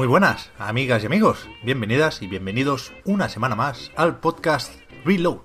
[0.00, 1.46] Muy buenas, amigas y amigos.
[1.62, 4.72] Bienvenidas y bienvenidos una semana más al podcast
[5.04, 5.40] Reload,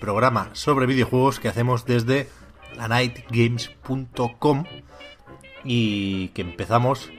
[0.00, 2.26] programa sobre videojuegos que hacemos desde
[2.74, 4.64] lanightgames.com
[5.62, 7.12] y que empezamos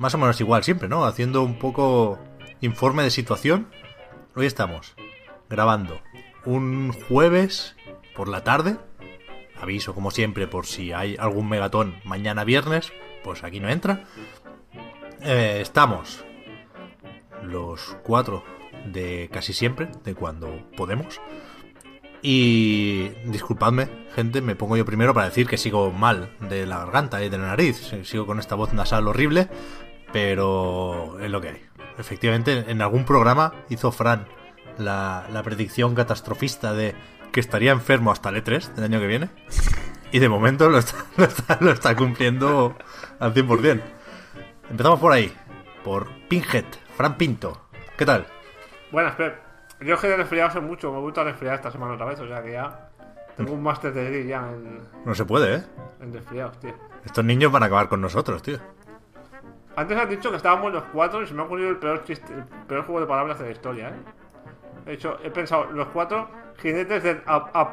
[0.00, 1.04] más o menos igual siempre, ¿no?
[1.04, 2.18] Haciendo un poco
[2.60, 3.68] informe de situación.
[4.34, 4.96] Hoy estamos
[5.48, 6.00] grabando
[6.44, 7.76] un jueves
[8.16, 8.76] por la tarde.
[9.60, 14.02] Aviso como siempre por si hay algún megatón mañana viernes, pues aquí no entra.
[15.24, 16.22] Eh, estamos
[17.42, 18.44] los cuatro
[18.84, 21.18] de casi siempre, de cuando podemos.
[22.20, 27.24] Y disculpadme, gente, me pongo yo primero para decir que sigo mal de la garganta
[27.24, 27.90] y de la nariz.
[28.04, 29.48] Sigo con esta voz nasal horrible,
[30.12, 31.62] pero es lo que hay.
[31.98, 34.26] Efectivamente, en algún programa hizo Fran
[34.76, 36.94] la, la predicción catastrofista de
[37.32, 39.30] que estaría enfermo hasta el E3 del año que viene.
[40.12, 42.76] Y de momento lo está, lo está, lo está cumpliendo
[43.20, 44.03] al 100%.
[44.70, 45.32] Empezamos por ahí,
[45.84, 46.64] por Pinhead,
[46.96, 47.68] Fran Pinto.
[47.96, 48.26] ¿Qué tal?
[48.90, 49.36] Buenas, Pep.
[49.80, 52.18] Yo que he resfriado hace mucho, me he vuelto a resfriar esta semana otra vez,
[52.20, 52.88] o sea que ya
[53.36, 55.62] tengo un máster de degree ya en, No se puede, ¿eh?
[56.00, 56.74] en resfriados, tío.
[57.04, 58.58] Estos niños van a acabar con nosotros, tío.
[59.76, 62.32] Antes has dicho que estábamos los cuatro y se me ha ocurrido el peor, chiste,
[62.32, 64.00] el peor juego de palabras de la historia, ¿eh?
[64.86, 67.70] He dicho, he pensado, los cuatro jinetes del a,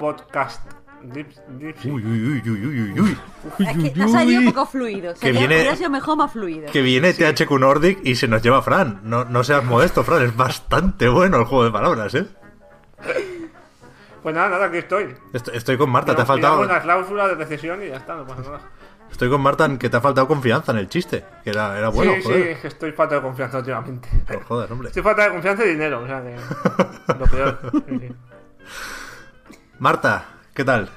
[1.04, 3.18] Uy, uy, uy, uy, uy, uy.
[3.60, 5.14] Es que ha salido poco fluido.
[5.16, 6.72] Que viene- Hubiera sido mejor más fluido.
[6.72, 9.02] Que viene THQ Nordic y se nos lleva Fran.
[9.04, 10.24] No, no seas modesto, Fran.
[10.24, 12.26] Es bastante bueno el juego de palabras, ¿eh?
[14.22, 15.16] Pues nada, nada, aquí estoy.
[15.34, 16.62] Estoy, estoy con Marta, te ha Pero faltado.
[16.62, 18.62] una cláusula de recesión y ya está, no pasa nada.
[19.12, 21.26] Estoy con Marta en que te ha faltado confianza en el chiste.
[21.44, 22.44] Que era, era bueno, sí, joder.
[22.44, 24.08] sí, es que estoy falta de confianza últimamente.
[24.28, 24.88] Pero joder, hombre.
[24.90, 26.36] Estoy falta de confianza y dinero, o sea que.
[27.20, 27.60] Lo peor.
[27.90, 28.10] Sí, sí.
[29.80, 30.90] Marta, ¿qué tal?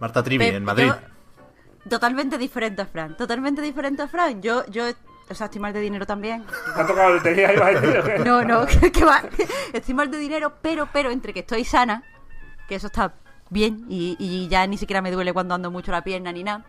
[0.00, 0.86] Marta Trivi, en Madrid.
[0.88, 3.16] yo- totalmente diferente a Fran.
[3.16, 4.42] Totalmente diferente a Fran.
[4.42, 4.84] Yo, yo,
[5.28, 6.44] o sea, estoy mal de dinero también.
[6.74, 8.18] ¿Te ha tocado la lotería iba a decir qué?
[8.24, 9.22] No, no, que, que va.
[9.72, 12.02] Estoy mal de dinero, pero, pero entre que estoy sana,
[12.68, 13.14] que eso está
[13.48, 16.64] bien y, y ya ni siquiera me duele cuando ando mucho la pierna ni nada.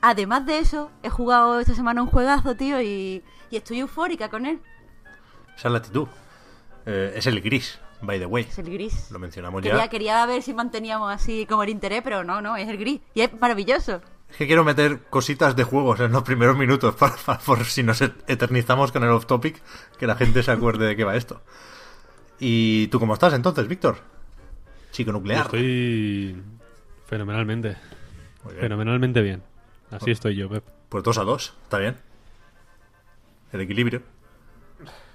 [0.00, 4.46] Además de eso, he jugado esta semana un juegazo, tío, y, y estoy eufórica con
[4.46, 4.60] él.
[5.56, 6.08] Esa es la actitud.
[6.86, 8.44] Eh, es el gris, by the way.
[8.48, 9.10] Es el gris.
[9.10, 9.88] Lo mencionamos Quería, ya.
[9.88, 13.00] quería ver si manteníamos así como el interés, pero no, no, es el gris.
[13.14, 14.00] Y es maravilloso.
[14.30, 17.82] Es que quiero meter cositas de juegos en los primeros minutos para, para- por si
[17.82, 19.60] nos eternizamos con el off topic,
[19.98, 21.42] que la gente se acuerde de qué va esto.
[22.40, 23.98] ¿Y tú cómo estás entonces, Víctor?
[24.90, 25.44] Chico nuclear.
[25.46, 26.36] Estoy
[27.06, 27.76] fenomenalmente.
[28.44, 28.62] Muy bien.
[28.62, 29.42] Fenomenalmente bien.
[29.90, 30.64] Así estoy yo, Pep.
[30.88, 31.96] Pues dos a dos, está bien.
[33.52, 34.02] El equilibrio.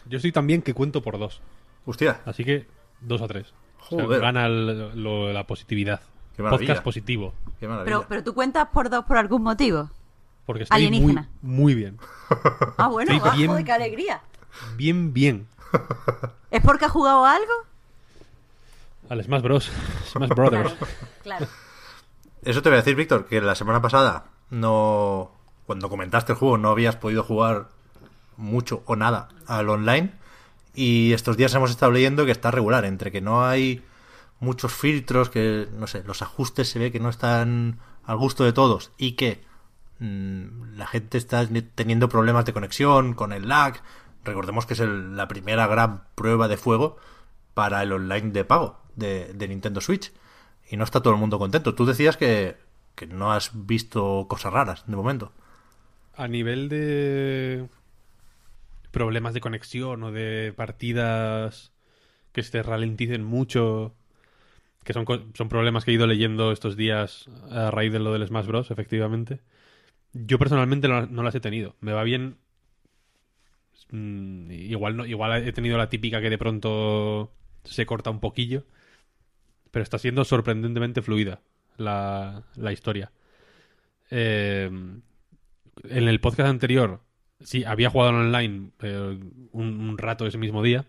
[0.06, 1.42] Yo soy también que cuento por dos.
[1.86, 2.68] Hostia, Así que
[3.02, 3.54] dos a tres.
[3.90, 6.02] O sea, gana el- lo- la positividad.
[6.36, 6.44] Qué.
[6.44, 7.34] Podcast positivo.
[7.60, 7.68] qué.
[7.86, 9.90] Pero, pero tú cuentas por dos por algún motivo.
[10.46, 11.30] Porque estoy muy, Alienígena.
[11.42, 11.98] muy bien.
[12.78, 13.50] Ah, bueno, Estoy bien.
[13.50, 14.22] joder, qué alegría.
[14.76, 15.48] Bien, bien.
[16.52, 17.52] ¿Es porque has jugado a algo?
[19.10, 19.72] Al Smash Bros.
[20.12, 20.76] Smash Brothers.
[21.24, 21.48] Claro.
[22.44, 25.32] Eso te voy a decir, Víctor, que la semana pasada no.
[25.66, 27.68] Cuando comentaste el juego no habías podido jugar
[28.38, 30.14] mucho o nada al online.
[30.78, 33.84] Y estos días hemos estado leyendo que está regular, entre que no hay
[34.40, 38.54] muchos filtros, que no sé, los ajustes se ve que no están al gusto de
[38.54, 39.42] todos y que
[39.98, 43.82] mm, la gente está teniendo problemas de conexión con el lag.
[44.24, 46.98] Recordemos que es la primera gran prueba de fuego
[47.56, 50.14] para el online de pago de, de Nintendo Switch.
[50.70, 51.74] Y no está todo el mundo contento.
[51.74, 52.56] Tú decías que,
[52.94, 55.32] que no has visto cosas raras de momento.
[56.16, 57.68] A nivel de
[58.98, 61.72] problemas de conexión o de partidas
[62.32, 63.94] que se ralenticen mucho,
[64.84, 65.06] que son,
[65.36, 68.72] son problemas que he ido leyendo estos días a raíz de lo del Smash Bros,
[68.72, 69.40] efectivamente.
[70.14, 71.76] Yo personalmente no, no las he tenido.
[71.80, 72.38] Me va bien
[73.92, 77.32] mm, igual no, igual he tenido la típica que de pronto
[77.66, 78.66] se corta un poquillo,
[79.70, 81.42] pero está siendo sorprendentemente fluida
[81.78, 83.12] la, la historia.
[84.10, 84.72] Eh,
[85.84, 87.02] en el podcast anterior,
[87.42, 89.20] sí, había jugado online eh,
[89.52, 90.86] un, rato ese mismo día.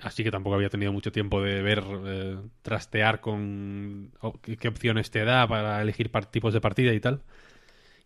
[0.00, 4.12] Así que tampoco había tenido mucho tiempo de ver, eh, trastear con
[4.42, 7.22] qué, opciones te da para elegir tipos de partida y tal.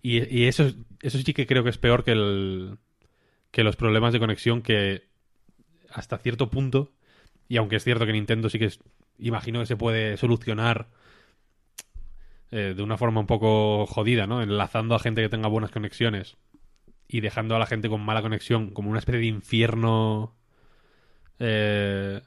[0.02, 0.70] Y, y eso,
[1.02, 2.78] eso sí que creo que es peor que, el,
[3.50, 5.08] que los problemas de conexión que
[5.90, 6.92] hasta cierto punto,
[7.48, 8.80] y aunque es cierto que Nintendo sí que es,
[9.18, 10.88] imagino que se puede solucionar
[12.50, 14.42] eh, de una forma un poco jodida, ¿no?
[14.42, 16.36] Enlazando a gente que tenga buenas conexiones
[17.08, 20.34] y dejando a la gente con mala conexión como una especie de infierno
[21.38, 22.20] eh,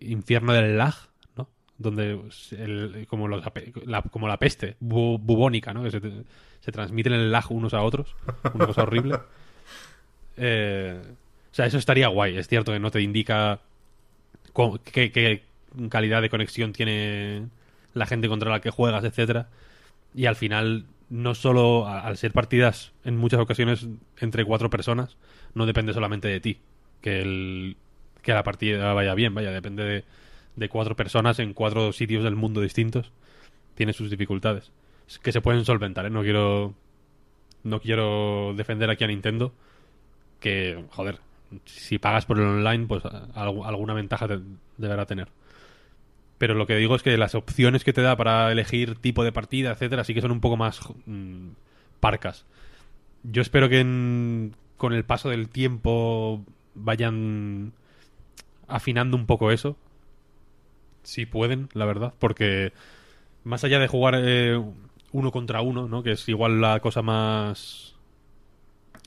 [0.00, 0.94] infierno del lag,
[1.36, 1.48] ¿no?
[1.76, 2.20] Donde
[2.52, 3.44] el- como, los
[3.84, 5.82] la, como la peste bu- bubónica, ¿no?
[5.84, 6.00] Que se,
[6.60, 8.14] se transmiten el lag unos a otros,
[8.54, 9.18] una cosa horrible.
[10.40, 11.02] Eh,
[11.50, 12.36] o sea, eso estaría guay.
[12.38, 13.58] Es cierto que no te indica
[14.92, 15.42] qué
[15.88, 17.48] calidad de conexión tiene
[17.98, 19.48] la gente contra la que juegas, etcétera.
[20.14, 25.16] Y al final, no solo al ser partidas en muchas ocasiones entre cuatro personas,
[25.54, 26.60] no depende solamente de ti.
[27.00, 27.76] Que, el,
[28.22, 30.04] que la partida vaya bien, vaya, depende
[30.56, 33.12] de, cuatro personas en cuatro sitios del mundo distintos.
[33.74, 34.72] Tiene sus dificultades.
[35.22, 36.10] Que se pueden solventar, ¿eh?
[36.10, 36.74] No quiero.
[37.64, 39.52] No quiero defender aquí a Nintendo.
[40.40, 41.18] Que, joder,
[41.64, 43.02] si pagas por el online, pues
[43.34, 44.40] alguna ventaja te-
[44.76, 45.28] deberá tener.
[46.38, 49.32] Pero lo que digo es que las opciones que te da para elegir tipo de
[49.32, 51.48] partida, etcétera, sí que son un poco más mm,
[52.00, 52.46] parcas.
[53.24, 56.44] Yo espero que en- con el paso del tiempo
[56.74, 57.72] vayan
[58.68, 59.76] afinando un poco eso.
[61.02, 62.14] Si pueden, la verdad.
[62.18, 62.72] Porque
[63.44, 64.62] más allá de jugar eh,
[65.12, 66.02] uno contra uno, ¿no?
[66.02, 67.96] Que es igual la cosa más.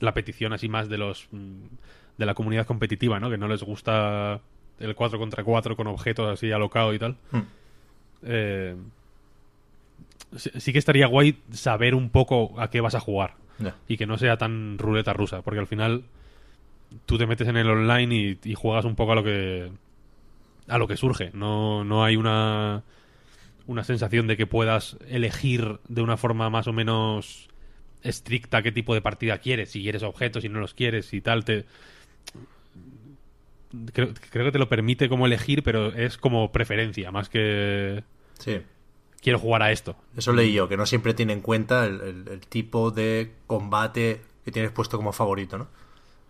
[0.00, 1.28] La petición así más de los.
[1.30, 1.64] mm,
[2.18, 3.30] de la comunidad competitiva, ¿no?
[3.30, 4.40] Que no les gusta
[4.82, 7.16] el 4 contra 4 con objetos así alocado y tal.
[7.30, 7.40] Hmm.
[8.24, 8.76] Eh,
[10.36, 13.34] sí, sí que estaría guay saber un poco a qué vas a jugar
[13.86, 16.02] y que no sea tan ruleta rusa, porque al final
[17.06, 19.70] tú te metes en el online y, y juegas un poco a lo que
[20.68, 21.30] a lo que surge.
[21.32, 22.82] No, no hay una
[23.66, 27.48] una sensación de que puedas elegir de una forma más o menos
[28.02, 31.44] estricta qué tipo de partida quieres, si quieres objetos, si no los quieres y tal,
[31.44, 31.64] te
[33.92, 38.04] creo, creo que te lo permite como elegir, pero es como preferencia, más que
[38.38, 38.60] Sí.
[39.20, 39.96] quiero jugar a esto.
[40.16, 44.20] Eso leí yo, que no siempre tiene en cuenta el, el- el tipo de combate
[44.44, 45.68] que tienes puesto como favorito, ¿no?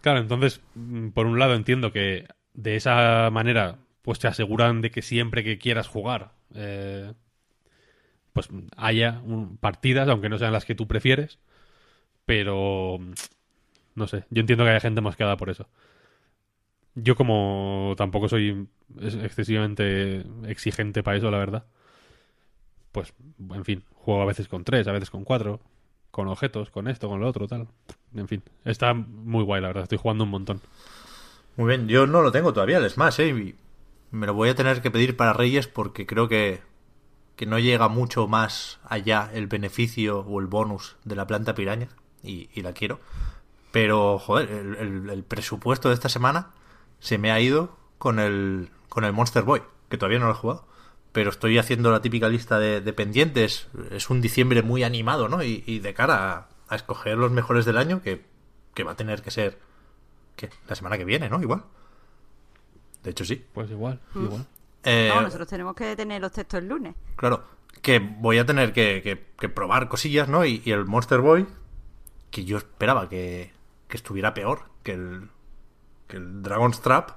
[0.00, 4.90] Claro, entonces, mm, por un lado entiendo que de esa manera, pues te aseguran de
[4.90, 7.12] que siempre que quieras jugar, eh,
[8.32, 11.38] pues haya un- partidas, aunque no sean las que tú prefieres,
[12.26, 13.12] pero mm,
[13.96, 15.68] no sé, yo entiendo que haya gente mosqueada por eso.
[16.94, 18.68] Yo como tampoco soy
[19.00, 21.64] ex- excesivamente exigente para eso, la verdad.
[22.92, 23.14] Pues,
[23.54, 25.60] en fin, juego a veces con tres, a veces con cuatro,
[26.10, 27.68] con objetos, con esto, con lo otro, tal.
[28.14, 29.84] En fin, está muy guay, la verdad.
[29.84, 30.60] Estoy jugando un montón.
[31.56, 33.54] Muy bien, yo no lo tengo todavía, el Smash, ¿eh?
[34.10, 36.60] Me lo voy a tener que pedir para Reyes porque creo que,
[37.36, 41.88] que no llega mucho más allá el beneficio o el bonus de la planta piraña
[42.22, 43.00] y, y la quiero.
[43.70, 46.50] Pero, joder, el presupuesto de esta semana
[47.02, 50.36] se me ha ido con el, con el Monster Boy, que todavía no lo he
[50.36, 50.66] jugado.
[51.12, 53.66] Pero estoy haciendo la típica lista de, de pendientes.
[53.90, 55.42] Es un diciembre muy animado, ¿no?
[55.42, 58.24] Y, y de cara a, a escoger los mejores del año, que,
[58.72, 59.58] que va a tener que ser
[60.36, 60.48] ¿Qué?
[60.68, 61.42] La semana que viene, ¿no?
[61.42, 61.64] Igual.
[63.02, 63.44] De hecho, sí.
[63.52, 64.46] Pues igual, igual.
[64.84, 66.94] Eh, No, nosotros tenemos que tener los textos el lunes.
[67.16, 67.44] Claro,
[67.82, 70.44] que voy a tener que, que- que probar cosillas, ¿no?
[70.46, 71.46] Y, y el Monster Boy,
[72.30, 73.52] que yo esperaba que,
[73.88, 75.28] que estuviera peor que el,
[76.12, 77.10] que el Dragon's Trap,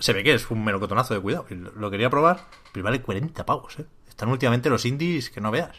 [0.00, 1.46] se ve que es un melocotonazo de cuidado.
[1.76, 2.40] Lo, quería probar,
[2.72, 3.86] pero vale 40 pavos, ¿eh?
[4.08, 5.76] Están últimamente los indies que no veas.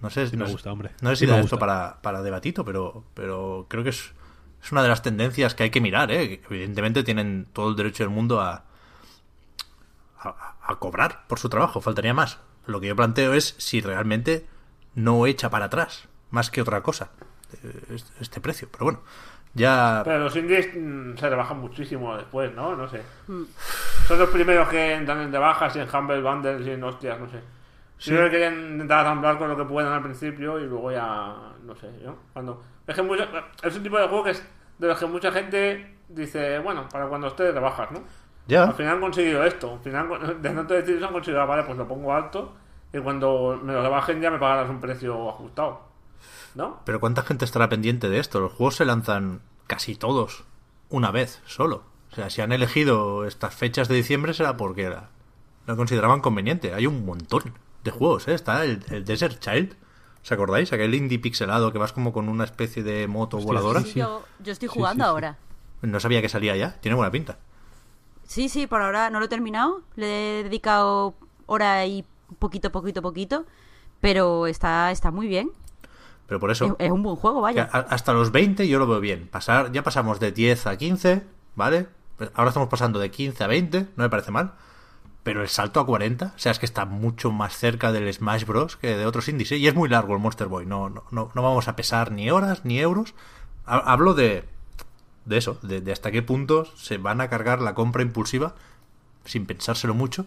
[0.00, 0.90] No sé, Sí no me sé- gusta, hombre.
[1.02, 4.12] No sé Sí si da esto para, para debatito, pero, pero creo que es,
[4.62, 6.40] es una de las tendencias que hay que mirar, ¿eh?
[6.48, 8.64] Evidentemente tienen todo el derecho del mundo a,
[10.18, 12.38] a, a cobrar por su trabajo, faltaría más.
[12.66, 14.46] Lo que yo planteo es si realmente
[14.94, 17.10] no echa para atrás, más que otra cosa,
[17.62, 18.68] eh, este precio.
[18.70, 19.00] Pero bueno,
[19.54, 20.02] ya...
[20.04, 22.76] Pero los indies mm, se rebajan muchísimo después, ¿no?
[22.76, 23.02] No sé.
[24.06, 27.28] Son los primeros que entran en rebajas y en Humble Bundles y en hostias, no
[27.28, 27.40] sé.
[27.98, 28.10] Sí.
[28.10, 31.34] Primero quieren intentar asamblar con lo que puedan al principio y luego ya.
[31.64, 32.16] No sé, ¿no?
[32.32, 32.62] Cuando.
[32.86, 33.28] Es que mucha-
[33.62, 34.46] es un tipo de juego que es
[34.78, 38.00] de los que mucha gente dice, bueno, para cuando esté de rebajas, ¿no?
[38.62, 39.74] Al final han conseguido esto.
[39.74, 40.08] Al final,
[40.42, 42.54] de tanto decir han conseguido, vale, pues lo pongo alto
[42.92, 45.89] y cuando me lo rebajen ya me pagarás un precio ajustado.
[46.54, 46.80] ¿No?
[46.84, 48.40] pero ¿cuánta gente estará pendiente de esto?
[48.40, 50.44] Los juegos se lanzan casi todos
[50.88, 51.84] una vez solo.
[52.12, 55.10] O sea, si han elegido estas fechas de diciembre será porque la-
[55.66, 56.74] lo consideraban conveniente.
[56.74, 57.54] Hay un montón
[57.84, 58.34] de juegos, ¿eh?
[58.34, 59.76] Está el, el Desert Child.
[60.22, 60.72] ¿Os acordáis?
[60.72, 63.80] Aquel indie pixelado que vas como con una especie de moto Hostia, voladora.
[63.82, 63.98] sí, sí.
[64.00, 65.10] Yo, yo estoy Sí, jugando sí, sí.
[65.10, 65.38] ahora.
[65.82, 66.72] No sabía que salía ya.
[66.80, 67.38] Tiene buena pinta.
[68.26, 69.82] Sí, sí, por ahora no lo he terminado.
[69.96, 71.14] Le he dedicado
[71.46, 72.04] hora y
[72.38, 73.46] poquito, poquito, poquito.
[74.00, 75.50] Pero está, está muy bien.
[76.30, 77.64] Pero por Es, eso, es un buen juego, vaya.
[77.64, 79.26] hasta los 20 yo lo veo bien.
[79.26, 81.24] Pasar, ya pasamos de 10 a 15,
[81.56, 81.88] ¿vale?
[82.34, 84.52] Ahora estamos pasando de 15 a 20, no me parece mal.
[85.24, 88.44] Pero el salto a 40, o sea, es que está mucho más cerca del Smash
[88.44, 88.76] Bros.
[88.76, 89.50] que de otros indies.
[89.50, 89.56] ¿eh?
[89.56, 90.66] Y es muy largo el Monster Boy.
[90.66, 93.14] No, no, no, no vamos a pesar ni horas ni euros.
[93.66, 94.44] Ha- Hablo de,
[95.24, 98.54] de eso, de, de hasta qué punto se van a cargar la compra impulsiva
[99.24, 100.26] sin pensárselo mucho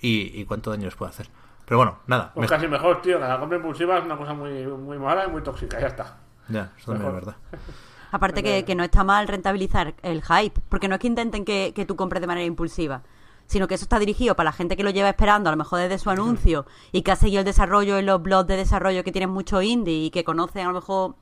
[0.00, 1.28] y, y cuánto daño les puede hacer.
[1.70, 2.32] Pero bueno, nada.
[2.34, 5.24] Pues me- casi mejor, tío, que la compra impulsiva es una cosa muy, muy mala
[5.26, 6.16] y muy tóxica, ya está.
[6.48, 7.36] Ya, eso también es verdad.
[8.10, 11.70] Aparte que, que no está mal rentabilizar el hype, porque no es que intenten que,
[11.72, 13.02] que tú compres de manera impulsiva,
[13.46, 15.78] sino que eso está dirigido para la gente que lo lleva esperando, a lo mejor
[15.78, 19.12] desde su anuncio, y que ha seguido el desarrollo en los blogs de desarrollo que
[19.12, 21.14] tienen mucho indie y que conocen a lo mejor,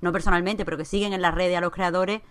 [0.00, 2.22] no personalmente, pero que siguen en las redes a los creadores.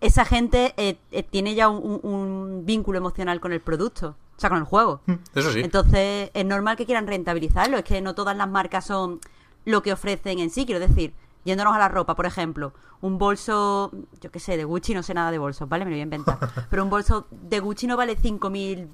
[0.00, 4.40] Esa gente eh, eh, tiene ya un, un- un vínculo emocional con el producto, o
[4.40, 5.00] sea, con el juego.
[5.34, 5.60] Eso sí.
[5.60, 7.76] Entonces, es normal que quieran rentabilizarlo.
[7.78, 9.20] Es que no todas las marcas son
[9.64, 10.64] lo que ofrecen en sí.
[10.66, 11.12] Quiero decir,
[11.44, 13.90] yéndonos a la ropa, por ejemplo, un bolso,
[14.20, 15.84] yo qué sé, de Gucci, no sé nada de bolsos, ¿vale?
[15.84, 16.38] Me lo voy a inventar.
[16.70, 18.86] Pero un bolso de Gucci no vale 5.000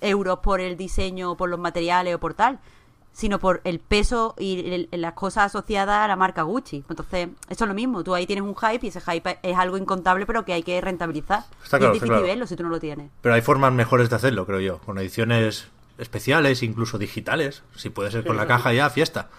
[0.00, 2.60] euros por el diseño, por los materiales o por tal,
[3.14, 4.58] sino por el peso y
[4.90, 6.84] el- las cosas asociadas a la marca Gucci.
[6.90, 8.04] Entonces, eso es lo mismo.
[8.04, 10.78] Tú ahí tienes un hype y ese hype es algo incontable, pero que hay que
[10.80, 11.44] rentabilizar.
[11.62, 12.22] Está y claro, es está difícil claro.
[12.26, 13.10] verlo si tú no lo tienes.
[13.22, 14.78] Pero hay formas mejores de hacerlo, creo yo.
[14.80, 17.62] Con ediciones especiales, incluso digitales.
[17.76, 19.30] Si puede ser con la caja ya, fiesta.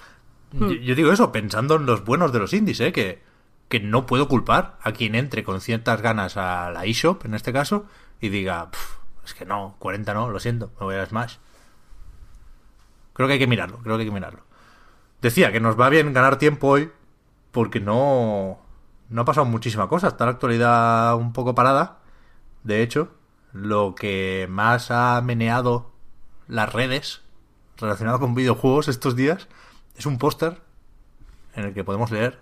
[0.53, 2.93] Yo, yo digo eso pensando en los buenos de los indies, ¿eh?
[2.93, 3.21] Que,
[3.67, 7.51] que no puedo culpar a quien entre con ciertas ganas a la eShop, en este
[7.51, 7.87] caso,
[8.21, 11.35] y diga, "Pf, es que no, 40 no, lo siento, me voy a Smash.
[13.15, 14.43] Creo que hay que mirarlo, creo que hay que mirarlo.
[15.21, 16.91] Decía que nos va bien ganar tiempo hoy
[17.51, 18.59] porque no,
[19.09, 20.09] no ha pasado muchísima cosa.
[20.09, 21.99] Está la actualidad un poco parada.
[22.63, 23.15] De hecho,
[23.53, 25.93] lo que más ha meneado
[26.49, 27.21] las redes
[27.77, 29.47] relacionado con videojuegos estos días
[29.95, 30.61] es un póster
[31.53, 32.41] en el que podemos leer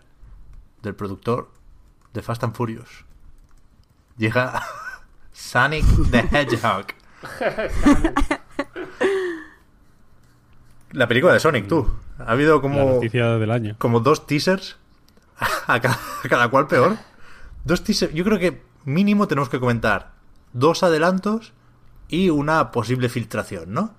[0.82, 1.51] del productor
[2.13, 3.06] de Fast and Furious.
[4.18, 4.63] Llega
[5.32, 6.88] Sonic the Hedgehog.
[10.94, 11.88] La película de Sonic, tú.
[12.20, 13.76] Ha habido La como noticia del año.
[13.80, 14.78] como dos teasers,
[15.68, 16.96] a cada, a cada cual peor.
[17.66, 20.12] Dos teasers, yo creo que mínimo tenemos que comentar
[20.54, 21.54] dos adelantos
[22.08, 23.94] y una posible filtración, ¿no?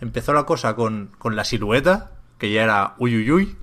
[0.00, 3.56] Empezó la cosa con, con la silueta, que ya era uy uy uy.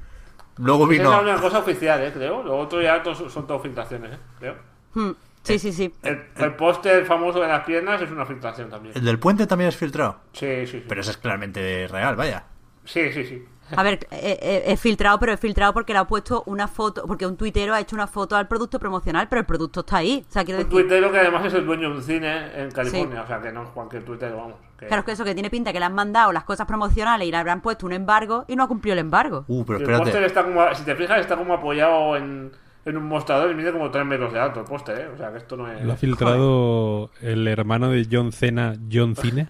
[0.58, 1.22] Luego Esa es la vino...
[1.22, 2.12] única cosa oficial, ¿eh?
[2.14, 2.42] Creo.
[2.44, 4.18] Lo otro ya son todas filtraciones, ¿eh?
[4.40, 4.56] Creo.
[4.96, 5.12] Hmm,
[5.44, 5.94] Sí, sí, sí.
[6.04, 8.96] El, el póster famoso de las piernas es una filtración también.
[8.98, 10.22] El del puente también es filtrado.
[10.32, 10.86] Sí, sí, sí.
[10.88, 12.46] Pero eso es claramente real, vaya.
[12.86, 13.46] Sí, sí, sí.
[13.76, 17.06] A ver, eh, eh, es filtrado, pero es filtrado porque le ha puesto una foto,
[17.08, 20.24] porque un tuitero ha hecho una foto al producto promocional, pero el producto está ahí.
[20.30, 22.70] O sea, quiero Un decir, tuitero que además es el dueño de un cine en
[22.72, 24.56] California, o sea que no es cualquier tuitero, vamos.
[24.78, 27.32] que- claro que eso que tiene pinta que le han mandado las cosas promocionales y
[27.32, 29.46] le habrán puesto un embargo y no ha cumplido el embargo.
[29.48, 30.26] Uh, pero el póster espérate.
[30.28, 32.52] está como, si te fijas, está como apoyado en,
[32.86, 35.08] en un mostrador y mide como 3 metros de alto el póster, ¿eh?
[35.12, 35.82] O sea que esto no es...
[35.84, 39.48] Lo ha filtrado el hermano de John Cena, John Cine.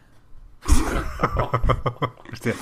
[2.31, 2.53] Hostia.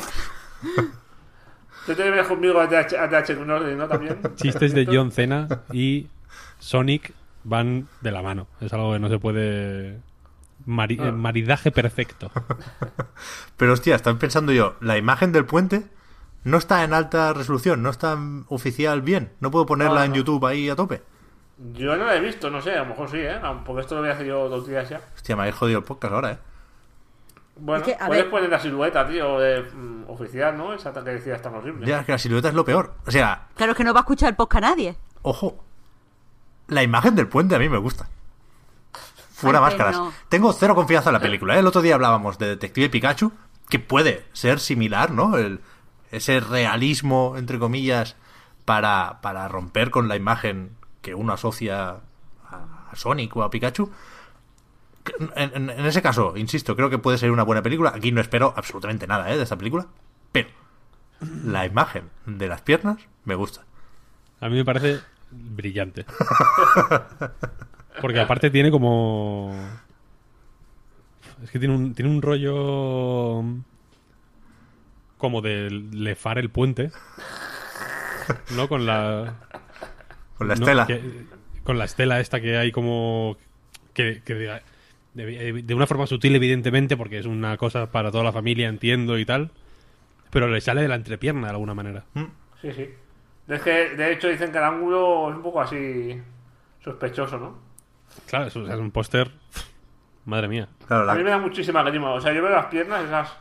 [1.85, 2.67] ¿Tú te vienes conmigo a
[3.49, 3.87] orden, no?
[3.87, 4.19] También.
[4.35, 6.07] Chistes de John Cena y
[6.59, 7.13] Sonic
[7.43, 8.47] van de la mano.
[8.59, 9.99] Es algo que no se puede...
[10.65, 11.07] mari- Ah.
[11.07, 12.31] eh, Maridaje perfecto.
[13.57, 15.83] Pero hostia, estoy pensando yo, la imagen del puente
[16.43, 19.31] no está en alta resolución, no está en oficial bien.
[19.39, 20.17] No puedo ponerla No, en no.
[20.17, 21.01] YouTube ahí a tope.
[21.73, 23.39] Yo no la he visto, no sé, a lo mejor sí, ¿eh?
[23.65, 24.99] Porque esto lo voy a hacer yo dos días ya.
[25.15, 26.37] Hostia, me habéis jodido el podcast ahora, ¿eh?
[27.63, 30.73] Bueno, Es que, a puedes ver- poner la silueta, tío, de, mm, oficial, ¿no?
[30.73, 31.85] Esa que decías tan horrible.
[31.85, 32.95] Ya, es que la silueta es lo peor.
[33.05, 34.95] O sea, Claro es que no va a escuchar el podcast nadie.
[35.21, 35.63] ojo,
[36.67, 38.07] la imagen del puente a mí me gusta.
[39.33, 39.95] Fuera Ay, máscaras.
[39.97, 40.13] no.
[40.29, 41.55] Tengo cero confianza en la película.
[41.55, 41.59] ¿eh?
[41.59, 43.31] El otro día hablábamos de Detective Pikachu,
[43.69, 45.37] que puede ser similar, ¿no?
[45.37, 45.61] El,
[46.11, 48.15] ese realismo, entre comillas,
[48.65, 51.97] para, para romper con la imagen que uno asocia
[52.49, 53.91] a, a Sonic o a Pikachu.
[55.35, 57.93] En, ese caso, insisto, creo que puede ser una buena película.
[57.95, 59.37] Aquí no espero absolutamente nada ¿eh?
[59.37, 59.87] de esta película.
[60.31, 60.49] Pero
[61.45, 63.65] la imagen de las piernas me gusta.
[64.39, 64.99] A mí me parece
[65.31, 66.05] brillante.
[68.01, 69.53] Porque aparte tiene como...
[71.43, 73.43] Es que tiene un, tiene un rollo...
[75.17, 76.91] Como de lefar el puente.
[78.55, 78.67] ¿No?
[78.67, 79.35] Con la...
[80.37, 80.87] Con la no, estela.
[80.87, 81.25] que-
[81.63, 83.37] con la estela esta que hay como
[83.93, 84.61] que, que
[85.13, 89.17] de, de- una forma sutil evidentemente porque es una cosa para toda la familia entiendo
[89.19, 89.51] y tal
[90.29, 92.03] pero le sale de la entrepierna de alguna manera
[92.61, 92.89] Sí, sí.
[93.47, 96.21] Es que, de hecho, dicen que el ángulo es un poco así
[96.83, 97.57] sospechoso, ¿no?
[98.27, 99.29] claro eso es un póster
[100.25, 102.11] madre mía Claro, A mí me da muchísima grima.
[102.13, 103.35] O sea, yo veo las piernas esas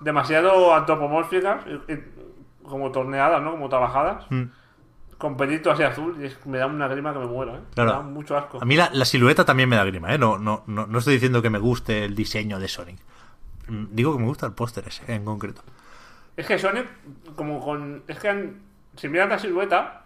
[0.00, 1.98] demasiado antropomórficas, y- y
[2.64, 3.52] como torneadas, ¿no?
[3.52, 4.44] Como trabajadas, Mm.
[5.18, 7.60] Con pelito así azul, y es me da una grima que me muero, ¿eh?
[7.74, 7.90] Claro.
[7.90, 8.58] Me da mucho asco.
[8.60, 10.18] a mí la, la silueta también me da grima, ¿eh?
[10.18, 12.98] No, no, no, no estoy diciendo que me guste el diseño de Sonic.
[13.68, 15.62] Mm, Digo que me gusta el póster ese en concreto.
[16.36, 16.86] Es que Sonic,
[17.36, 18.02] como con.
[18.08, 18.60] Es que han-
[18.96, 20.04] si miras la silueta,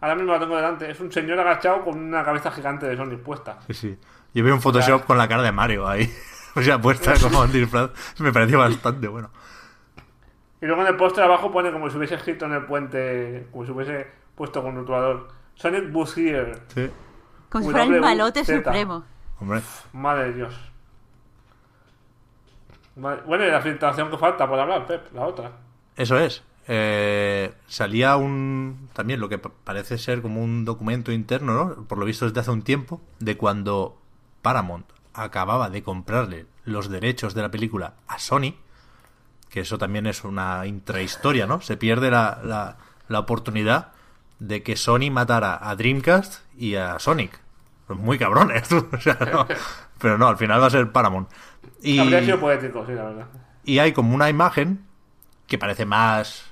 [0.00, 3.20] ahora mismo la tengo delante, es un señor agachado con una cabeza gigante de Sonic
[3.20, 3.58] puesta.
[3.68, 3.98] Sí, sí.
[4.34, 6.10] Yo veo un Photoshop con la cara de Mario ahí.
[6.54, 7.90] O sea, puesta como un disfraz.
[8.18, 9.30] Me pareció bastante bueno.
[10.60, 13.64] Y luego en el póster abajo pone como si hubiese escrito en el puente, como
[13.64, 15.28] si hubiese puesto con rotulador.
[15.54, 15.84] Sonic
[16.16, 16.54] here.
[16.74, 16.90] Sí.
[17.50, 19.04] Como si fuera el malote supremo.
[19.40, 19.60] Hombre.
[19.92, 20.54] Madre de Dios.
[22.96, 25.52] Madre- Bueno, y la filtración que falta por hablar, Pep, la otra.
[25.96, 26.42] Eso es.
[26.68, 28.88] Eh, salía un.
[28.92, 31.84] También lo que pa- parece ser como un documento interno, ¿no?
[31.84, 33.98] Por lo visto desde hace un tiempo, de cuando
[34.42, 38.54] Paramount acababa de comprarle los derechos de la película a Sony.
[39.50, 41.60] Que eso también es una intrahistoria, ¿no?
[41.60, 42.76] Se pierde la, la,
[43.08, 43.91] la oportunidad
[44.46, 47.40] de que Sony matara a Dreamcast y a Sonic.
[47.86, 48.68] Pues muy cabrones.
[48.92, 49.46] O sea, no.
[49.98, 51.28] Pero no, al final va a ser Paramount.
[51.80, 51.98] Y...
[51.98, 53.26] Habría sido poético, sí, la verdad.
[53.64, 54.84] Y hay como una imagen
[55.46, 56.44] que parece más.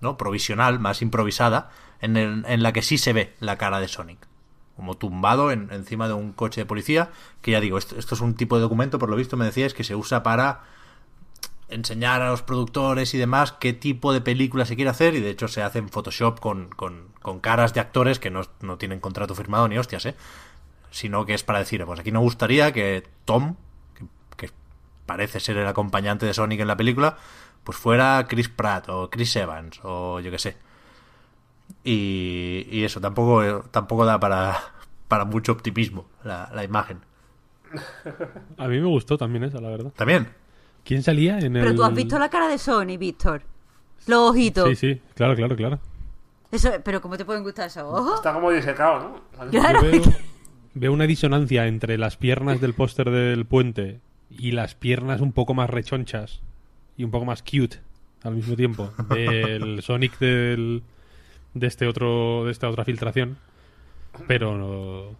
[0.00, 0.16] ¿No?
[0.16, 4.18] Provisional, más improvisada, en, el- en la que sí se ve la cara de Sonic.
[4.76, 7.10] Como tumbado en- encima de un coche de policía.
[7.42, 9.72] Que ya digo, esto, esto es un tipo de documento, por lo visto me decíais,
[9.72, 10.62] que se usa para
[11.68, 15.14] enseñar a los productores y demás qué tipo de película se quiere hacer.
[15.14, 18.42] Y de hecho se hace en Photoshop con, con- con caras de actores que no,
[18.60, 20.14] no tienen contrato firmado ni hostias, ¿eh?
[20.90, 23.56] Sino que es para decir, pues aquí nos gustaría que Tom,
[23.94, 24.04] que,
[24.36, 24.50] que
[25.06, 27.16] parece ser el acompañante de Sonic en la película,
[27.64, 30.56] pues fuera Chris Pratt o Chris Evans o yo qué sé.
[31.82, 34.56] Y, y eso, tampoco, tampoco da para,
[35.08, 37.00] para mucho optimismo la, la imagen.
[38.58, 40.28] a mí me gustó también esa la verdad También,
[40.84, 43.42] ¿quién salía en el Pero tú has visto la cara de Sony, Víctor.
[44.06, 44.68] Los ojitos.
[44.68, 45.80] sí sí claro claro claro
[46.52, 48.16] Eso, pero ¿cómo te pueden gustar esos ojos?
[48.16, 48.98] Está como disecado,
[49.38, 49.50] ¿no?
[49.50, 49.80] Claro.
[49.82, 50.02] Yo veo,
[50.74, 55.54] veo una disonancia entre las piernas del póster del puente y las piernas un poco
[55.54, 56.42] más rechonchas
[56.96, 57.80] y un poco más cute
[58.22, 60.82] al mismo tiempo del Sonic del,
[61.54, 63.36] de este otro de esta otra filtración
[64.28, 65.16] pero no-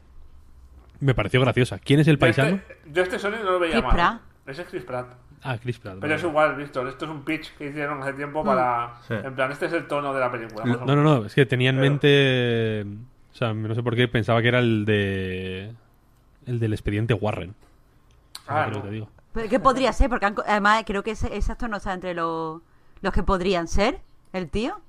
[1.00, 2.56] me pareció graciosa ¿quién es el Yo paisano?
[2.56, 3.92] este, yo este Sonic no lo veía Chris mal.
[3.94, 4.20] Pratt.
[4.46, 5.14] Ese es Chris Pratt.
[5.44, 6.14] Ah Chris Pratt Pero vale.
[6.16, 6.88] es igual, Víctor.
[6.88, 8.46] Esto es un pitch que hicieron hace tiempo Mm.
[8.46, 8.94] para.
[9.06, 9.14] Sí.
[9.14, 10.64] En plan, este es el tono de la película.
[10.64, 12.84] no no no es que tenía en Pero- mente
[13.32, 15.72] o sea no sé por qué pensaba que era el de
[16.46, 17.54] el del expediente Warren
[18.46, 18.82] Ah, no.
[18.82, 20.08] te digo ¿Pero ¿Qué podría ser?
[20.08, 22.60] Porque han además creo que ese, ese actor no está entre los,
[23.00, 23.98] los que podrían ser,
[24.32, 24.80] el tío.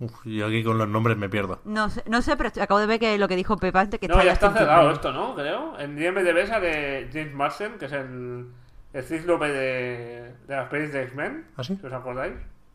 [0.00, 1.60] uf, yo aquí con los nombres me pierdo.
[1.64, 3.98] No sé, no sé pero estoy- acabo de ver que lo que dijo Pepa antes
[3.98, 5.34] que No, está ya está cerrado esto, ¿no?
[5.34, 5.78] Creo.
[5.78, 8.48] En IMDb sale James Marsden, que es el,
[8.94, 11.46] el cíclope de, de las pelis de X-Men.
[11.56, 11.76] ¿Ah, sí?
[11.78, 12.34] Si os acordáis.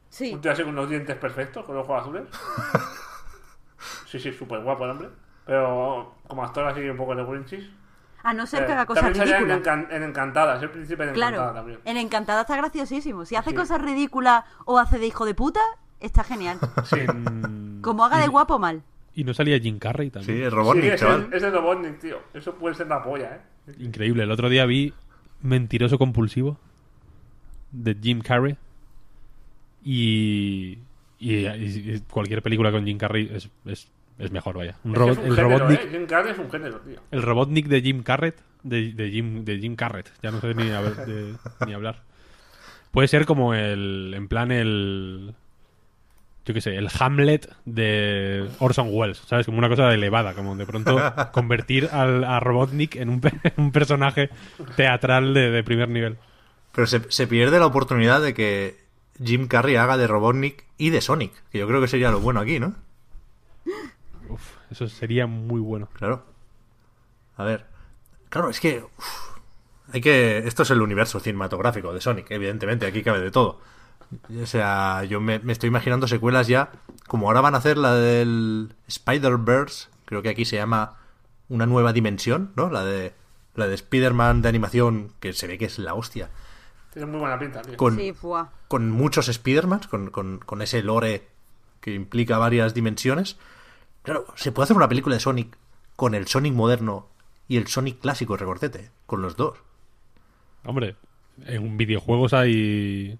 [0.09, 0.33] Sí.
[0.33, 2.23] Un tío así con unos dientes perfectos, con los ojos azules.
[4.07, 5.09] sí, sí, súper guapo el hombre.
[5.45, 7.69] Pero como actor así un poco de Grinchis.
[8.23, 9.59] A no ser que Eh, haga cosas salía en, ridículas.
[9.61, 11.79] Encan- en Encantada, es el príncipe de Encantada Claro, también.
[11.85, 13.25] en Encantada está graciosísimo.
[13.25, 13.55] Si hace Sí.
[13.55, 15.61] cosas ridículas o hace de hijo de puta,
[16.01, 16.59] está genial.
[16.91, 18.83] En- Como haga de guapo mal.
[19.15, 21.27] y no salía Jim Carrey también Sí, Sí, Robotnik, es, chaval.
[21.29, 22.17] el, es de Robotnik, tío.
[22.33, 23.35] Eso puede ser la polla,
[23.67, 23.73] ¿eh?
[23.79, 24.23] Increíble.
[24.23, 24.93] El otro día vi
[25.41, 26.57] Mentiroso Compulsivo
[27.71, 28.57] de Jim Carrey.
[29.83, 30.77] Y,
[31.19, 34.75] y, cualquier película con Jim Carrey es, es, es mejor, vaya.
[34.83, 35.89] Un Es que robot- es un el, género, Robotnik, ¿eh?
[35.91, 36.99] Jim Carrey es un género, tío.
[37.11, 38.41] el Robotnik de Jim Carrett.
[38.61, 40.11] De, de Jim, de Jim Carrett.
[40.21, 42.03] Ya no sé ni, a ver- de- ni hablar.
[42.91, 44.13] Puede ser como el.
[44.13, 45.33] En plan, el.
[46.49, 49.45] Yo qué sé, el Hamlet de Orson Welles, ¿sabes?
[49.45, 50.99] Como una cosa elevada, como de pronto
[51.31, 54.31] convertir al, a Robotnik en un, personaje
[54.75, 56.17] teatral de, de primer nivel.
[56.71, 58.79] Pero se, se pierde la oportunidad de que
[59.23, 62.39] Jim Carrey haga de Robotnik y de Sonic, que yo creo que sería lo bueno
[62.39, 62.73] aquí, ¿no?
[64.27, 65.87] Uf, eso sería muy bueno.
[65.93, 66.25] Claro.
[67.37, 67.67] A ver.
[68.29, 68.83] Claro, es que.
[68.97, 69.37] uf,
[69.93, 70.39] hay que.
[70.39, 72.87] Esto es el universo cinematográfico de Sonic, evidentemente.
[72.87, 73.61] Aquí cabe de todo.
[74.41, 76.71] O sea, yo me, me estoy imaginando secuelas ya.
[77.07, 79.89] Como ahora van a hacer la del Spider-Verse.
[80.05, 80.97] Creo que aquí se llama
[81.47, 82.69] Una nueva dimensión, ¿no?
[82.69, 83.13] La de.
[83.55, 86.29] La de Spider-Man de animación, que se ve que es la hostia.
[86.93, 87.75] Tiene muy buena pinta, tío.
[87.77, 88.13] Con, Sí,
[88.67, 91.27] con muchos Spider-Mans, con, con, con ese lore
[91.81, 93.37] que implica varias dimensiones.
[94.03, 95.57] Claro, se puede hacer una película de Sonic
[95.95, 97.07] con el Sonic moderno
[97.47, 99.57] y el Sonic clásico, recordete, con los dos.
[100.63, 100.95] Hombre,
[101.45, 103.19] en videojuegos hay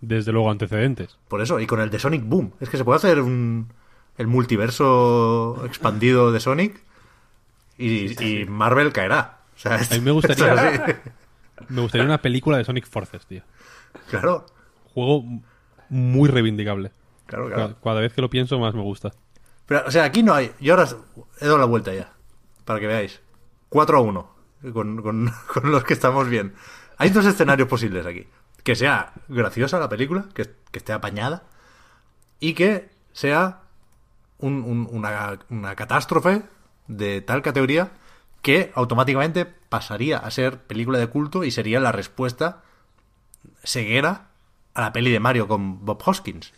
[0.00, 1.18] desde luego antecedentes.
[1.28, 2.52] Por eso, y con el de Sonic Boom.
[2.60, 3.72] Es que se puede hacer un,
[4.18, 6.80] el multiverso expandido de Sonic
[7.78, 9.38] y, y Marvel caerá.
[9.54, 11.00] O sea, A mí me gustaría-.
[11.68, 13.42] Me gustaría una película de Sonic Forces, tío.
[14.10, 14.44] Claro,
[14.92, 15.24] Juego
[15.88, 16.92] muy reivindicable.
[17.24, 17.76] claro, Cada, claro.
[17.82, 19.12] cada vez que lo pienso más me gusta.
[19.64, 20.52] Pero, o sea, aquí no hay.
[20.60, 20.86] Yo ahora
[21.40, 22.12] he dado la vuelta ya.
[22.66, 23.22] Para que veáis.
[23.70, 24.30] 4 a 1.
[24.74, 26.52] Con, con- con los que estamos bien.
[26.98, 28.26] Hay dos escenarios posibles aquí.
[28.66, 31.44] Que sea graciosa la película, que, que esté apañada.
[32.40, 33.60] Y que sea
[34.38, 36.42] un- un- una, una catástrofe
[36.88, 37.92] de tal categoría
[38.42, 42.62] que automáticamente pasaría a ser película de culto y sería la respuesta
[43.64, 44.28] ceguera
[44.74, 46.52] a la peli de Mario con Bob Hoskins.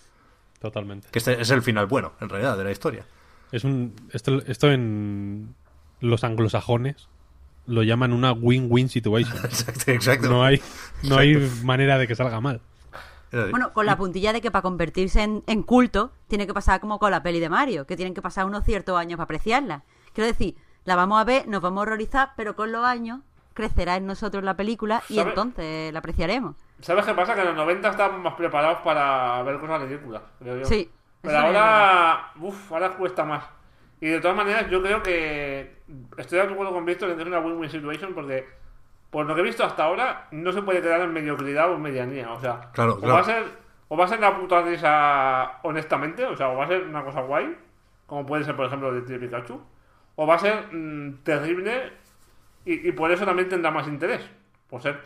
[0.61, 1.09] Totalmente.
[1.11, 3.07] Que este es el final bueno, en realidad, de la historia.
[3.53, 5.55] Es un esto, esto en
[6.01, 7.09] los anglosajones
[7.69, 9.37] lo llaman una win-win situation.
[9.45, 10.29] Exacto, exacto.
[10.29, 10.61] No hay
[11.03, 12.61] no hay manera de que salga mal.
[13.31, 16.99] Bueno, con la puntilla de que para convertirse en, en culto tiene que pasar como
[16.99, 19.83] con la peli de Mario, que tienen que pasar unos ciertos años para apreciarla.
[20.15, 23.21] Quiero decir, la vamos a ver, nos vamos a horrorizar, pero con los años
[23.53, 25.31] crecerá en nosotros la película y ¿Sabe?
[25.31, 26.57] entonces la apreciaremos.
[26.81, 27.35] ¿Sabes qué pasa?
[27.35, 30.65] Que en los 90 estábamos más preparados para ver cosas ridículas, creo yo.
[30.65, 30.91] Sí.
[31.21, 33.45] Pero ahora, uff, ahora cuesta más.
[34.01, 35.79] Y de todas maneras, yo creo que
[36.17, 38.47] estoy de acuerdo con Víctor en que es una win-win situation porque,
[39.11, 41.83] por lo que he visto hasta ahora, no se puede quedar en mediocridad o en
[41.83, 42.33] medianía.
[42.33, 43.15] O sea, Claro, o, claro.
[43.15, 43.43] Va a ser,
[43.89, 47.03] o va a ser la puta risa honestamente, o sea, o va a ser una
[47.05, 47.57] cosa guay,
[48.07, 49.61] como puede ser, por ejemplo, de Tío Pikachu,
[50.15, 51.93] o va a ser mm, terrible
[52.65, 54.21] y, y por eso también tendrá más interés,
[54.69, 55.01] por ser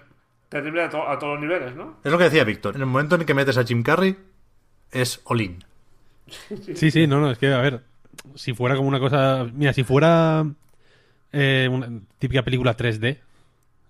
[0.48, 1.96] terrible a, to- a todos los niveles, ¿no?
[2.04, 2.74] Es lo que decía Víctor.
[2.74, 4.16] En el momento en el que metes a Jim Carrey,
[4.90, 5.64] es all-in.
[6.74, 7.82] Sí, sí, no, no, es que, a ver,
[8.34, 9.46] si fuera como una cosa...
[9.52, 10.44] Mira, si fuera
[11.32, 13.18] eh, una típica película 3D,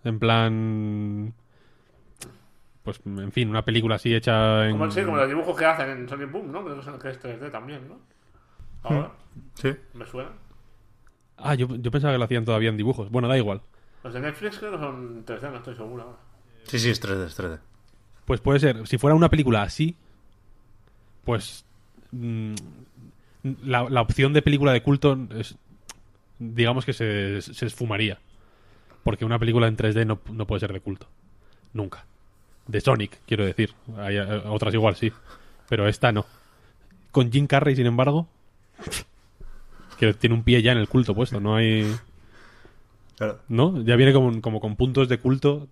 [0.04, 1.35] en plan...
[2.82, 4.72] Pues, en fin, una película así hecha en...
[4.72, 6.64] Como, sí, como los dibujos que hacen en Sonic Boom, ¿no?
[6.64, 7.98] Creo que son- que es 3D también, ¿no?
[8.82, 9.12] Ahora,
[9.54, 9.72] Sí.
[9.94, 10.30] me suena.
[11.37, 13.08] Ah, yo, yo pensaba que lo hacían todavía en dibujos.
[13.11, 13.62] Bueno, da igual.
[14.02, 16.16] Los de Netflix creo que son 3D, no estoy seguro ahora.
[16.64, 17.58] Sí, sí, es 3D, es 3D.
[18.24, 19.96] Pues puede ser, si fuera una película así,
[21.24, 21.64] pues
[22.11, 22.54] mm,
[23.42, 25.57] la, la opción de película de culto es,
[26.38, 28.18] digamos que se, se esfumaría.
[29.05, 31.09] Porque una película en 3D no, no puede ser de culto.
[31.72, 32.05] Nunca.
[32.68, 33.74] De Sonic, quiero decir.
[33.96, 35.12] Hay eh, otras igual sí.
[35.68, 36.24] Pero esta no.
[37.11, 38.28] Con Jim Carrey, sin embargo,
[39.98, 41.40] que tiene un pie ya en el culto puesto.
[41.40, 41.92] No hay...
[43.16, 43.40] Claro.
[43.48, 43.81] ¿No?
[43.83, 45.68] Ya viene como, como con puntos de culto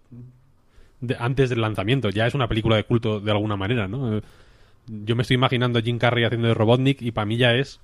[1.01, 2.11] de- antes del lanzamiento.
[2.11, 4.21] Ya es una película de culto de alguna manera, ¿no?
[4.93, 7.81] Yo me estoy imaginando a Jim Carrey haciendo de Robotnik y para mí ya es...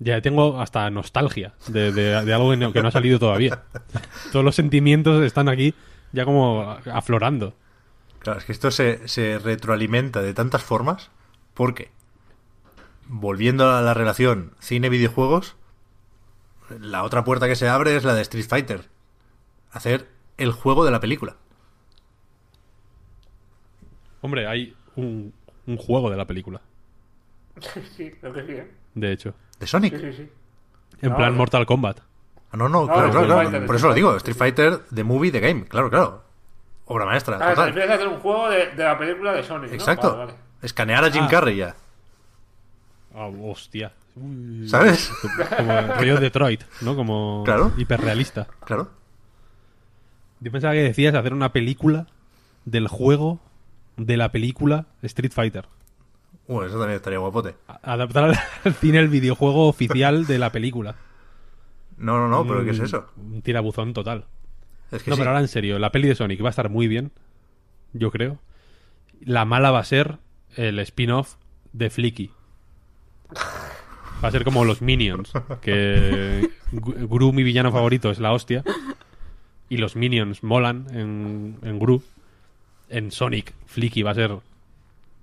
[0.00, 3.64] Ya tengo hasta nostalgia de, de- de algo que no, que no ha salido todavía.
[4.30, 5.74] Todos los sentimientos están aquí
[6.12, 7.54] ya como aflorando.
[8.20, 11.10] Claro, es que esto se, se retroalimenta de tantas formas
[11.54, 11.90] porque,
[13.08, 15.56] volviendo a la relación cine-videojuegos,
[16.78, 18.84] la otra puerta que se abre es la de Street Fighter.
[19.72, 21.36] Hacer el juego de la película.
[24.20, 25.32] Hombre, hay un,
[25.68, 26.60] un juego de la película,
[27.96, 28.70] sí, creo que sí, ¿eh?
[28.94, 29.34] de hecho.
[29.60, 29.94] ¿De Sonic?
[29.96, 30.28] Sí, sí, sí.
[31.02, 31.38] En No, plan no.
[31.38, 32.00] Mortal Kombat.
[32.50, 33.42] Ah, No, no, No, claro, claro, claro.
[33.50, 34.36] Fighter, Por eso lo digo, Street.
[34.36, 35.64] Fighter, The Movie, The Game.
[35.66, 36.24] Claro, claro.
[36.86, 37.90] Obra maestra, Ah, total.
[37.90, 39.74] a hacer un juego de, de la película de Sonic, ¿no?
[39.74, 40.10] Exacto.
[40.16, 40.38] Vale, vale.
[40.62, 41.28] Escanear a Jim Ah.
[41.28, 41.76] Carrey ya.
[43.14, 43.92] Ah, hostia.
[44.16, 44.66] Uy.
[44.68, 45.12] ¿Sabes?
[45.56, 46.96] Como rollo Detroit, ¿no?
[46.96, 47.72] Como Claro.
[47.76, 48.46] hiperrealista.
[48.64, 48.90] Claro.
[50.40, 52.06] Yo pensaba que decías hacer una película
[52.64, 53.40] del juego
[53.98, 55.66] de la película Street Fighter.
[56.46, 57.56] Uh, eso también estaría guapote.
[57.82, 60.96] Adaptar al- cine el videojuego oficial de la película.
[61.98, 63.06] No, no, no, pero ¿qué es Un- eso?
[63.16, 64.24] Un tirabuzón total.
[64.90, 65.20] Es que No, sí.
[65.20, 67.10] pero ahora en serio, la peli de Sonic va a estar muy bien,
[67.92, 68.38] yo creo.
[69.20, 70.18] La mala va a ser
[70.56, 71.34] el spin-off
[71.74, 72.30] de Flicky.
[74.24, 78.64] Va a ser como los Minions, que Gru, mi villano favorito, es la hostia.
[79.68, 82.02] Y los Minions molan en, en Gru.
[82.88, 84.36] En Sonic, Flicky va a ser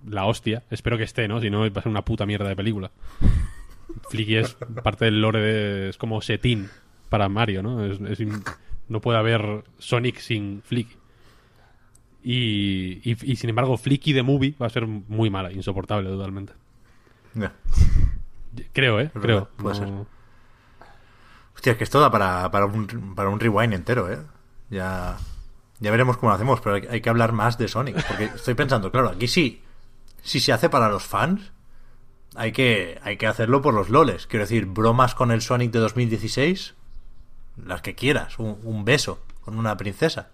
[0.07, 0.63] la hostia.
[0.69, 1.39] Espero que esté, ¿no?
[1.41, 2.91] Si no, va a ser una puta mierda de película.
[4.09, 5.89] Flicky es parte del lore de...
[5.89, 6.69] Es como setín
[7.09, 7.83] para Mario, ¿no?
[7.85, 8.43] Es, es im-
[8.87, 10.95] no puede haber Sonic sin Flicky.
[12.23, 16.53] Y, y, y, sin embargo, Flicky de Movie va a ser muy mala, insoportable totalmente.
[18.73, 19.11] Creo, ¿eh?
[19.13, 19.21] Es Creo.
[19.23, 20.05] verdad, puede No- ser.
[21.55, 24.19] Hostia, es que esto da para, para, un, para un rewind entero, ¿eh?
[24.69, 25.17] Ya,
[25.79, 28.05] ya veremos cómo lo hacemos, pero hay, que hablar más de Sonic.
[28.07, 29.63] Porque estoy pensando, claro, aquí sí,
[30.23, 31.51] si se hace para los fans,
[32.35, 34.27] hay que, hay que hacerlo por los loles.
[34.27, 36.75] Quiero decir, bromas con el Sonic de 2016,
[37.65, 38.39] las que quieras.
[38.39, 40.29] Un, un beso con una princesa.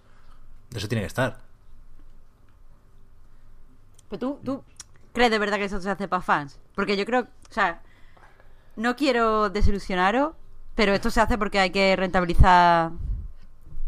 [0.74, 1.40] Eso tiene que estar.
[4.10, 4.64] Pero tú, tú
[5.14, 6.60] crees de verdad que eso se hace para fans.
[6.76, 7.82] Porque yo creo, o sea,
[8.76, 10.34] no quiero desilusionaros,
[10.76, 12.92] pero esto se hace porque hay que rentabilizar.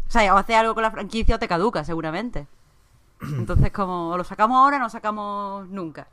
[0.08, 2.46] O sea, o hacer algo con la franquicia o te caduca, seguramente.
[3.22, 6.06] Entonces, como o lo sacamos ahora o no lo sacamos nunca.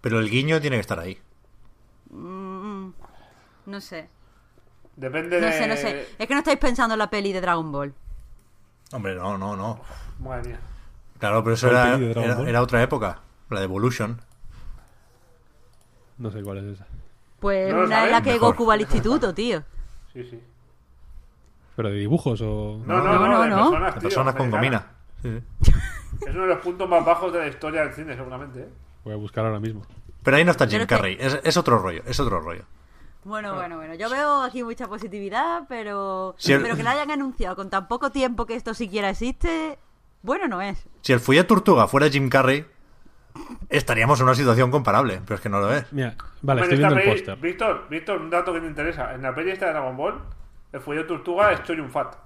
[0.00, 1.18] Pero el guiño tiene que estar ahí.
[2.10, 2.88] Mm,
[3.66, 4.08] no sé.
[4.96, 5.52] Depende No de.
[5.52, 6.08] sé, no sé.
[6.18, 7.94] Es que no estáis pensando en la peli de Dragon Ball.
[8.92, 9.80] Hombre, no, no, no.
[10.20, 10.60] Madre mía.
[11.18, 13.20] Claro, pero eso ¿Cuál era, de otra época.
[13.48, 14.20] La de Evolution.
[16.18, 16.86] No sé cuál es esa.
[17.40, 18.10] Pues ¿No una en sabes?
[18.12, 18.50] la que Mejor.
[18.52, 19.62] Goku va al instituto, tío.
[20.12, 20.42] Sí, sí.
[21.76, 22.80] ¿Pero de dibujos o...?
[22.86, 23.56] No, no, No, no, no, de no.
[23.56, 24.86] personas, De tío, personas con gomina.
[25.22, 25.38] Sí.
[26.26, 28.60] Es uno de los puntos más bajos de la historia del cine, seguramente.
[28.60, 28.68] ¿eh?
[29.02, 29.82] Voy a buscar ahora mismo.
[30.22, 30.86] Pero ahí no está Jim.
[30.86, 31.16] Carrey.
[31.18, 32.02] Es, es otro rollo.
[32.06, 32.62] Es otro rollo.
[33.24, 33.94] Bueno, bueno, bueno.
[33.94, 36.34] Yo veo aquí mucha positividad, pero.
[36.38, 39.78] Sí, el- Pero que la hayan anunciado con tan poco tiempo que esto siquiera existe.
[40.22, 40.86] Bueno, no es.
[41.00, 42.66] Si el Follet Tortuga fuera Jim Carrey,
[43.68, 45.20] estaríamos en una situación comparable.
[45.24, 45.90] Pero es que no lo es.
[45.92, 47.36] Mira, vale, estoy viendo el póster.
[47.38, 49.14] Víctor, Víctor, un dato que te interesa.
[49.14, 50.20] En la peli esta de Dragon Ball,
[50.72, 52.16] el folleto tortuga es Choyun Fat.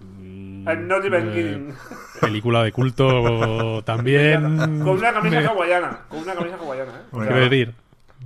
[0.00, 1.74] I'm not even Eh, kidding.
[2.20, 4.56] Película de culto también...
[4.82, 5.98] Con una camisa me- hawaiana.
[6.08, 7.02] Con una camisa hawaiana, ¿eh?
[7.12, 7.74] Quiero decir...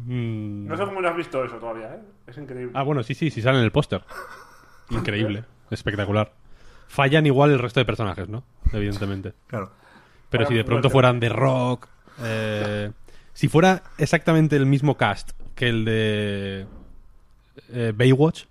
[0.07, 2.01] mm, no sé cómo no has visto eso todavía, ¿eh?
[2.27, 2.73] Es increíble.
[2.75, 4.03] Ah, bueno, sí, sí, sí sale en el póster.
[4.91, 6.33] Increíble, espectacular.
[6.89, 8.45] Fallan igual el resto de personajes, ¿no?
[8.73, 9.33] Evidentemente.
[9.47, 9.71] Claro.
[10.31, 11.89] Pero si de pronto fueran The Rock...
[12.23, 12.91] eh,
[13.33, 16.67] si fuera exactamente el mismo cast que el de
[17.69, 18.45] eh, Baywatch,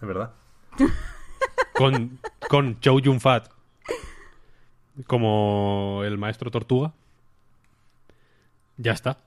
[0.00, 0.32] Es verdad.
[1.74, 3.50] con, con Chow Yun Fat
[5.06, 6.92] como el maestro tortuga,
[8.76, 9.18] ya está.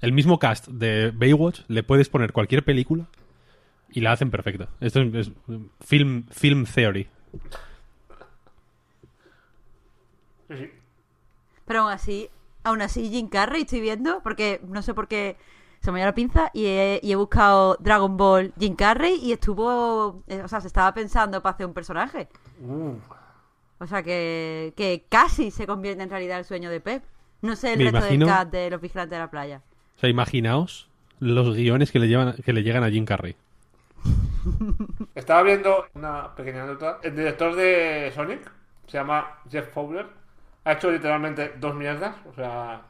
[0.00, 3.06] El mismo cast de Baywatch le puedes poner cualquier película
[3.90, 4.68] y la hacen perfecta.
[4.80, 5.32] Esto es, es
[5.80, 7.08] film, film theory.
[10.48, 10.70] Sí, sí.
[11.66, 12.30] Pero aún así,
[12.64, 15.36] aún así, Jim Carrey estoy viendo, porque no sé por qué
[15.80, 19.32] se me dio la pinza y he, y he buscado Dragon Ball Jim Carrey y
[19.32, 22.28] estuvo, eh, o sea, se estaba pensando para hacer un personaje.
[22.60, 22.94] Uh,
[23.80, 27.02] O sea, que, que casi se convierte en realidad el sueño de Pep.
[27.42, 29.62] No sé el Me resto imagino- del cast de los vigilantes de la playa.
[29.96, 30.88] O sea, imaginaos
[31.20, 33.36] los guiones que le, llevan, que le llegan a Jim Carrey.
[35.14, 36.98] Estaba viendo una pequeña nota.
[37.02, 38.50] El director de Sonic
[38.86, 40.06] se llama Jeff Fowler.
[40.64, 42.14] Ha hecho literalmente dos mierdas.
[42.30, 42.82] O sea,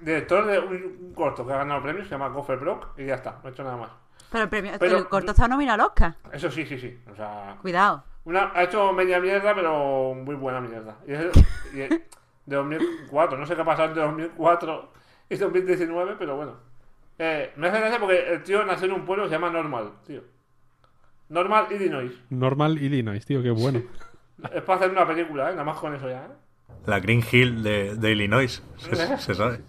[0.00, 3.38] director de un, corto que ha ganado premios, se llama Gopher Brock, y ya está,
[3.42, 3.90] no ha hecho nada más.
[4.30, 6.14] Pero el premio, Pero- el corto está nominado al Oscar.
[6.32, 6.98] Eso sí, sí, sí.
[7.10, 8.04] O sea, Cuidado.
[8.24, 10.96] una, ha hecho media mierda, pero muy buena mierda.
[11.06, 11.26] Y es
[11.74, 13.38] y es de 2004.
[13.38, 14.92] No sé qué ha pasado entre 2004
[15.30, 16.56] y 2019, pero bueno.
[17.18, 19.92] Eh, me hace gracia porque el tío nació en un pueblo que se llama Normal,
[20.06, 20.22] tío.
[21.30, 22.12] Normal, Illinois.
[22.30, 23.82] Normal Illinois, tío, qué bueno.
[24.52, 25.52] Es para hacer una película, ¿eh?
[25.52, 26.28] Nada más con eso ya, ¿eh?
[26.86, 28.62] La Green Hill de, de Illinois.
[28.76, 29.60] Se, se sabe.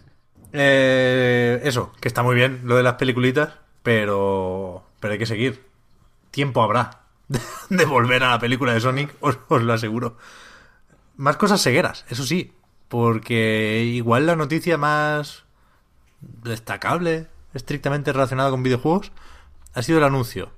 [0.54, 5.66] Eh, eso, que está muy bien lo de las peliculitas, pero, pero hay que seguir.
[6.32, 10.18] Tiempo habrá de, de volver a la película de Sonic, os, lo aseguro.
[11.18, 12.54] Más cosas cegueras, eso sí,
[12.88, 15.44] porque igual la noticia más
[16.22, 19.12] destacable, estrictamente relacionada con videojuegos,
[19.74, 20.52] ha sido el anuncio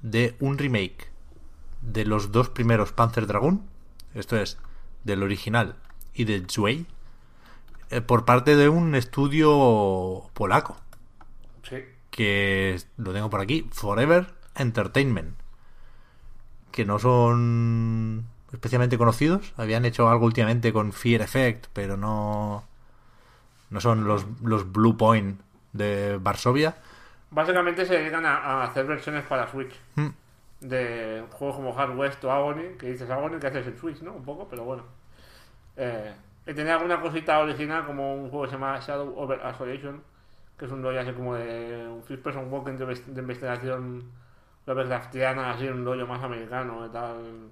[0.00, 1.10] de un remake
[1.80, 3.62] de los dos primeros Panzer Dragoon,
[4.14, 4.58] esto es,
[5.04, 5.76] del original
[6.14, 6.86] y del Zwei,
[8.00, 10.76] por parte de un estudio polaco,
[11.62, 11.76] Sí.
[12.10, 15.34] que lo tengo por aquí, Forever Entertainment,
[16.70, 22.64] que no son especialmente conocidos, habían hecho algo últimamente con Fear Effect, pero no,
[23.70, 25.40] no son los, los Blue Point
[25.72, 26.76] de Varsovia.
[27.30, 29.74] Básicamente se dedican a, a hacer versiones para Switch.
[29.96, 30.08] Mm.
[30.60, 34.12] De juegos como Hard West o Agony, que dices Agony, que haces en Switch, ¿no?
[34.12, 34.84] Un poco, pero bueno.
[35.76, 36.12] Eh,
[36.46, 40.02] y tenía alguna cosita original como un juego que se llama Shadow Over Isolation,
[40.58, 44.04] que es un rollo así como de un first person walking de, de investigación
[44.66, 47.48] Lovecraftiana, así un rollo más americano y tal.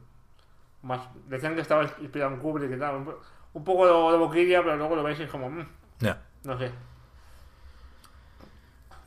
[0.82, 2.96] Más, decían que estaba inspirado en Kubrick y tal.
[2.96, 3.20] Un, po-
[3.52, 5.66] un poco de, de boquilla, pero luego lo veis y es como, mm,
[6.44, 6.70] no sé.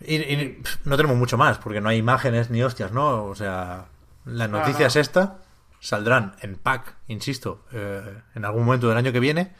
[0.01, 3.23] Y, y, no tenemos mucho más, porque no hay imágenes ni hostias, ¿no?
[3.25, 3.85] O sea,
[4.25, 5.39] la noticia es esta.
[5.79, 9.53] Saldrán en pack, insisto, eh, en algún momento del año que viene.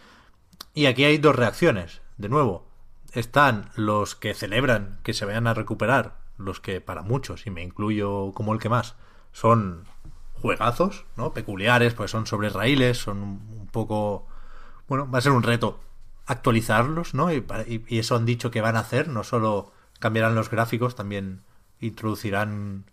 [0.73, 2.01] Y aquí hay dos reacciones.
[2.17, 2.67] De nuevo,
[3.11, 7.63] están los que celebran que se vayan a recuperar, los que para muchos, y me
[7.63, 8.95] incluyo como el que más,
[9.31, 9.85] son
[10.33, 11.33] juegazos, ¿no?
[11.33, 14.27] Peculiares, pues son sobre raíles, son un poco...
[14.87, 15.79] Bueno, va a ser un reto
[16.25, 17.31] actualizarlos, ¿no?
[17.31, 17.45] Y-
[17.87, 21.43] y eso han dicho que van a hacer, no solo cambiarán los gráficos, también
[21.79, 22.85] introducirán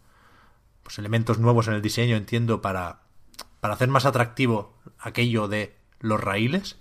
[0.83, 3.01] pues, elementos nuevos en el diseño, entiendo, para,
[3.61, 6.79] para hacer más atractivo aquello de los raíles.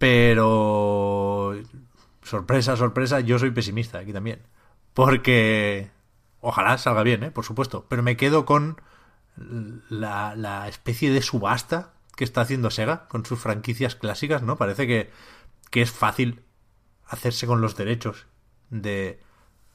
[0.00, 1.52] Pero
[2.22, 4.40] sorpresa, sorpresa, yo soy pesimista aquí también.
[4.94, 5.90] Porque
[6.40, 7.30] ojalá salga bien, ¿eh?
[7.30, 7.84] por supuesto.
[7.86, 8.80] Pero me quedo con
[9.90, 14.56] la, la especie de subasta que está haciendo Sega con sus franquicias clásicas, ¿no?
[14.56, 15.10] Parece que,
[15.68, 16.40] que es fácil
[17.06, 18.24] hacerse con los derechos
[18.70, 19.20] de,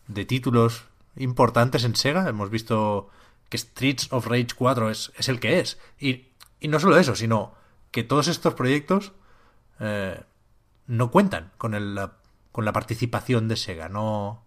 [0.08, 0.86] de títulos
[1.18, 2.28] importantes en Sega.
[2.28, 3.12] Hemos visto
[3.50, 5.78] que Streets of Rage 4 es, es el que es.
[6.00, 7.54] Y, y no solo eso, sino
[7.92, 9.14] que todos estos proyectos
[9.80, 10.22] eh,
[10.88, 12.14] no cuentan con, el, la,
[12.52, 13.90] con la participación de Sega.
[13.90, 14.46] No,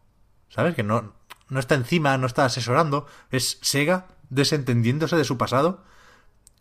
[0.48, 0.74] ¿Sabes?
[0.74, 1.12] Que no,
[1.48, 3.06] no está encima, no está asesorando.
[3.30, 5.84] Es Sega desentendiéndose de su pasado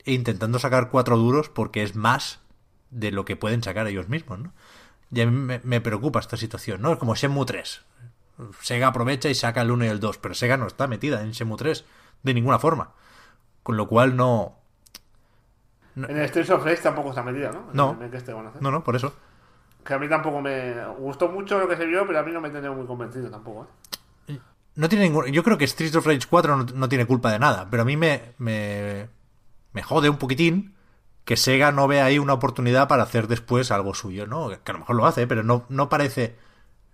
[0.05, 2.39] e intentando sacar cuatro duros porque es más
[2.89, 4.53] de lo que pueden sacar ellos mismos, ¿no?
[5.11, 6.93] Y a mí me, me preocupa esta situación, ¿no?
[6.93, 7.81] Es como Shenmue 3.
[8.61, 11.31] Sega aprovecha y saca el 1 y el 2, pero Sega no está metida en
[11.31, 11.85] Shenmue 3
[12.23, 12.93] de ninguna forma.
[13.63, 14.59] Con lo cual no...
[15.97, 17.93] En el Streets of Rage tampoco está metida, ¿no?
[17.93, 18.61] En el este que van a hacer.
[18.61, 19.13] No, no, por eso.
[19.83, 22.41] Que a mí tampoco me gustó mucho lo que se vio, pero a mí no
[22.41, 23.67] me tenía muy convencido tampoco,
[24.27, 24.39] ¿eh?
[24.75, 25.25] No tiene ningún...
[25.27, 27.85] Yo creo que Streets of Rage 4 no, no tiene culpa de nada, pero a
[27.85, 29.09] mí me, me,
[29.73, 30.75] me jode un poquitín
[31.25, 34.49] que Sega no vea ahí una oportunidad para hacer después algo suyo, ¿no?
[34.49, 36.35] Que a lo mejor lo hace, pero no, no parece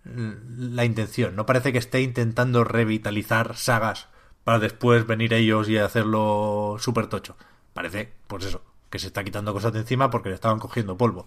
[0.05, 4.07] la intención, no parece que esté intentando revitalizar sagas
[4.43, 7.37] para después venir ellos y hacerlo súper tocho.
[7.73, 8.61] Parece, pues eso,
[8.93, 11.25] que se está quitando cosas de encima porque le estaban cogiendo polvo.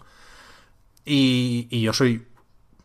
[1.05, 2.29] Y, yo soy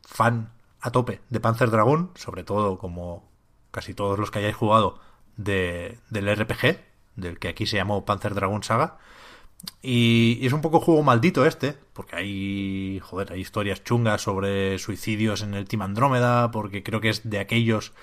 [0.01, 3.29] fan a tope de Panzer Dragon, sobre todo como
[3.69, 4.99] casi todos los que hayáis jugado
[5.37, 6.79] de, del RPG,
[7.15, 8.97] del que aquí se llamó Panzer Dragon Saga.
[9.83, 14.79] Y, y es un poco juego maldito este, porque hay, joder, hay historias chungas sobre
[14.79, 17.93] suicidios en el Team Andrómeda, porque creo que es de aquellos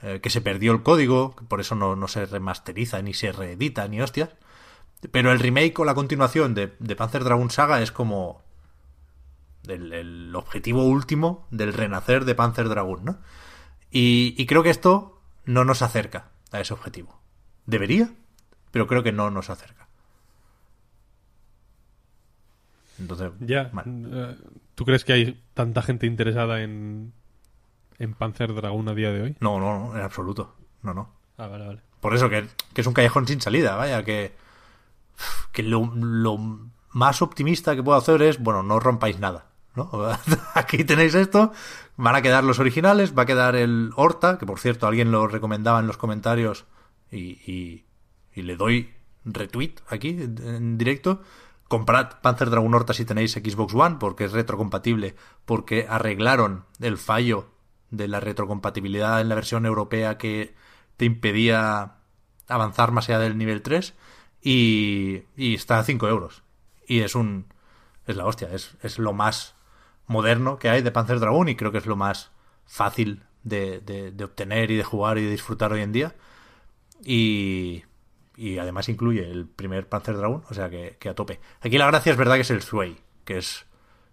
[0.00, 3.86] eh, que se perdió el código, por eso no, no se remasteriza, ni se reedita,
[3.88, 4.30] ni hostias.
[5.10, 8.42] Pero el remake o la continuación de, de Panzer Dragon Saga es como
[9.66, 13.18] el, el objetivo último del renacer de Panzer Dragon, ¿no?
[13.90, 17.20] Y, y creo que esto no nos acerca a ese objetivo.
[17.66, 18.10] Debería,
[18.70, 19.88] pero creo que no nos acerca.
[22.98, 23.70] Entonces, Ya.
[23.72, 23.84] mal.
[23.86, 24.36] eh,
[24.74, 27.12] ¿Tú crees que hay tanta gente interesada en,
[27.98, 29.36] en Panzer Dragoon a día de hoy?
[29.40, 30.54] No, no, no, en absoluto.
[30.82, 31.10] No, no.
[31.36, 31.80] Ah, vale, vale.
[32.00, 34.34] Por eso que, que es un callejón sin salida, vaya, que,
[35.52, 35.90] que lo,
[36.90, 39.46] más optimista que puedo hacer es, bueno, no rompáis nada.
[39.74, 39.90] ¿no?
[40.54, 41.52] Aquí tenéis esto,
[41.96, 45.26] van a quedar los originales, va a quedar el Horta, que por cierto alguien lo
[45.26, 46.64] recomendaba en los comentarios
[47.10, 47.84] y,
[48.34, 48.92] y, le doy
[49.24, 51.22] retweet aquí en, en directo.
[51.68, 57.48] Comprad Panzer Dragon Horta si tenéis Xbox One, porque es retrocompatible, porque arreglaron el fallo
[57.90, 60.54] de la retrocompatibilidad en la versión europea que
[60.96, 61.94] te impedía
[62.48, 63.94] avanzar más allá del nivel 3
[64.44, 66.42] y, y está a 5 euros.
[66.86, 67.46] Y es un...
[68.06, 69.56] es la hostia, es, lo más
[70.06, 72.30] moderno que hay de Panzer Dragoon y creo que es lo más
[72.66, 76.14] fácil de, de, obtener y de jugar y de disfrutar hoy en día.
[77.02, 77.84] Y,
[78.36, 81.40] y además incluye el primer Panzer Dragoon, o sea que, a tope.
[81.62, 83.64] Aquí la gracia es verdad que es el Sway, que es,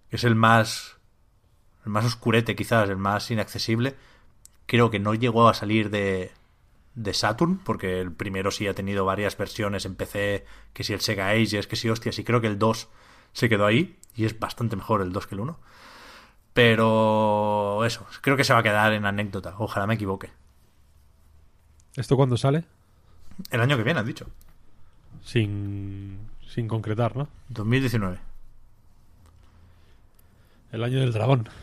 [0.10, 0.98] es el más
[1.84, 3.96] el más oscurete quizás, el más inaccesible.
[4.66, 6.32] Creo que no llegó a salir de,
[6.96, 11.02] de Saturn, porque el primero sí ha tenido varias versiones en PC, que si el
[11.02, 12.90] Sega Ages, que si hostias, y creo que el 2
[13.34, 15.60] se quedó ahí, y es bastante mejor el 2 que el 1.
[16.54, 20.32] Pero eso, creo que se va a quedar en anécdota, ojalá me equivoque.
[21.96, 22.66] ¿Esto cuándo sale?
[23.50, 24.28] El año que viene, has dicho,
[25.24, 27.28] Sin, sin concretar, ¿no?
[27.50, 28.20] 2019.
[30.72, 31.50] El año del dragón.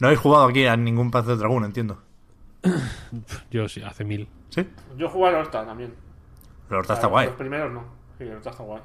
[0.00, 2.02] No habéis jugado aquí a ningún Panzer Dragoon, entiendo.
[3.50, 4.28] Yo sí, hace mil.
[4.50, 4.66] ¿Sí?
[4.96, 5.94] Yo jugué al Horta también.
[6.70, 7.28] La Horta está Los guay.
[7.36, 7.84] primeros no.
[8.18, 8.82] Sí, el Horta está guay.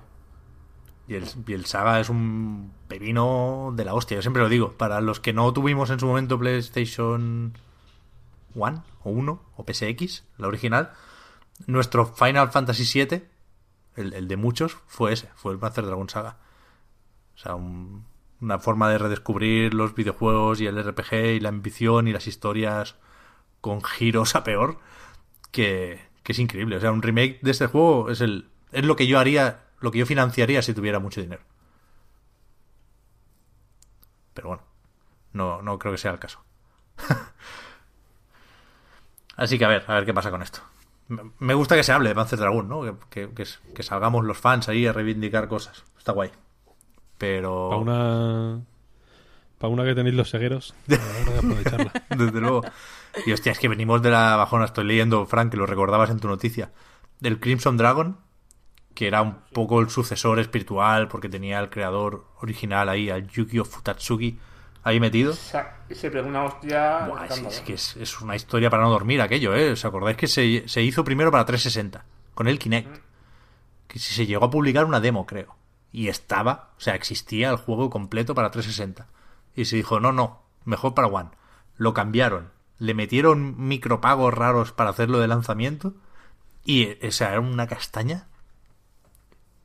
[1.08, 4.74] Y el, y el Saga es un pepino de la hostia, yo siempre lo digo.
[4.74, 7.54] Para los que no tuvimos en su momento PlayStation
[8.56, 10.92] 1 o 1 o PSX, la original,
[11.65, 13.23] nuestro Final Fantasy VII,
[13.96, 16.38] el, el de muchos, fue ese, fue el Panzer Dragon Saga.
[17.36, 18.06] O sea, un-
[18.42, 22.96] una forma de redescubrir los videojuegos y el RPG y la ambición y las historias
[23.68, 24.80] con giros a peor
[25.52, 26.78] que, que es increíble.
[26.78, 29.92] O sea, un remake de este juego es el es lo que yo haría, lo
[29.92, 31.42] que yo financiaría si tuviera mucho dinero.
[34.34, 34.63] Pero bueno,
[35.34, 36.44] no, no creo que sea el caso.
[39.36, 40.60] Así que a ver, a ver qué pasa con esto.
[41.08, 42.82] Me- gusta que se hable de Panzer Dragoon, ¿no?
[43.10, 45.84] Que, que- que salgamos los fans ahí a reivindicar cosas.
[45.98, 46.32] Está guay.
[47.18, 47.70] Pero...
[47.70, 48.62] Para una,
[49.58, 50.30] Para una que tenéis los
[50.88, 51.92] de aprovecharla.
[52.10, 52.63] Desde luego.
[53.26, 54.65] Y hostia, es que venimos de la bajona.
[54.65, 56.72] Estoy leyendo, Frank, que lo recordabas en tu noticia.
[57.20, 58.18] Del Crimson Dragon,
[58.94, 63.65] que era un poco el sucesor espiritual, porque tenía al creador original ahí, al Yukio
[63.65, 64.40] Futatsuki,
[64.84, 65.34] ahí metido.
[65.34, 67.08] Se, pegó una hostia.
[67.08, 69.72] Buah, es, que es, es una historia para no dormir aquello, ¿eh?
[69.72, 72.06] ¿Os acordáis que se, se hizo primero para 360?
[72.34, 73.02] Con el Kinect.
[73.88, 75.56] Que si se llegó a publicar una demo, creo.
[75.92, 79.08] Y estaba, o sea, existía el juego completo para 360.
[79.56, 81.30] Y se dijo, no, no, mejor para One.
[81.78, 82.52] Lo cambiaron.
[82.80, 85.94] Le metieron micropagos raros para hacerlo de lanzamiento.
[86.63, 88.28] Y, o era una castaña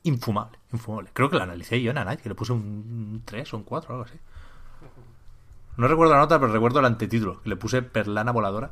[0.02, 1.10] infumable, infumable.
[1.12, 3.88] Creo que la analicé yo en Anite, que le puse un 3 o un 4
[3.88, 4.18] o algo así.
[5.76, 8.70] No recuerdo la nota, pero recuerdo el antetítulo, le puse Perlana Voladora.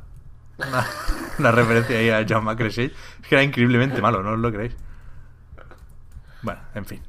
[1.39, 2.85] Una, referencia ahí a John McCresey.
[3.21, 4.75] Es que era increíblemente malo, no os lo creéis.
[6.41, 7.01] Bueno, en fin.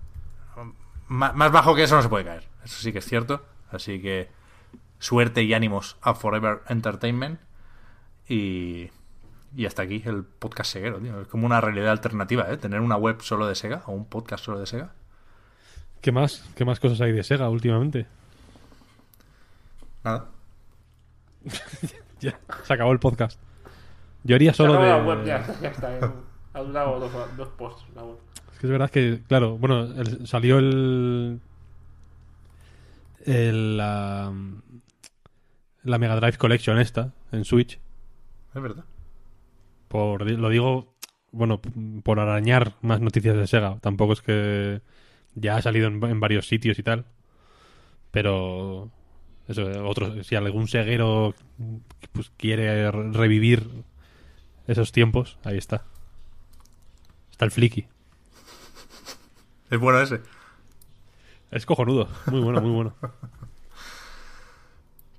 [1.08, 2.48] Más bajo que eso no se puede caer.
[2.64, 3.44] Eso sí que es cierto.
[3.70, 4.30] Así que
[5.02, 7.40] suerte y ánimos a Forever Entertainment.
[8.28, 8.88] Y,
[9.56, 11.20] y hasta aquí el podcast seguero, tío.
[11.22, 12.56] Es como una realidad alternativa, ¿eh?
[12.56, 14.92] Tener una web solo de Sega o un podcast solo de Sega.
[16.00, 16.48] ¿Qué más?
[16.54, 18.06] ¿Qué más cosas hay de Sega últimamente?
[20.04, 20.26] Nada.
[22.20, 23.40] Ya, se acabó el podcast.
[24.22, 24.88] Yo haría solo de...
[24.88, 25.98] la web, ya, ya está.
[25.98, 26.12] ya.
[26.54, 28.16] Ha durado dos, dos posts la web.
[28.52, 31.40] Es que es verdad que, claro, bueno, el- salió el.
[33.24, 34.32] el la,
[35.84, 37.78] la Mega Drive Collection esta, en Switch.
[38.54, 38.84] Es verdad.
[39.88, 40.94] Por, lo digo,
[41.30, 41.60] bueno,
[42.02, 43.78] por arañar más noticias de Sega.
[43.80, 44.80] Tampoco es que
[45.34, 47.04] ya ha salido en, en varios sitios y tal.
[48.10, 48.90] Pero.
[49.48, 51.34] Eso, otros, si algún seguero
[52.12, 53.68] pues, quiere re- revivir
[54.68, 55.84] esos tiempos, ahí está.
[57.32, 57.88] Está el Flicky.
[59.68, 60.20] Es bueno ese.
[61.50, 62.08] Es cojonudo.
[62.26, 62.94] Muy bueno, muy bueno.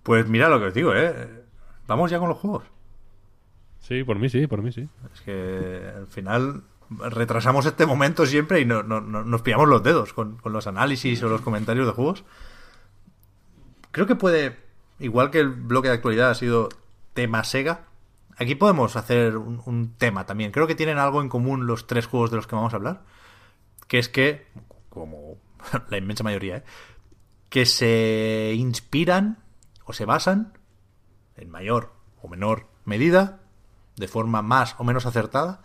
[0.03, 1.43] Pues mira lo que os digo, ¿eh?
[1.87, 2.63] Vamos ya con los juegos.
[3.79, 4.87] Sí, por mí sí, por mí sí.
[5.13, 9.83] Es que al final retrasamos este momento siempre y no, no- no- nos pillamos los
[9.83, 12.23] dedos con, con los análisis o los comentarios de juegos.
[13.91, 14.57] Creo que puede,
[14.99, 16.69] igual que el bloque de actualidad ha sido
[17.13, 17.85] tema Sega,
[18.37, 20.51] aquí podemos hacer un, un tema también.
[20.51, 23.03] Creo que tienen algo en común los tres juegos de los que vamos a hablar,
[23.87, 24.47] que es que,
[24.89, 25.37] como
[25.89, 26.63] la inmensa mayoría, ¿eh?
[27.49, 29.37] que se inspiran
[29.85, 30.57] o se basan
[31.35, 33.39] en mayor o menor medida,
[33.95, 35.61] de forma más o menos acertada,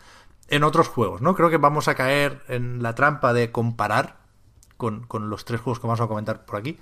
[0.49, 1.35] en otros juegos, ¿no?
[1.35, 4.19] Creo que vamos a caer en la trampa de comparar
[4.77, 6.79] con, con los tres juegos que vamos a comentar por aquí,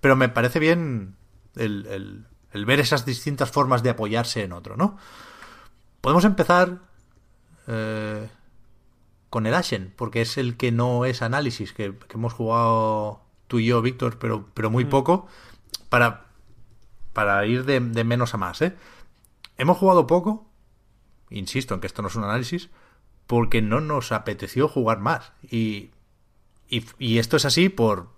[0.00, 1.16] pero me parece bien
[1.56, 4.96] el, el- el ver esas distintas formas de apoyarse en otro, ¿no?
[6.00, 6.78] Podemos empezar
[7.66, 8.28] eh,
[9.30, 13.58] con el Ashen, porque es el que no es análisis, que, que hemos jugado tú
[13.58, 15.26] y yo, Víctor, pero, pero muy poco,
[15.90, 16.27] para,
[17.18, 18.76] para ir de, de menos a más, ¿eh?
[19.56, 20.46] Hemos jugado poco,
[21.30, 22.70] insisto en que esto no es un análisis,
[23.26, 25.32] porque no nos apeteció jugar más.
[25.42, 25.90] Y,
[26.68, 28.10] y, y esto es así por,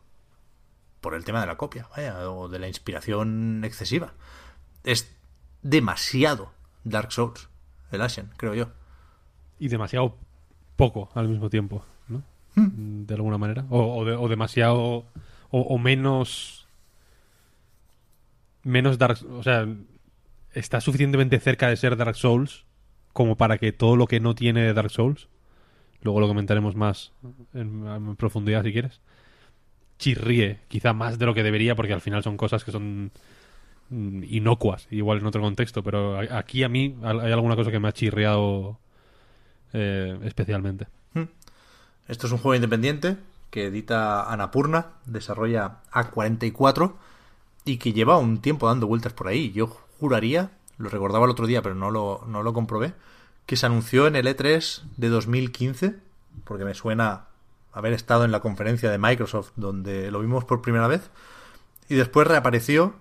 [1.01, 4.13] por el tema de la copia, vaya, o de la inspiración excesiva.
[4.85, 5.11] Es
[5.63, 6.53] demasiado
[6.85, 7.49] Dark Souls,
[7.93, 8.69] el Ashen, creo yo.
[9.59, 10.19] Y demasiado
[10.77, 12.23] poco al mismo tiempo, ¿no?
[12.55, 13.65] De alguna manera.
[13.71, 14.79] O, o de- o demasiado.
[14.79, 15.05] O,
[15.53, 16.60] o menos.
[18.63, 19.19] Menos Dark.
[19.31, 19.67] O sea,
[20.53, 22.65] está suficientemente cerca de ser Dark Souls
[23.13, 25.29] como para que todo lo que no tiene Dark Souls,
[26.03, 27.13] luego lo comentaremos más
[27.55, 29.01] en, profundidad si quieres,
[29.99, 33.11] chirríe quizá más de lo que debería porque al final son cosas que son
[33.91, 37.89] mm, inocuas, igual en otro contexto, pero aquí a mí hay alguna cosa que me
[37.89, 38.79] ha chirriado
[39.73, 40.87] eh, especialmente.
[42.09, 43.17] Esto es un juego independiente
[43.51, 46.95] que edita Anapurna, desarrolla A44
[47.73, 49.53] y que lleva un tiempo dando vueltas por ahí.
[49.53, 49.67] Yo
[50.01, 52.95] juraría, lo recordaba el otro día, pero no lo, no lo comprobé,
[53.47, 55.97] que se anunció en el E3 de 2015,
[56.45, 57.27] porque me suena
[57.73, 61.11] haber estado en la conferencia de Microsoft donde lo vimos por primera vez,
[61.89, 62.95] y después reapareció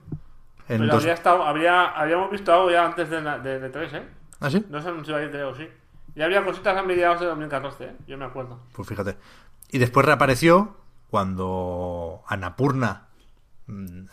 [0.68, 0.96] en Pero dos...
[0.98, 4.04] habría estado, habría, habíamos visto algo ya antes de, la- de, de 3, ¿eh?
[4.40, 4.64] ¿Ah, sí?
[4.70, 5.68] No se anunció ahí, creo, sí.
[6.16, 7.96] Ya había cositas a mediados de 2014, ¿eh?
[8.08, 8.60] Yo me acuerdo.
[8.74, 9.18] Pues fíjate.
[9.72, 10.76] Y después reapareció
[11.10, 13.08] cuando Anapurna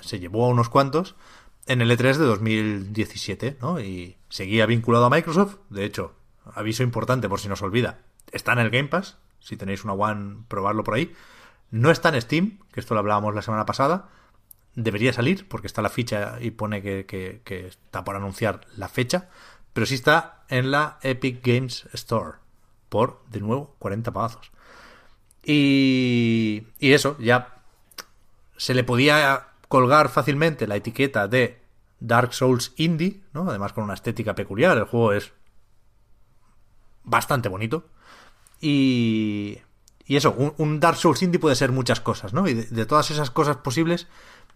[0.00, 1.14] se llevó a unos cuantos
[1.66, 3.80] en el E3 de 2017, ¿no?
[3.80, 5.56] Y seguía vinculado a Microsoft.
[5.70, 6.14] De hecho,
[6.54, 7.98] aviso importante por si nos olvida.
[8.32, 9.18] Está en el Game Pass.
[9.40, 11.12] Si tenéis una One, probarlo por ahí.
[11.70, 14.08] No está en Steam, que esto lo hablábamos la semana pasada.
[14.74, 18.88] Debería salir, porque está la ficha y pone que, que- que está por anunciar la
[18.88, 19.28] fecha.
[19.72, 22.38] Pero sí está en la Epic Games Store.
[22.88, 24.50] Por, de nuevo, 40 pavazos.
[25.44, 27.55] Y, y eso, ya
[28.56, 31.60] se le podía colgar fácilmente la etiqueta de
[32.00, 33.48] Dark Souls Indie, ¿no?
[33.48, 35.32] Además con una estética peculiar, el juego es
[37.04, 37.88] bastante bonito.
[38.60, 39.58] Y,
[40.04, 42.46] y eso, un, Dark Souls Indie puede ser muchas cosas, ¿no?
[42.46, 44.06] Y de, de todas esas cosas posibles,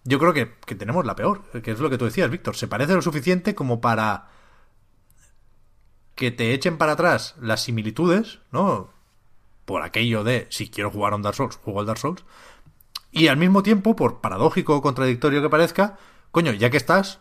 [0.05, 2.57] yo creo que, que tenemos la peor, que es lo que tú decías, Víctor.
[2.57, 4.29] Se parece lo suficiente como para
[6.15, 8.93] que te echen para atrás las similitudes, ¿no?
[9.65, 12.25] Por aquello de si quiero jugar a un Dark Souls, juego al Dark Souls.
[13.13, 15.99] Y al mismo tiempo, por paradójico o contradictorio que parezca,
[16.31, 17.21] coño, ya que estás,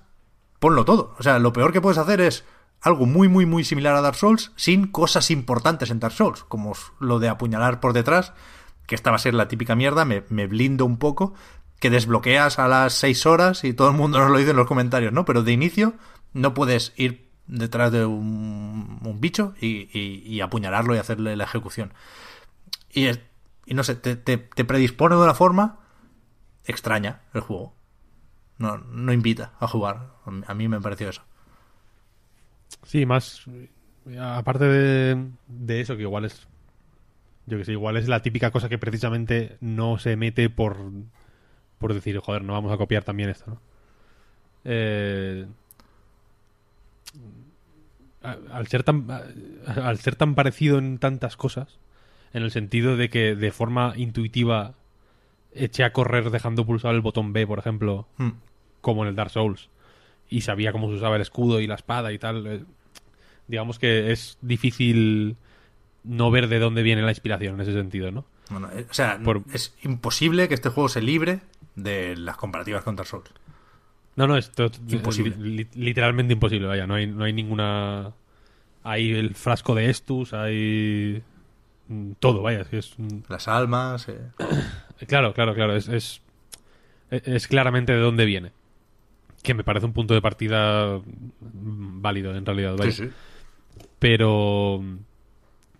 [0.60, 1.16] ponlo todo.
[1.20, 2.46] O sea, lo peor que puedes hacer es
[2.82, 6.74] algo muy, muy, muy similar a Dark Souls sin cosas importantes en Dark Souls, como
[7.00, 8.34] lo de apuñalar por detrás,
[8.86, 11.34] que esta va a ser la típica mierda, me, me blindo un poco,
[11.80, 14.68] que desbloqueas a las 6 horas y todo el mundo nos lo dice en los
[14.68, 15.26] comentarios, ¿no?
[15.26, 15.94] Pero de inicio
[16.34, 21.46] no puedes ir detrás de un, un bicho y, y, y, apuñalarlo y hacerle la
[21.46, 21.94] ejecución.
[22.94, 23.10] Y,
[23.70, 25.78] y no sé, te, te, predispone de una forma
[26.66, 27.76] extraña el juego.
[28.58, 30.08] No, no invita a jugar.
[30.48, 31.22] A mí me pareció eso.
[32.82, 33.46] Sí, más.
[34.20, 36.48] Aparte de, de eso, que igual es.
[37.46, 40.78] Yo que sé, igual es la típica cosa que precisamente no se mete por.
[41.78, 43.62] Por decir, joder, no vamos a copiar también esto, ¿no?
[44.66, 45.46] Eh,
[48.24, 51.80] al ser tan al ser tan parecido en tantas cosas
[52.34, 54.74] en el sentido de que de forma intuitiva
[55.54, 58.32] eché a correr dejando pulsado el botón B por ejemplo Hmm.
[58.82, 59.70] como en el Dark Souls
[60.30, 62.64] y sabía cómo se usaba el escudo y la espada y tal eh,
[63.48, 65.36] digamos que es difícil
[66.04, 69.20] no ver de dónde viene la inspiración en ese sentido no Bueno, eh, o sea
[69.24, 71.42] Por- es imposible que este juego se libre
[71.76, 73.30] de las comparativas con Dark Souls
[74.16, 74.52] No, no, es
[74.90, 75.36] Imposible.
[75.38, 78.12] li- literalmente imposible, vaya, no hay, no hay ninguna...
[78.84, 81.22] Hay el frasco de Estus, hay...
[82.20, 82.94] Todo, vaya, es,
[83.28, 84.20] las almas eh,
[85.08, 86.22] Claro, claro, claro, es, es...
[87.10, 88.52] es claramente de dónde viene.
[89.42, 91.00] Que me parece un punto de partida
[91.42, 92.92] válido, en realidad, vaya.
[92.92, 93.12] sí, sí.
[94.00, 94.84] Pero.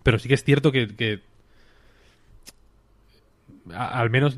[0.02, 0.88] Pero sí que es cierto que.
[0.96, 1.20] que
[3.74, 4.36] a- al menos.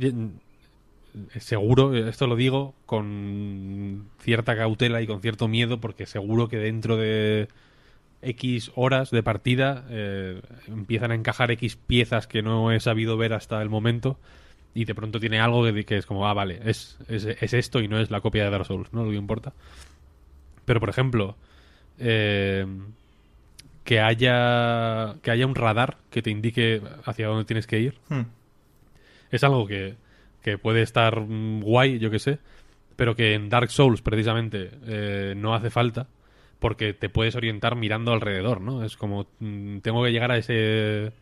[1.39, 6.97] Seguro, esto lo digo con cierta cautela y con cierto miedo, porque seguro que dentro
[6.97, 7.49] de
[8.23, 13.33] X horas de partida eh, empiezan a encajar X piezas que no he sabido ver
[13.33, 14.19] hasta el momento
[14.75, 17.81] y de pronto tiene algo que, que es como, ah, vale, es, es, es esto
[17.81, 19.05] y no es la copia de Dark Souls, ¿no?
[19.05, 19.53] Lo que importa.
[20.65, 21.37] Pero, por ejemplo,
[21.99, 22.67] eh,
[23.85, 28.23] que haya que haya un radar que te indique hacia dónde tienes que ir Hmm.
[29.31, 29.97] es algo que,
[30.43, 32.39] que puede estar mm, guay, yo que sé,
[32.97, 36.07] pero que en Dark Souls precisamente eh, no hace falta
[36.63, 38.85] porque te puedes orientar mirando alrededor, ¿no?
[38.85, 41.13] Es como mm, tengo que llegar a ese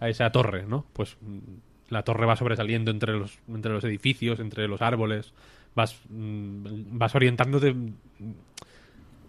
[0.00, 0.86] a esa torre, ¿no?
[0.94, 5.34] Pues mm, la torre va sobresaliendo entre los entre los edificios, entre los árboles,
[5.74, 7.76] vas mm, vas orientándote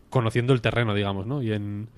[0.09, 1.43] conociendo el terreno, digamos, ¿no?
[1.43, 1.89] Y en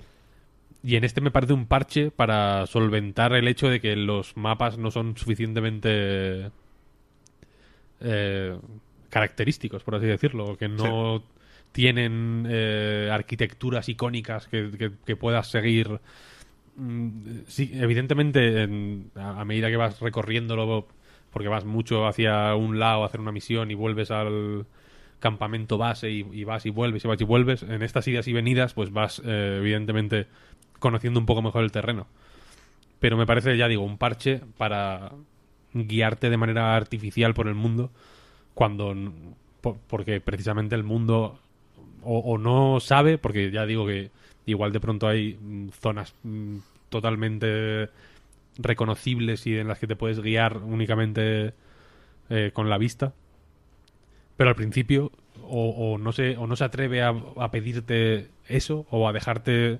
[0.82, 4.78] y en este me parece un parche para solventar el hecho de que los mapas
[4.78, 6.50] no son suficientemente
[8.00, 8.58] eh,
[9.10, 11.22] característicos, por así decirlo, que no
[11.72, 16.00] tienen eh, arquitecturas icónicas que, que- puedas seguir.
[16.76, 20.88] Mm, Sí, evidentemente, en- a, medida que vas recorriéndolo,
[21.32, 24.66] porque vas mucho hacia un lado a hacer una misión y vuelves al
[25.20, 28.74] campamento base y, vas y vuelves y vas y vuelves, en estas idas y venidas,
[28.74, 30.26] pues vas, eh, evidentemente,
[30.80, 32.06] conociendo un poco mejor el terreno.
[32.98, 35.12] Pero me parece, ya digo, un parche para
[35.72, 37.90] guiarte de manera artificial por el mundo
[38.54, 38.94] cuando
[39.88, 41.38] porque precisamente el mundo
[42.04, 44.10] o, no sabe porque ya digo que
[44.46, 47.88] igual de pronto hay mm, zonas mm, totalmente
[48.58, 51.54] reconocibles y en las que te puedes guiar únicamente
[52.30, 53.12] eh, con la vista
[54.36, 55.12] pero al principio
[55.52, 59.78] o, no se o no se atreve a, a pedirte eso o a dejarte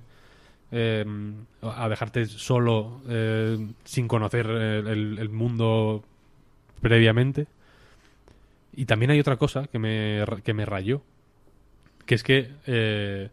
[0.73, 1.05] eh,
[1.63, 6.05] a dejarte solo eh, sin conocer el, el- el mundo
[6.83, 7.47] previamente.
[8.73, 11.03] Y también hay otra cosa que me, que me rayó,
[12.11, 13.31] que es que eh,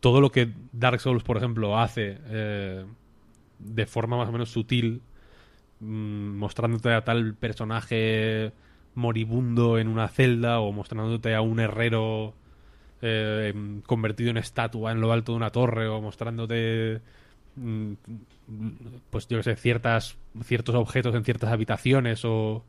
[0.00, 2.84] todo lo que Dark Souls, por ejemplo, hace eh,
[3.58, 5.00] de forma más o menos sutil,
[5.80, 8.52] mm, mostrándote a tal personaje
[8.94, 12.34] moribundo en una celda o mostrándote a un herrero
[13.00, 17.00] eh, convertido en estatua en lo alto de una torre o mostrándote
[17.56, 17.92] mm,
[19.08, 22.62] pues yo que sé ciertas ciertos objetos en ciertas habitaciones o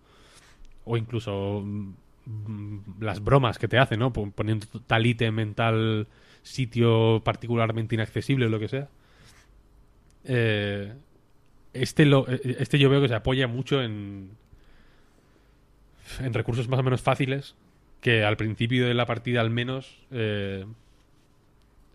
[0.86, 1.94] o incluso mm,
[2.99, 6.07] las bromas que te hacen no Pon- poniendo tal ítem en tal
[6.41, 8.89] sitio particularmente inaccesible o lo que sea.
[10.26, 10.93] Eh,
[11.74, 14.32] este lo eh, este yo veo que se apoya mucho en
[16.19, 17.55] en recursos más o menos fáciles
[18.01, 20.65] que al principio de la partida al menos eh,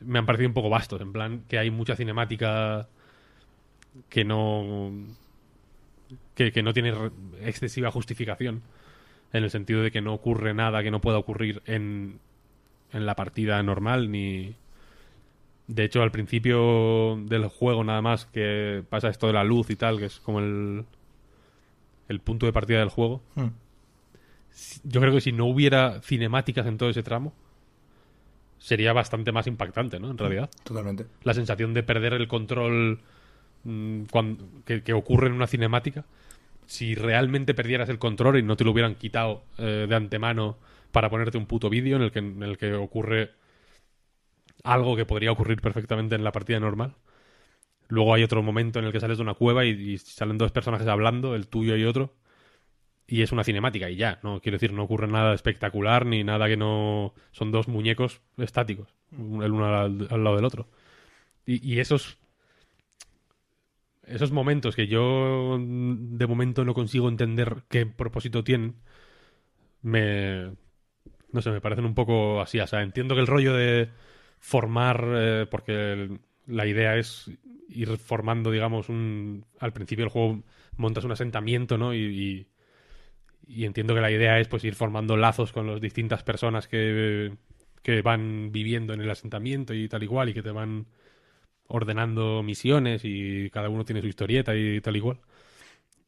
[0.01, 2.89] me han parecido un poco vastos, en plan que hay mucha cinemática
[4.09, 4.93] que no
[6.35, 6.95] que, no tiene
[7.43, 8.63] excesiva justificación
[9.33, 12.19] en el sentido de que no ocurre nada que no pueda ocurrir en,
[12.93, 14.55] en la partida normal ni
[15.67, 19.77] de hecho al principio del juego nada más que pasa esto de la luz y
[19.77, 20.85] tal que es como el
[22.09, 23.49] el punto de partida del juego Hmm.
[24.85, 27.33] yo creo que si no hubiera cinemáticas en todo ese tramo,
[28.59, 30.11] sería bastante más impactante, ¿no?
[30.11, 30.51] En realidad.
[30.65, 31.07] Totalmente.
[31.23, 32.99] La sensación de perder el control
[33.65, 36.05] mm, cuan- que, que ocurre en una cinemática.
[36.69, 40.59] Si realmente perdieras el control y no te lo hubieran quitado eh, de antemano
[40.93, 43.31] para ponerte un puto vídeo en el que, en el que ocurre
[44.65, 46.95] algo que podría ocurrir perfectamente en la partida normal.
[47.89, 50.53] Luego hay otro momento en el que sales de una cueva y, y salen dos
[50.53, 52.15] personajes hablando, el tuyo y otro,
[53.07, 56.49] y es una cinemática y ya, no quiero decir, no ocurre nada espectacular ni nada
[56.49, 60.69] que no son dos muñecos estáticos, un- el uno al, al lado del otro.
[61.47, 62.19] Y, y esos
[64.09, 68.77] esos momentos que yo de momento no consigo entender qué propósito tienen,
[69.83, 70.53] me
[71.33, 73.91] no sé, me parecen un poco así, o sea, entiendo que el rollo de
[74.41, 77.31] formar eh, porque la idea es
[77.69, 80.43] ir formando, digamos, un al principio del juego
[80.77, 81.95] montas un asentamiento, ¿no?
[81.95, 82.49] Y, y-
[83.47, 87.33] y entiendo que la idea es pues ir formando lazos con las distintas personas que,
[87.83, 90.87] que van viviendo en el asentamiento y tal igual y que te van
[91.69, 95.19] ordenando misiones y cada uno tiene su historieta y tal igual.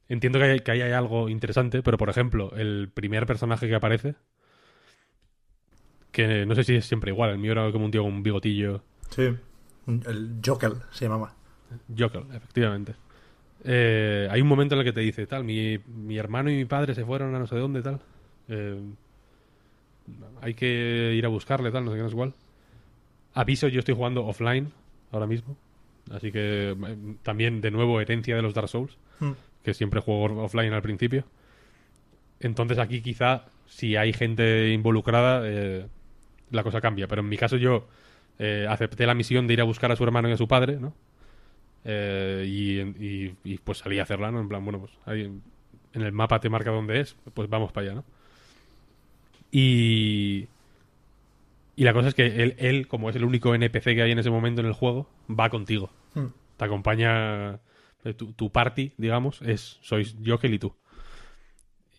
[0.09, 3.75] Entiendo que, hay, que ahí hay algo interesante, pero por ejemplo, el primer personaje que
[3.77, 4.17] aparece,
[6.11, 8.23] que no sé si es siempre igual, el mío era como un tío con un
[8.23, 9.37] bigotillo, Sí.
[9.87, 11.35] El Joker se llamaba.
[11.97, 12.95] Joker, efectivamente.
[13.65, 16.65] Eh, hay un momento en el que te dice, tal, mi, mi hermano y mi
[16.65, 18.01] padre se fueron a no sé dónde, tal.
[18.49, 18.81] Eh,
[20.41, 22.35] hay que ir a buscarle, tal, no sé qué, no sé cuál.
[23.35, 24.73] Aviso, yo estoy jugando offline
[25.13, 25.57] ahora mismo.
[26.11, 29.33] Así que eh, también, de nuevo, herencia de los Dark Souls, Hmm.
[29.63, 31.25] que siempre juego offline al principio.
[32.41, 35.87] Entonces aquí quizá, si hay gente involucrada, eh,
[36.51, 37.07] la cosa cambia.
[37.07, 37.87] Pero en mi caso yo
[38.39, 40.79] eh, acepté la misión de ir a buscar a su hermano y a su padre,
[40.81, 40.95] ¿no?
[41.85, 44.41] Eh, y, y- y, pues salí a hacerla, ¿no?
[44.41, 45.23] En plan, bueno, pues ahí
[45.93, 48.05] en el mapa te marca dónde es, pues vamos para allá, ¿no?
[49.53, 50.47] Y...
[51.81, 54.19] Y la cosa es que él, él, como es el único NPC que hay en
[54.19, 55.89] ese momento en el juego, va contigo.
[56.13, 56.27] Hmm.
[56.59, 57.55] Te acompaña...
[58.05, 60.75] eh, Tu, tu party, digamos, es sois Jokel y tú.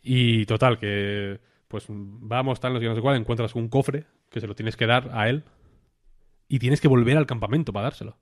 [0.03, 4.39] Y total, que pues vamos, tal, no sé no sé cuál, encuentras un cofre que
[4.39, 5.45] se lo tienes que dar a él
[6.47, 8.17] y tienes que volver al campamento para dárselo.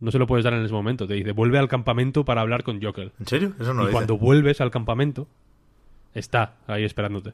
[0.00, 1.06] No se lo puedes dar en ese momento.
[1.06, 3.12] Te dice, vuelve al campamento para hablar con Joker.
[3.20, 3.54] ¿En serio?
[3.58, 4.24] Eso no y lo cuando dice.
[4.26, 5.28] vuelves al campamento,
[6.12, 7.32] está ahí esperándote.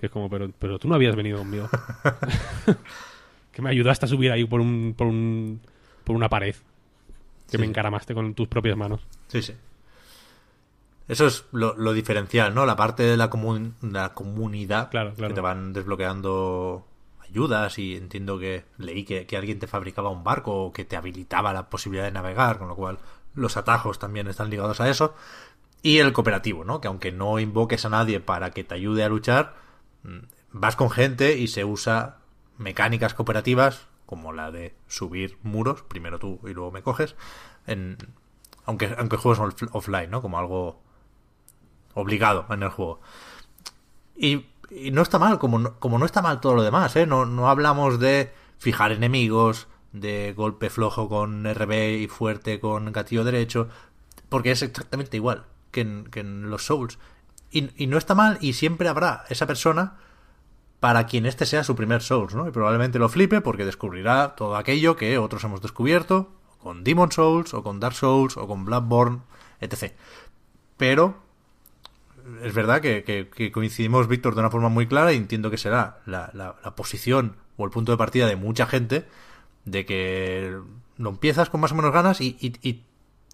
[0.00, 1.68] Que es como, pero, pero tú no habías venido conmigo.
[3.52, 5.60] que me ayudaste a subir ahí por un, por un,
[6.04, 6.54] por una pared.
[7.50, 7.58] Que Sí.
[7.58, 9.00] me encaramaste con tus propias manos.
[9.28, 9.54] Sí, sí.
[11.08, 12.64] Eso es lo, lo diferencial, ¿no?
[12.64, 15.28] La parte de la, comun- la comunidad Claro, claro.
[15.28, 16.86] que te van desbloqueando
[17.28, 20.96] ayudas y entiendo que leí que, que alguien te fabricaba un barco o que te
[20.96, 22.98] habilitaba la posibilidad de navegar, con lo cual
[23.34, 25.14] los atajos también están ligados a eso.
[25.82, 26.80] Y el cooperativo, ¿no?
[26.80, 29.54] Que aunque no invoques a nadie para que te ayude a luchar,
[30.52, 32.18] vas con gente y se usa
[32.58, 37.14] mecánicas cooperativas como la de subir muros, primero tú y luego me coges,
[37.66, 37.96] en,
[38.64, 40.20] aunque, aunque juegues off- offline, ¿no?
[40.22, 40.82] Como algo
[41.94, 43.00] obligado en el juego.
[44.16, 47.06] Y, y no está mal, como no, como no está mal todo lo demás, ¿eh?
[47.06, 53.24] No, no hablamos de fijar enemigos, de golpe flojo con RB y fuerte con gatillo
[53.24, 53.68] derecho,
[54.28, 56.98] porque es exactamente igual que en, que en los Souls.
[57.50, 59.96] Y, y no está mal y siempre habrá esa persona
[60.80, 62.48] para quien este sea su primer Souls, ¿no?
[62.48, 67.52] Y probablemente lo flipe porque descubrirá todo aquello que otros hemos descubierto, con Demon Souls,
[67.54, 69.20] o con Dark Souls, o con Bloodborne,
[69.60, 69.92] etc.
[70.78, 71.16] Pero
[72.42, 76.56] es verdad que, coincidimos, Víctor, de una forma muy clara y entiendo que será la,
[76.76, 79.06] posición o el punto de partida de mucha gente
[79.66, 80.58] de que
[80.96, 82.84] lo empiezas con más o menos ganas y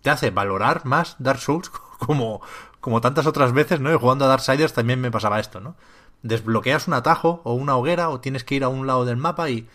[0.02, 2.40] te hace valorar más Dark Souls como,
[2.86, 3.98] como tantas otras veces, ¿no?
[3.98, 5.74] Jugando a Darksiders también me pasaba esto, ¿no?
[6.22, 9.50] Desbloqueas un atajo o una hoguera o tienes que ir a un lado del mapa
[9.50, 9.66] y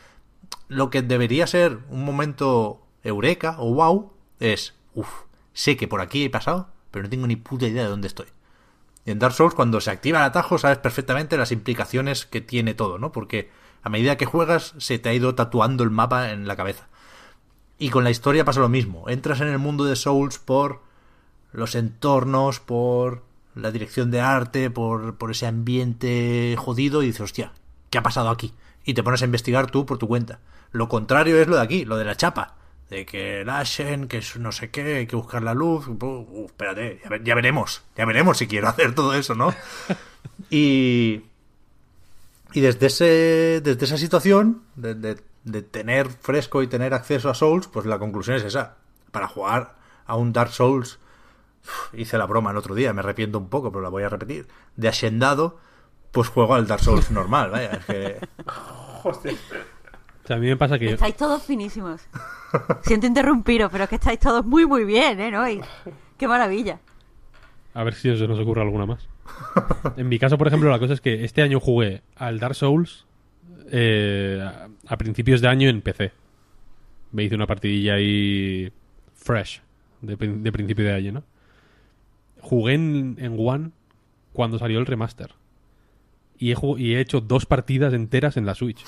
[0.70, 5.10] lo que debería ser un momento eureka o wow es, uff,
[5.52, 8.28] sé que por aquí he pasado, pero no tengo ni puta idea de dónde estoy.
[9.04, 12.76] Y en Dark Souls, cuando se activa el atajo, sabes perfectamente las implicaciones que tiene
[12.76, 13.12] todo, ¿no?
[13.12, 13.52] Porque
[13.84, 16.88] a medida que juegas, se te ha ido tatuando el mapa en la cabeza.
[17.78, 19.10] Y con la historia pasa lo mismo.
[19.10, 20.90] Entras en el mundo de Souls por
[21.54, 23.24] los entornos, por
[23.56, 27.52] la dirección de arte, por, por ese ambiente jodido y dices, hostia,
[27.90, 28.54] ¿qué ha pasado aquí?
[28.86, 30.40] Y te pones a investigar tú por tu cuenta.
[30.72, 32.56] Lo contrario es lo de aquí, lo de la chapa.
[32.90, 35.88] De que el Ashen, que es no sé qué, hay que buscar la luz.
[35.88, 37.84] Uh, espérate, ya, ve- ya veremos.
[37.96, 39.54] Ya veremos si quiero hacer todo eso, ¿no?
[40.50, 41.22] y.
[42.54, 47.34] Y desde, ese, desde esa situación, de, de- de tener fresco y tener acceso a
[47.34, 48.76] Souls, pues la conclusión es esa.
[49.12, 49.76] Para jugar
[50.06, 51.00] a un Dark Souls,
[51.94, 54.48] hice la broma el otro día, me arrepiento un poco, pero la voy a repetir.
[54.76, 55.60] De Ashendado,
[56.12, 57.72] pues juego al Dark Souls normal, vaya.
[57.72, 58.20] Es que.
[59.04, 62.02] O sea, a mí me pasa que Estáis todos finísimos.
[62.84, 65.32] Siento interrumpiros, pero es que estáis todos muy, muy bien, ¿eh?
[65.32, 65.50] ¿No?
[65.50, 65.60] Y
[66.18, 66.80] qué maravilla.
[67.74, 69.08] A ver si se nos ocurre alguna más.
[69.98, 73.06] En mi caso, por ejemplo, la cosa es que este año jugué al Dark Souls
[73.72, 76.12] eh, a- a principios de año en PC.
[77.12, 78.72] Me hice una partidilla ahí
[79.16, 79.62] fresh
[80.02, 81.24] de, prin- de principio de año, ¿no?
[82.42, 83.70] Jugué en, en One
[84.34, 85.32] cuando salió el remaster.
[86.38, 88.84] Y he, y he hecho dos partidas enteras en la Switch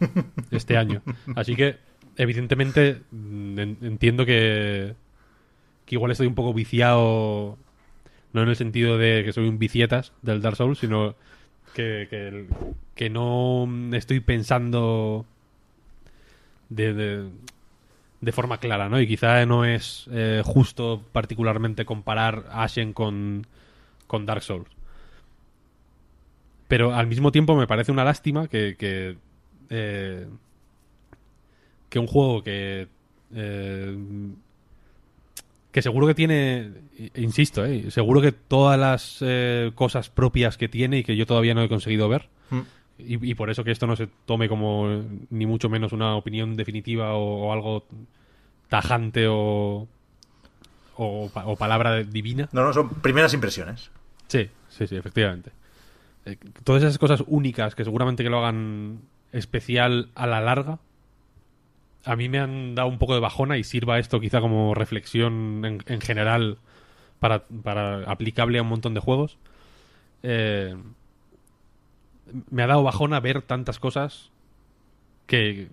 [0.50, 1.02] este año.
[1.34, 1.76] Así que,
[2.16, 4.94] evidentemente, mm, en- entiendo que,
[5.86, 7.56] que igual estoy un poco viciado
[8.32, 11.16] no en el sentido de que soy un vicietas del Dark Souls, sino
[11.74, 12.46] que,
[12.94, 15.24] que no estoy pensando
[16.68, 17.28] de, de,
[18.20, 19.00] de forma clara, ¿no?
[19.00, 23.46] Y quizá no es eh, justo particularmente comparar Ashen con,
[24.06, 24.68] con Dark Souls.
[26.68, 29.16] Pero al mismo tiempo me parece una lástima que, que,
[29.70, 30.26] eh,
[31.96, 32.88] un juego que
[33.34, 33.98] eh,
[35.72, 36.72] que seguro que tiene,
[37.14, 39.22] insisto, seguro que todas las
[39.76, 42.60] cosas propias que tiene y que yo todavía no he conseguido ver, Mm.
[43.06, 46.56] Y, y por eso que esto no se tome como ni mucho menos una opinión
[46.56, 47.84] definitiva o, o algo
[48.68, 49.86] tajante o,
[50.96, 52.48] o, pa- o palabra divina.
[52.52, 53.90] No, no, son primeras impresiones.
[54.28, 55.50] Sí, sí, sí, efectivamente.
[56.26, 59.00] Eh, todas esas cosas únicas que seguramente que lo hagan
[59.32, 60.78] especial a la larga,
[62.04, 65.62] a mí me han dado un poco de bajona y sirva esto quizá como reflexión
[65.64, 66.58] en, en general
[67.18, 69.36] para, para aplicable a un montón de juegos.
[70.22, 70.76] Eh,
[72.50, 74.30] me ha dado bajona ver tantas cosas
[75.26, 75.68] que,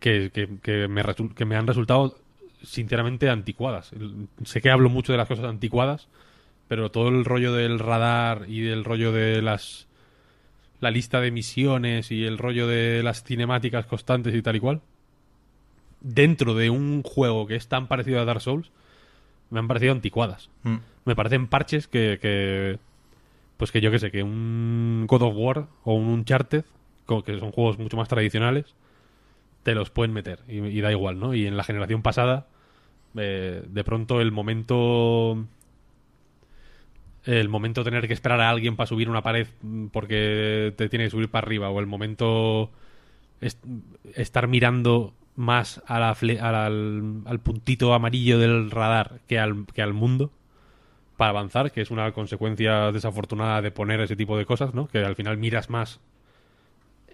[0.00, 1.02] que, que- que me,
[1.34, 2.16] que me han resultado
[2.62, 3.90] sinceramente anticuadas.
[4.44, 6.08] Sé que hablo mucho de las cosas anticuadas,
[6.68, 9.86] pero todo el rollo del radar y del rollo de las
[10.80, 14.80] la lista de misiones y el rollo de las cinemáticas constantes y tal y cual
[16.00, 18.70] dentro de un juego que es tan parecido a Dark Souls
[19.50, 20.76] me han parecido anticuadas Mm.
[21.04, 22.78] me parecen parches que, que
[23.60, 26.64] pues que yo que sé que un God of War o un Uncharted
[27.26, 28.74] que son juegos mucho más tradicionales
[29.64, 32.46] te los pueden meter y, da igual no y en la generación pasada
[33.16, 35.44] eh, de pronto el momento
[37.24, 41.06] el momento tener que esperar a alguien para subir una pared mm, porque te tiene
[41.06, 42.70] que subir para arriba o el momento
[43.40, 43.64] est-
[44.14, 46.02] estar mirando más al,
[47.26, 50.32] al puntito amarillo del radar que al, que al mundo
[51.20, 54.88] para avanzar, que es una consecuencia desafortunada de poner ese tipo de cosas, ¿no?
[54.88, 56.00] Que al final miras más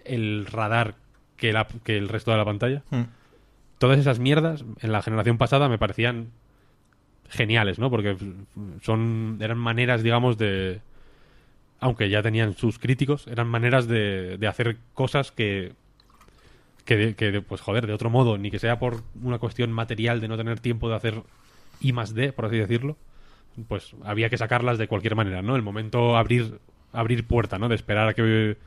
[0.05, 0.95] el radar
[1.35, 2.83] que, la- que el resto de la pantalla.
[2.89, 3.01] Mm.
[3.79, 6.29] Todas esas mierdas en la generación pasada me parecían
[7.27, 7.89] geniales, ¿no?
[7.89, 8.15] Porque
[8.81, 10.79] son eran maneras, digamos, de
[11.81, 15.73] aunque ya tenían sus críticos, eran maneras de, de hacer cosas que
[16.85, 19.73] que, de- que de- pues joder, de otro modo, ni que sea por una cuestión
[19.73, 21.23] material de no tener tiempo de hacer
[21.81, 22.95] I más D, por así decirlo,
[23.67, 25.55] pues había que sacarlas de cualquier manera, ¿no?
[25.55, 26.59] El momento abrir
[26.93, 27.67] abrir puerta, ¿no?
[27.69, 28.57] De esperar a que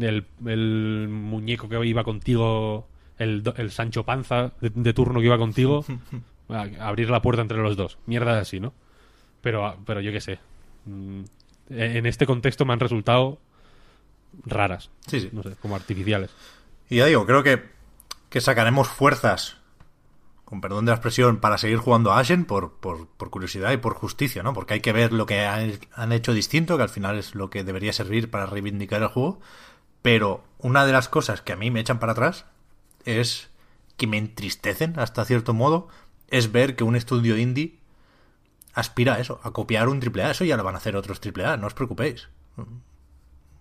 [0.00, 2.88] el, el muñeco que iba contigo,
[3.18, 5.84] el, el Sancho Panza de, de turno que iba contigo,
[6.48, 7.98] a- abrir la puerta entre los dos.
[8.06, 8.72] Mierda así, ¿no?
[9.40, 10.38] Pero, pero yo qué sé.
[10.86, 11.22] Mm,
[11.70, 13.38] En este contexto me han resultado
[14.44, 14.90] raras.
[15.06, 15.30] Sí, sí.
[15.32, 16.30] No sé, como artificiales.
[16.88, 17.62] Y ya digo, creo que,
[18.28, 19.56] que sacaremos fuerzas,
[20.52, 23.78] con perdón de la expresión, para seguir jugando a Ashen por, por, por curiosidad y
[23.78, 24.52] por justicia, ¿no?
[24.52, 27.64] Porque hay que ver lo que han, hecho distinto, que al final es lo que
[27.64, 29.40] debería servir para reivindicar el juego.
[30.02, 32.44] Pero una de las cosas que a mí me echan para atrás
[33.06, 33.48] es
[33.96, 35.88] que me entristecen hasta cierto modo,
[36.28, 37.78] es ver que un estudio indie
[38.74, 40.32] aspira a eso, a copiar un AAA.
[40.32, 42.28] Eso ya lo van a hacer otros AAA, no os preocupéis.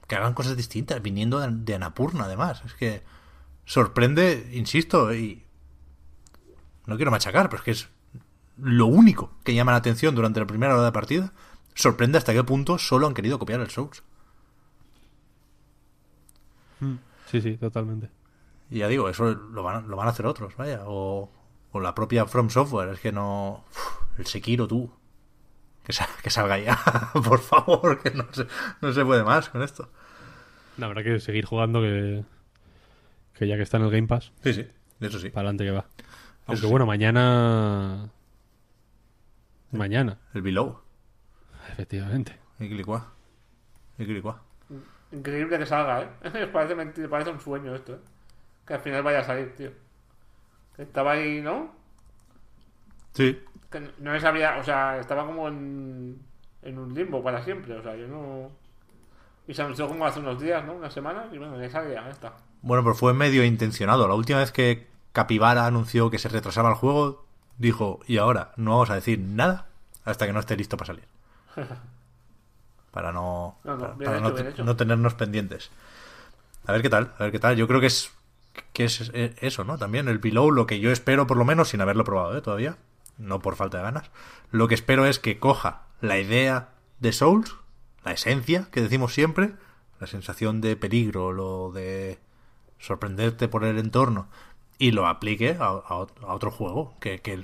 [0.10, 2.62] Que hagan cosas distintas, viniendo de, de Anapurna además.
[2.66, 3.02] Es que
[3.64, 5.46] sorprende, insisto, y
[6.86, 7.90] no quiero machacar, pero es que es
[8.58, 11.34] lo único que llama la atención durante la primera hora de partida.
[11.74, 14.04] Sorprende hasta qué punto solo han querido copiar el Souls.
[17.28, 18.10] Sí, sí, totalmente.
[18.70, 20.82] Y ya digo, eso lo van, lo van a hacer otros, vaya.
[20.86, 21.32] O,
[21.72, 22.90] o la propia From Software.
[22.90, 23.64] Es que no.
[23.70, 24.92] Uf, el Sekiro, tú.
[25.84, 26.78] que, que salga ya,
[27.14, 28.48] por favor, que no se,
[28.82, 29.90] no se puede más con esto.
[30.78, 32.24] No, habrá que seguir jugando que,
[33.34, 34.68] que ya que está en el Game Pass, Sí, sí,
[35.00, 35.30] eso sí.
[35.30, 35.86] para adelante que va.
[36.48, 36.70] Aunque sí.
[36.72, 38.10] bueno, mañana...
[39.72, 40.80] Mañana, El Below.
[41.72, 42.38] efectivamente.
[42.60, 44.42] Y Quilicua.
[45.12, 46.48] Increíble que salga, ¿eh?
[46.54, 48.00] parece, mentira, parece un sueño esto, ¿eh?
[48.66, 49.72] Que al final vaya a salir, tío.
[50.76, 51.72] Que estaba ahí, ¿no?
[53.14, 53.40] Sí.
[53.70, 54.58] Que no- no les había...
[54.58, 56.20] O sea, estaba como en...
[56.64, 58.52] En un limbo para siempre, o sea, yo no...
[59.48, 60.74] Y se anunció como hace unos días, ¿no?
[60.76, 62.34] Una semana, y bueno, ya sale, ya está.
[62.62, 64.08] Bueno, pero fue medio intencionado.
[64.08, 67.26] La última vez que Capivara anunció que se retrasaba el juego,
[67.58, 69.68] dijo, y ahora no vamos a decir nada
[70.06, 71.04] hasta que no esté listo para salir.
[72.92, 74.64] Para no, No, no, para, bien para hecho, no, te- bien hecho.
[74.66, 75.72] no tenernos pendientes.
[76.66, 77.56] A ver qué tal, a ver qué tal.
[77.56, 78.12] Yo creo que es
[78.74, 79.78] que es eh, eso, ¿no?
[79.78, 82.42] También el Below, lo que yo espero, por lo menos, sin haberlo probado ¿eh?
[82.42, 82.76] todavía,
[83.18, 84.12] no por falta de ganas,
[84.52, 87.56] lo que espero es que coja la idea de Souls,
[88.04, 89.54] la esencia que decimos siempre,
[90.02, 92.20] la sensación de peligro, lo de
[92.78, 94.28] sorprenderte por el entorno,
[94.78, 97.42] y lo aplique a, a a otro juego, que, que,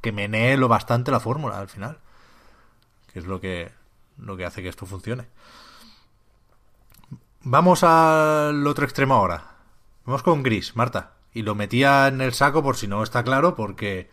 [0.00, 1.98] que menee lo bastante la fórmula al final,
[3.12, 3.70] que es lo que,
[4.16, 5.26] lo que hace que esto funcione.
[7.42, 9.56] Vamos al otro extremo ahora.
[10.04, 11.14] Vamos con Gris, Marta.
[11.32, 14.10] Y lo metía en el saco por si no está claro, porque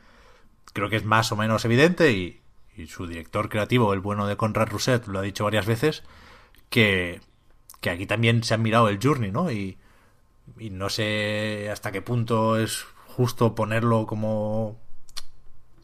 [0.73, 2.41] creo que es más o menos evidente y,
[2.75, 6.03] y su director creativo, el bueno de Conrad Rousset, lo ha dicho varias veces,
[6.69, 7.21] que,
[7.81, 9.51] que aquí también se han mirado el Journey, ¿no?
[9.51, 9.77] Y,
[10.57, 14.77] y no sé hasta qué punto es justo ponerlo como,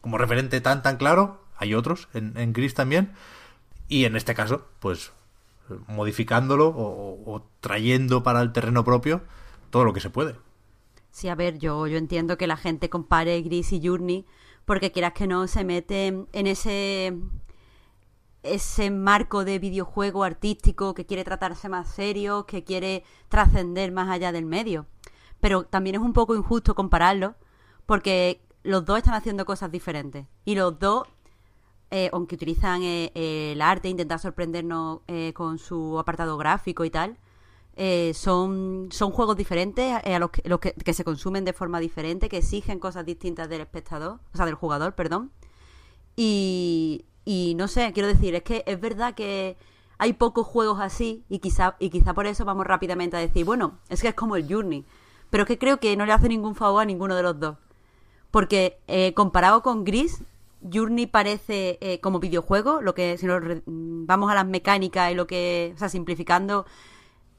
[0.00, 1.40] como referente tan tan claro.
[1.56, 3.12] Hay otros en, en Gris también.
[3.88, 5.12] Y en este caso, pues
[5.86, 9.22] modificándolo o, trayendo para el terreno propio
[9.70, 10.34] todo lo que se puede.
[11.10, 14.26] Sí, a ver, yo, yo entiendo que la gente compare Gris y Journey
[14.64, 17.14] porque quieras que no se mete en ese
[18.42, 24.32] ese marco de videojuego artístico que quiere tratarse más serio, que quiere trascender más allá
[24.32, 24.86] del medio.
[25.40, 27.34] Pero también es un poco injusto compararlo
[27.86, 31.04] porque los dos están haciendo cosas diferentes y los dos
[31.94, 33.12] eh, aunque utilizan eh,
[33.52, 37.18] el arte, intentar sorprendernos eh, con su apartado gráfico y tal,
[38.14, 42.38] son, son juegos diferentes a los, los que, que se consumen de forma diferente, que
[42.38, 45.32] exigen cosas distintas del espectador, o sea, del jugador, perdón.
[46.16, 49.56] Y, y no sé, quiero decir, es que es verdad que
[49.98, 53.78] hay pocos juegos así y quizá, y quizá por eso vamos rápidamente a decir, bueno,
[53.88, 54.84] es que es como el Journey.
[55.30, 57.56] Pero es que creo que no le hace ningún favor a ninguno de los dos.
[58.30, 60.22] Porque eh, comparado con Gris,
[60.72, 65.14] Journey parece eh, como videojuego, lo que si nos re- vamos a las mecánicas y
[65.14, 66.66] lo que, o sea, simplificando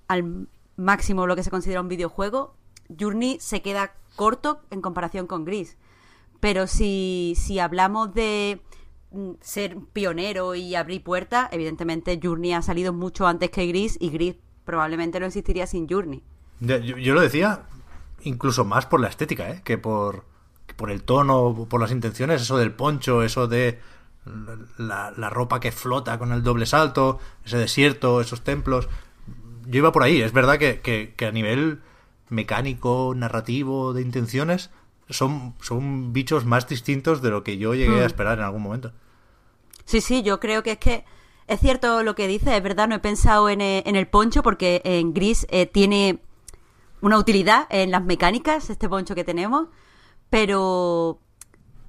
[0.08, 2.56] al máximo lo que se considera un videojuego,
[3.00, 5.78] Journey se queda corto en comparación con Gris.
[6.40, 8.73] Pero si, si hablamos de mm,
[9.42, 14.36] ser pionero y abrir puertas, evidentemente Journey ha salido mucho antes que Gris y Gris
[14.66, 16.24] probablemente no existiría sin Journey.
[16.60, 17.64] Yo, yo lo decía
[18.24, 19.62] incluso más por la estética, ¿eh?
[19.64, 20.26] que por,
[20.78, 23.80] por el tono, por las intenciones, eso del poncho, eso de
[24.78, 28.88] la, la ropa que flota con el doble salto, ese desierto, esos templos.
[29.68, 31.82] Yo iba por ahí, es verdad que, que- que a nivel
[32.30, 34.72] mecánico, narrativo, de intenciones,
[35.10, 38.08] son, son bichos más distintos de lo que yo llegué a Hmm.
[38.08, 38.94] esperar en algún momento.
[39.86, 41.06] Sí, sí, yo creo que es que
[41.48, 44.44] es cierto lo que dice, es verdad, no he pensado en, eh, en el poncho
[44.44, 46.20] porque en Gris eh, tiene
[47.02, 49.68] una utilidad en las mecánicas, este poncho que tenemos,
[50.30, 51.20] pero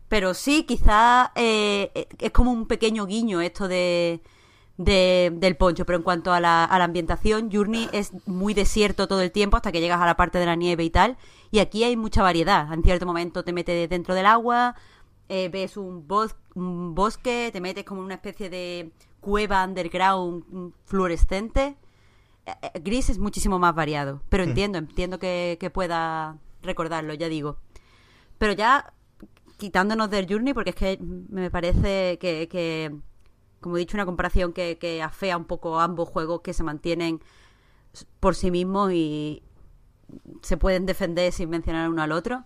[0.09, 4.22] pero sí, quizá eh, es como un pequeño guiño esto de,
[4.76, 9.32] de- del poncho, pero en cuanto a la, ambientación, Journey es muy desierto todo el
[9.32, 11.16] tiempo hasta que llegas a la parte de la nieve y tal,
[11.51, 12.72] y aquí hay mucha variedad.
[12.72, 14.76] En cierto momento te metes dentro del agua,
[15.28, 20.45] eh, ves un, bos- un bosque, te metes como en una especie de cueva underground
[20.49, 21.77] mm, fluorescente.
[22.47, 27.29] Eh, eh, Gris es muchísimo más variado, pero entiendo, entiendo que, que pueda recordarlo, ya
[27.29, 27.59] digo.
[28.39, 28.93] Pero ya
[29.57, 32.95] quitándonos del Journey, porque es que me parece que, que,
[33.61, 36.63] como he dicho, una comparación que, que afea un poco a ambos juegos que se
[36.63, 37.21] mantienen
[38.21, 39.43] por sí mismos y
[40.43, 42.45] se pueden defender sin mencionar uno al otro.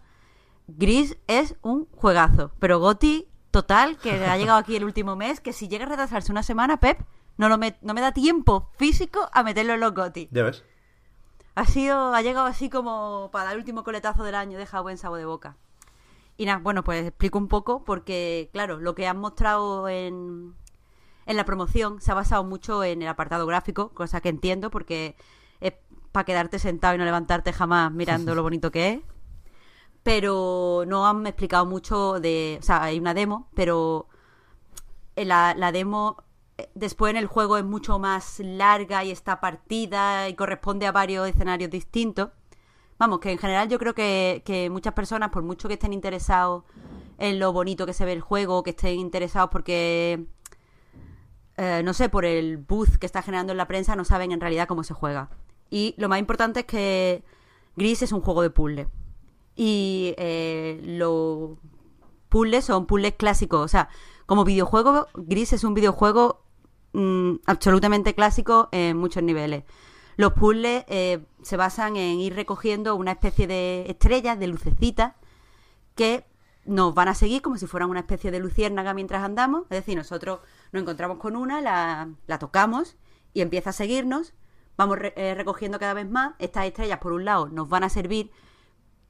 [0.69, 5.53] Gris es un juegazo, pero Goti total, que ha llegado aquí el último mes, que
[5.53, 7.01] si llega a retrasarse una semana, Pep,
[7.37, 10.29] no, lo me, no me da tiempo físico a meterlo en los Goti.
[10.31, 10.65] Ya ves.
[11.55, 15.19] Ha sido, ha llegado así como para el último coletazo del año, deja buen sabor
[15.19, 15.57] de boca.
[16.37, 20.55] Y nada, bueno, pues explico un poco porque, claro, lo que han mostrado en,
[21.27, 25.17] en la promoción se ha basado mucho en el apartado gráfico, cosa que entiendo porque
[25.61, 25.75] es
[26.13, 29.01] para quedarte sentado y no levantarte jamás mirando lo bonito que es.
[30.03, 32.59] Pero no han explicado mucho de...
[32.61, 34.09] O sea, hay una demo, pero
[35.17, 36.17] eh, la, la demo
[36.59, 40.93] eh, después en el juego es mucho más larga y está partida y corresponde a
[40.93, 42.31] varios escenarios distintos.
[42.99, 46.65] Vamos, que en general yo creo que, que muchas personas, por mucho que estén interesados
[47.19, 50.27] en lo bonito que se ve el juego, que estén interesados porque,
[51.57, 54.41] eh, no sé, por el buzz que está generando en la prensa, no saben en
[54.41, 55.31] realidad cómo se juega.
[55.71, 57.25] Y lo más importante es que
[57.77, 58.89] Gris es un juego de puzzle.
[59.61, 61.59] Y eh, los
[62.29, 63.61] puzzles son puzzles clásicos.
[63.65, 63.89] O sea,
[64.25, 66.45] como videojuego, Gris es un videojuego
[66.93, 69.65] mm, absolutamente clásico en muchos niveles.
[70.17, 75.15] Los puzzles eh, se basan en ir recogiendo una especie de estrellas, de lucecitas,
[75.97, 76.25] que
[76.65, 79.63] nos van a seguir como si fueran una especie de luciérnaga mientras andamos.
[79.71, 80.39] Es decir, nosotros
[80.71, 82.97] nos encontramos con una, la, la tocamos
[83.35, 84.35] y empieza a seguirnos.
[84.77, 86.35] Vamos re- eh, recogiendo cada vez más.
[86.39, 88.31] Estas estrellas, por un lado, nos van a servir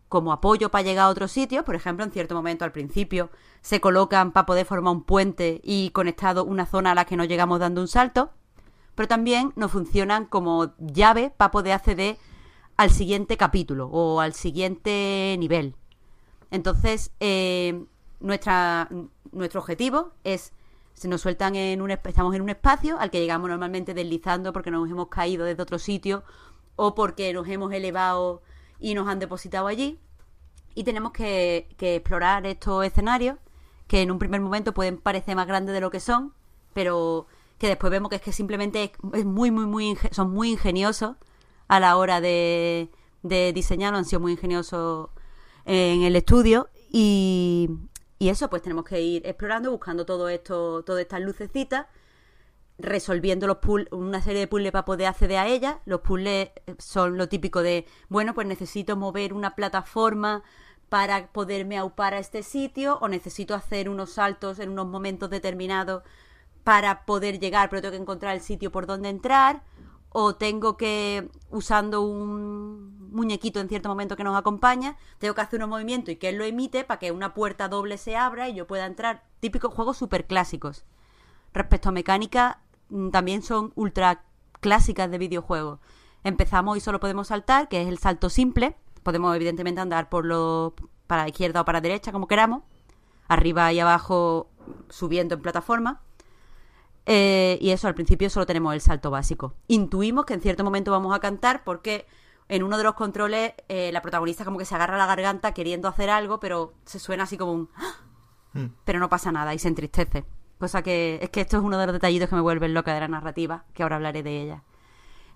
[0.09, 1.65] como apoyo para llegar a otros sitios.
[1.65, 3.31] Por ejemplo, en cierto momento al principio
[3.61, 7.25] se colocan para poder formar un puente y conectado una zona a la que no
[7.25, 8.31] llegamos dando un salto.
[8.95, 12.19] Pero también nos funcionan como llave para poder acceder
[12.77, 15.77] al siguiente capítulo o al siguiente nivel.
[16.51, 17.85] Entonces, eh,
[18.21, 18.89] nuestra,
[19.33, 20.53] nuestro objetivo es,
[20.95, 24.71] se nos sueltan en un, estamos en un espacio al que llegamos normalmente deslizando porque
[24.71, 26.25] nos hemos caído desde otro sitio
[26.77, 28.43] o porque nos hemos elevado
[28.79, 29.99] y nos han depositado allí.
[30.75, 33.39] Y tenemos que, explorar estos escenarios
[33.87, 36.35] que en un primer momento pueden parecer más grandes de lo que son,
[36.75, 37.27] pero
[37.59, 41.17] que después vemos que es que simplemente es, muy, muy, muy, son muy ingeniosos
[41.69, 42.91] a la hora de,
[43.23, 45.09] de diseñarlo, han sido muy ingeniosos
[45.65, 47.71] en el estudio y,
[48.19, 51.87] y eso, pues tenemos que ir explorando, buscando todo esto, todas estas lucecitas,
[52.79, 55.77] resolviendo los puzzles, una serie de puzzles para poder acceder a ellas.
[55.85, 60.43] Los puzzles son lo típico de, bueno, pues necesito mover una plataforma
[60.89, 66.03] para poderme aupar a este sitio o necesito hacer unos saltos en unos momentos determinados
[66.65, 69.63] para poder llegar, pero tengo que encontrar el sitio por donde entrar
[70.11, 75.63] o tengo que, usando un muñequito en cierto momento que nos acompaña, tengo que hacer
[75.63, 78.55] un movimiento y que él lo emite para que una puerta doble se abra y
[78.55, 79.25] yo pueda entrar.
[79.41, 80.85] Típicos juegos súper clásicos.
[81.53, 82.61] Respecto a mecánica,
[83.13, 84.25] también son ultra
[84.61, 85.81] clásicas de videojuegos.
[86.25, 88.77] Empezamos y solo podemos saltar, que es el salto simple.
[89.03, 90.75] Podemos evidentemente andar por lo
[91.07, 92.63] para la izquierda o para la derecha, como queramos.
[93.29, 94.51] Arriba y abajo,
[94.89, 96.03] subiendo en plataforma.
[97.07, 99.55] Eh, y eso, al principio solo tenemos el salto básico.
[99.67, 102.07] Intuimos que en cierto momento vamos a cantar porque
[102.49, 105.89] en uno de los controles eh, la protagonista como que se agarra la garganta queriendo
[105.89, 107.71] hacer algo, pero se suena así como un...
[107.77, 107.97] ¡Ah!
[108.53, 108.67] Mm.
[108.85, 110.25] Pero no pasa nada y se entristece.
[110.59, 113.01] Cosa que es que esto es uno de los detallitos que me vuelven loca de
[113.01, 114.63] la narrativa, que ahora hablaré de ella.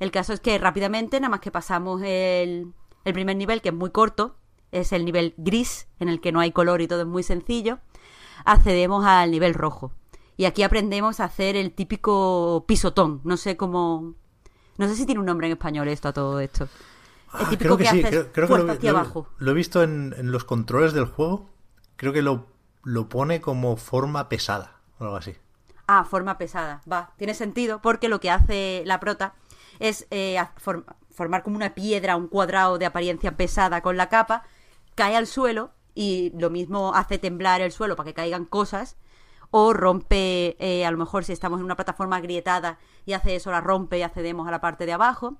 [0.00, 2.72] El caso es que rápidamente, nada más que pasamos el,
[3.04, 4.34] el primer nivel, que es muy corto,
[4.72, 7.78] es el nivel gris, en el que no hay color y todo es muy sencillo,
[8.44, 9.92] accedemos al nivel rojo.
[10.36, 13.20] Y aquí aprendemos a hacer el típico pisotón.
[13.22, 14.14] No sé cómo.
[14.78, 16.64] No sé si tiene un nombre en español esto a todo esto.
[16.64, 16.70] El
[17.46, 19.28] Ah, típico creo que, que, sí, haces creo, creo que lo, hacia lo- abajo.
[19.38, 21.50] lo he visto en, en los controles del juego.
[21.96, 22.46] Creo que lo,
[22.82, 25.34] lo pone como forma pesada o algo así.
[25.86, 26.80] Ah, forma pesada.
[26.90, 29.34] Va, tiene sentido porque lo que hace la prota
[29.78, 30.42] es eh,
[31.10, 34.44] formar como una piedra, un cuadrado de apariencia pesada con la capa,
[34.94, 38.96] cae al suelo y lo mismo hace temblar el suelo para que caigan cosas
[39.50, 43.50] o rompe, eh, a lo mejor si estamos en una plataforma agrietada y hace eso,
[43.50, 45.36] la rompe y accedemos a la parte de abajo.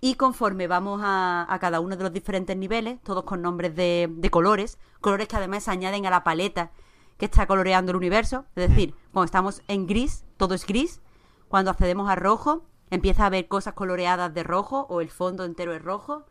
[0.00, 4.08] Y conforme vamos a, a cada uno de los diferentes niveles, todos con nombres de,
[4.10, 6.72] de colores, colores que además se añaden a la paleta
[7.22, 8.46] que está coloreando el universo.
[8.56, 11.00] Es decir, cuando estamos en gris, todo es gris.
[11.46, 15.72] Cuando accedemos a rojo, empieza a haber cosas coloreadas de rojo o el fondo entero
[15.72, 16.24] es rojo.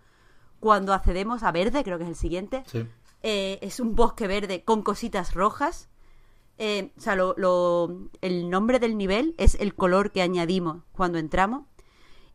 [0.60, 2.86] Cuando accedemos a verde, creo que es el siguiente, Sí.
[3.24, 5.88] eh, es un bosque verde con cositas rojas.
[6.58, 11.20] Eh, o sea, lo- lo- el nombre del nivel es el color que añadimos cuando
[11.20, 11.64] entramos.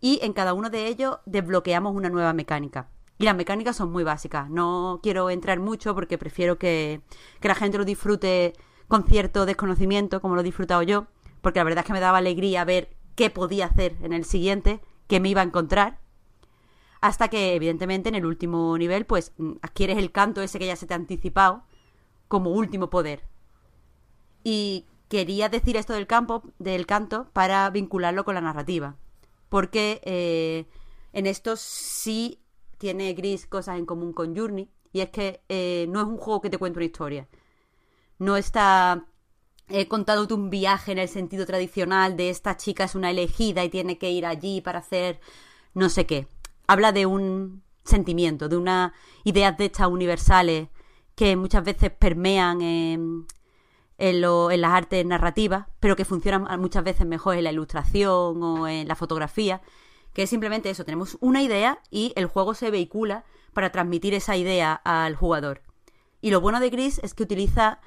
[0.01, 2.89] Y en cada uno de ellos desbloqueamos una nueva mecánica.
[3.19, 4.51] Y las mecánicas son muy básicas.
[4.51, 7.01] No quiero entrar mucho porque prefiero que,
[7.41, 8.53] que la gente lo disfrute
[8.89, 11.07] con cierto desconocimiento, como lo he disfrutado yo.
[11.41, 14.81] Porque la verdad es que me daba alegría ver qué podía hacer en el siguiente,
[15.07, 15.99] qué me iba a encontrar.
[17.01, 20.77] Hasta que, evidentemente, en el último nivel, pues mm, adquieres el canto ese que ya
[20.77, 21.63] se te ha anticipado
[22.29, 23.23] como último poder.
[24.45, 28.97] Y quería decir esto del campo, del canto, para vincularlo con la narrativa.
[29.49, 30.67] Porque eh,
[31.13, 32.41] en esto sí
[32.79, 34.71] tiene Gris cosas en común con Journey.
[34.93, 37.29] Y es que eh, no es un juego que te cuente una historia.
[38.19, 39.07] No está
[39.69, 43.69] eh, contándote un viaje en el sentido tradicional de esta chica es una elegida y
[43.71, 45.21] tiene que ir allí para hacer
[45.75, 46.29] no sé qué.
[46.67, 48.93] Habla de un sentimiento, de unas
[49.25, 50.69] ideas de estas universales
[51.15, 52.61] que muchas veces permean
[53.99, 58.43] en, lo- en las artes narrativas, pero que funcionan muchas veces mejor en la ilustración
[58.43, 59.63] o en la fotografía,
[60.17, 64.35] que es simplemente eso, tenemos una idea y el juego se vehicula para transmitir esa
[64.35, 65.61] idea al jugador.
[66.23, 67.81] Y lo bueno de Gris es que utiliza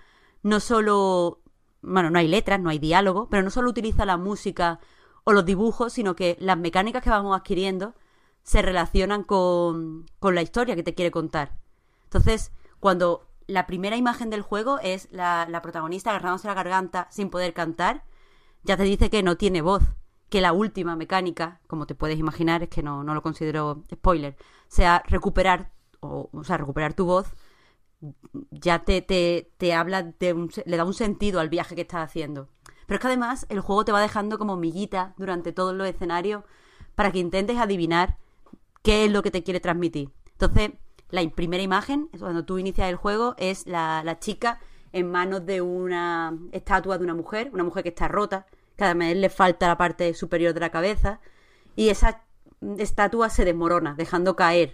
[0.44, 1.42] no solo,
[1.82, 4.80] bueno, no hay letras, no hay diálogo, pero no solo utiliza la música
[5.24, 7.96] o los dibujos, sino que las mecánicas que vamos adquiriendo
[8.44, 11.58] se relacionan con, con la historia que te quiere contar.
[12.04, 17.32] Entonces, cuando la primera imagen del juego es la, la protagonista agarrándose la garganta sin
[17.32, 18.04] poder cantar,
[18.62, 19.82] ya te dice que no tiene voz.
[20.30, 24.36] Que la última mecánica, como te puedes imaginar, es que no, no lo considero spoiler,
[24.68, 25.72] sea recuperar,
[26.02, 27.34] o, sea, recuperar tu voz,
[28.52, 32.04] ya te, te, te habla de un, le da un sentido al viaje que estás
[32.08, 32.48] haciendo.
[32.86, 36.44] Pero es que además el juego te va dejando como miguita durante todos los escenarios
[36.96, 38.18] para que intentes adivinar
[38.84, 40.12] qué es lo que te quiere transmitir.
[40.32, 40.72] Entonces,
[41.10, 44.60] la im- primera imagen, cuando tú inicias el juego, es la, la chica
[44.92, 48.48] en manos de una estatua de una mujer, una mujer que está rota,
[48.80, 51.20] que además le falta la parte superior de la cabeza,
[51.76, 52.24] y esa
[52.78, 54.74] estatua se desmorona, dejando caer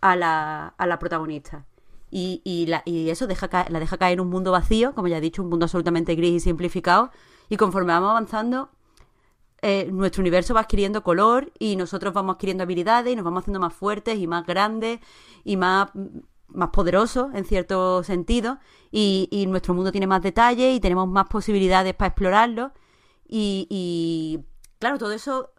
[0.00, 1.66] a la, a la protagonista.
[2.10, 5.18] Y, y, la- y eso deja la deja caer en un mundo vacío, como ya
[5.18, 7.10] he dicho, un mundo absolutamente gris y simplificado.
[7.48, 8.70] Y conforme vamos avanzando,
[9.62, 13.60] eh, nuestro universo va adquiriendo color y nosotros vamos adquiriendo habilidades y nos vamos haciendo
[13.60, 15.00] más fuertes y más grandes
[15.44, 15.90] y más,
[16.48, 18.58] más poderosos en cierto sentido.
[18.92, 22.72] Y, y nuestro mundo tiene más detalles y tenemos más posibilidades para explorarlo.
[23.36, 24.44] Y, y,
[24.78, 25.50] claro, todo eso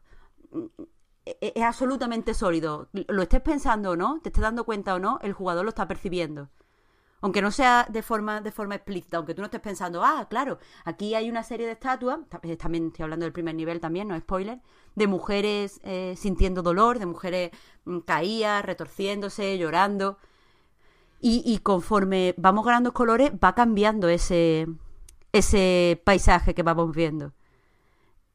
[1.26, 2.90] e- es absolutamente sólido.
[3.08, 5.88] Lo estés pensando o no, te estés dando cuenta o no, el jugador lo está
[5.88, 6.50] percibiendo.
[7.22, 10.60] Aunque no sea de forma, de forma explícita, aunque tú no estés pensando, ah, claro,
[10.86, 14.08] aquí hay una serie de estatuas, ta- eh, también estoy hablando del primer nivel también,
[14.08, 14.62] no spoiler,
[14.96, 17.52] de mujeres eh, sintiendo dolor, de mujeres
[17.86, 20.18] mm, caídas, retorciéndose, llorando.
[21.22, 24.68] Y, y conforme vamos ganando colores, va cambiando ese,
[25.34, 27.34] ese paisaje que vamos viendo.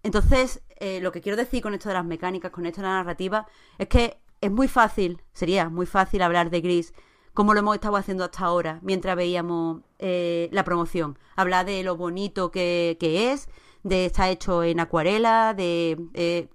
[0.03, 2.95] Entonces, eh, lo que quiero decir con esto de las mecánicas, con esto de la
[2.95, 3.47] narrativa,
[3.79, 6.95] es que es muy fácil, sería muy fácil hablar de Gris
[7.35, 11.19] como lo hemos estado haciendo hasta ahora, mientras veíamos eh, la promoción.
[11.37, 13.49] Hablar de lo bonito que, que es,
[13.83, 16.49] de estar hecho en acuarela, de eh,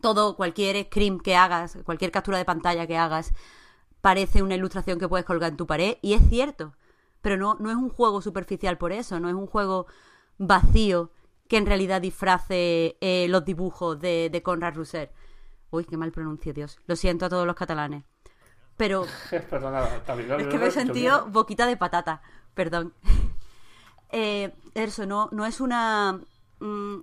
[0.00, 3.32] todo, cualquier screen que hagas, cualquier captura de pantalla que hagas,
[4.00, 6.74] parece una ilustración que puedes colgar en tu pared, y es cierto,
[7.22, 9.86] pero no, no es un juego superficial por eso, no es un juego
[10.38, 11.10] vacío
[11.52, 15.12] que en realidad disfrace eh, los dibujos de, de Conrad Rousser.
[15.70, 16.78] Uy, qué mal pronuncio, Dios.
[16.86, 18.04] Lo siento a todos los catalanes.
[18.78, 19.04] Pero
[19.50, 19.86] Perdona,
[20.38, 22.22] es que me he sentido boquita de patata.
[22.54, 22.94] Perdón.
[24.14, 26.20] Eh, eso, no, no es una...
[26.60, 26.96] mm,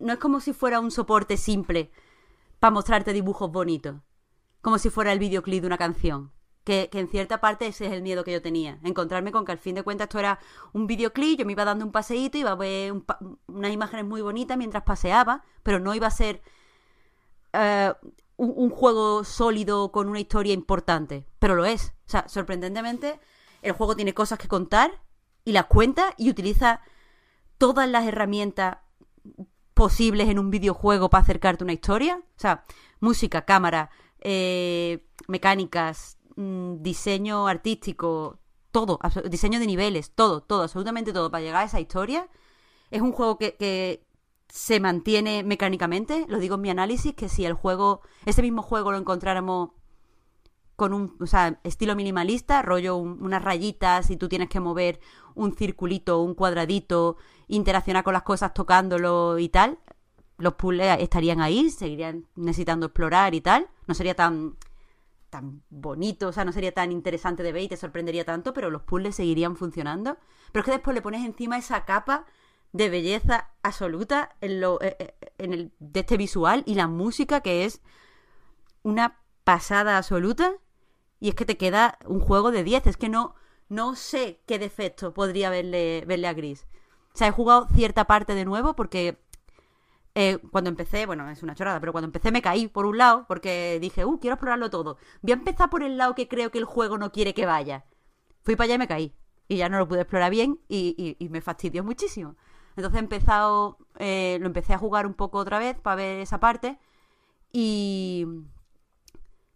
[0.00, 1.90] no es como si fuera un soporte simple
[2.60, 3.96] para mostrarte dibujos bonitos.
[4.60, 6.30] Como si fuera el videoclip de una canción.
[6.64, 8.78] Que, que en cierta parte ese es el miedo que yo tenía.
[8.84, 10.38] Encontrarme con que al fin de cuentas esto era
[10.72, 13.04] un videoclip, yo me iba dando un paseíto, iba a ver un
[13.48, 16.40] unas imágenes muy bonitas mientras paseaba, pero no iba a ser
[17.52, 17.92] eh,
[18.36, 21.26] un, un juego sólido con una historia importante.
[21.40, 21.94] Pero lo es.
[22.06, 23.18] O sea, sorprendentemente,
[23.62, 25.02] el juego tiene cosas que contar
[25.44, 26.80] y las cuenta y utiliza
[27.58, 28.78] todas las herramientas
[29.74, 32.16] posibles en un videojuego para acercarte a una historia.
[32.16, 32.64] O sea,
[33.00, 33.90] música, cámara,
[34.20, 38.38] eh, mecánicas, mm, diseño artístico,
[38.70, 38.98] todo,
[39.30, 42.28] diseño de niveles, todo, todo, absolutamente todo para llegar a esa historia.
[42.90, 44.04] Es un juego que,
[44.48, 48.92] se mantiene mecánicamente, lo digo en mi análisis, que si el juego, ese mismo juego
[48.92, 49.70] lo encontráramos
[50.76, 55.00] con un o sea, estilo minimalista, rollo un- unas rayitas y tú tienes que mover
[55.34, 57.16] un circulito, un cuadradito,
[57.48, 59.78] interaccionar con las cosas tocándolo y tal,
[60.36, 64.56] los puzzles estarían ahí, seguirían necesitando explorar y tal, no sería tan
[65.32, 68.70] tan bonito, o sea, no sería tan interesante de ver y te sorprendería tanto, pero
[68.70, 70.18] los puzzles seguirían funcionando.
[70.52, 72.26] Pero es que después le pones encima esa capa
[72.72, 77.40] de belleza absoluta en, lo, eh, eh, en el, de este visual y la música
[77.40, 77.80] que es
[78.82, 80.52] una pasada absoluta
[81.18, 82.86] y es que te queda un juego de 10.
[82.88, 83.34] Es que no,
[83.70, 86.66] no sé qué defecto podría verle, verle a Gris.
[87.14, 89.18] O sea, he jugado cierta parte de nuevo porque
[90.14, 93.24] eh, cuando empecé, bueno, es una chorrada, pero cuando empecé me caí por un lado
[93.28, 94.98] porque dije, uh, quiero explorarlo todo.
[95.22, 97.86] Voy a empezar por el lado que creo que el juego no quiere que vaya.
[98.42, 99.14] Fui para allá y me caí.
[99.48, 102.36] Y ya no lo pude explorar bien y, y- y me fastidió muchísimo.
[102.76, 106.40] Entonces he empezado, eh, lo empecé a jugar un poco otra vez para ver esa
[106.40, 106.78] parte
[107.52, 108.26] y...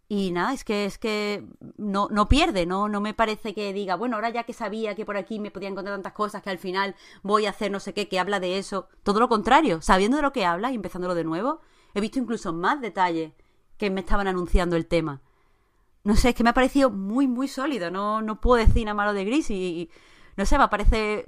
[0.09, 1.43] Y nada, es que es que
[1.75, 5.05] no, no pierde, no, no me parece que diga, bueno, ahora ya que sabía que
[5.05, 7.93] por aquí me podía encontrar tantas cosas que al final voy a hacer no sé
[7.93, 8.87] qué, que habla de eso.
[9.03, 11.59] Todo lo contrario, sabiendo de lo que habla y empezándolo de nuevo,
[11.93, 13.33] he visto incluso más detalles
[13.77, 15.21] que me estaban anunciando el tema.
[16.05, 17.91] No sé, es que me ha parecido muy, muy sólido.
[17.91, 19.89] No, no puedo decir nada malo de Gris y,
[20.37, 21.25] no sé, me parece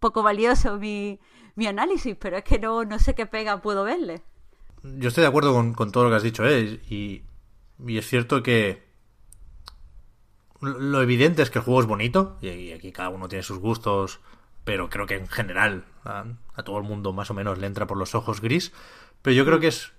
[0.00, 1.20] poco valioso mi,
[1.56, 4.22] mi análisis, pero es que no, no sé qué pega puedo verle.
[4.82, 6.80] Yo estoy de acuerdo con, con todo lo que has dicho, ¿eh?
[6.88, 7.22] Y,
[7.86, 8.88] y es cierto que
[10.60, 14.20] lo evidente es que el juego es bonito, y aquí cada uno tiene sus gustos,
[14.64, 16.24] pero creo que en general a,
[16.64, 18.72] todo el mundo más o menos le entra por los ojos gris.
[19.22, 19.92] Pero yo creo que es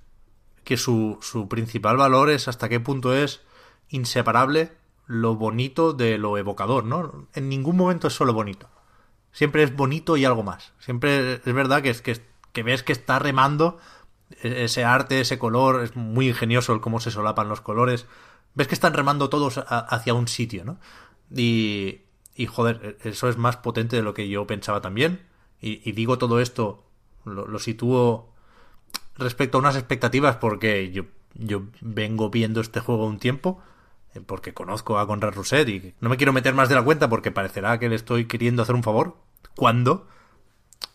[0.64, 3.42] que su, su principal valor es hasta qué punto es
[3.90, 4.74] inseparable
[5.08, 7.28] lo bonito de lo evocador, ¿no?
[7.34, 8.70] En ningún momento es solo bonito.
[9.32, 10.74] Siempre es bonito y algo más.
[10.80, 13.80] Siempre es verdad que, es, que, que ves que está remando
[14.42, 18.06] ese arte, ese color, es muy ingenioso el cómo se solapan los colores.
[18.56, 20.80] Ves que están remando todos a- hacia un sitio, ¿no?
[21.36, 22.02] Y,
[22.36, 25.22] y joder, e-, eso es más potente de lo que yo pensaba también.
[25.62, 26.86] Y, digo todo esto,
[27.26, 28.34] lo, sitúo
[29.18, 31.04] respecto a unas expectativas porque yo,
[31.34, 33.62] yo vengo viendo este juego un tiempo
[34.16, 37.10] eh, porque conozco a Conrad Rousset y no me quiero meter más de la cuenta
[37.10, 39.18] porque parecerá que le estoy queriendo hacer un favor
[39.54, 40.08] cuando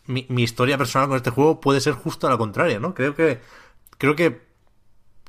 [0.06, 2.94] mi, mi historia personal con este juego puede ser justo a la contraria, ¿no?
[2.94, 3.40] Creo que
[3.98, 4.42] creo que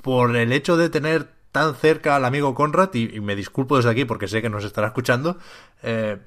[0.01, 3.89] por el hecho de tener tan cerca al amigo Conrad y, y me disculpo desde
[3.89, 5.37] aquí porque sé que nos estará escuchando
[5.83, 6.17] eh,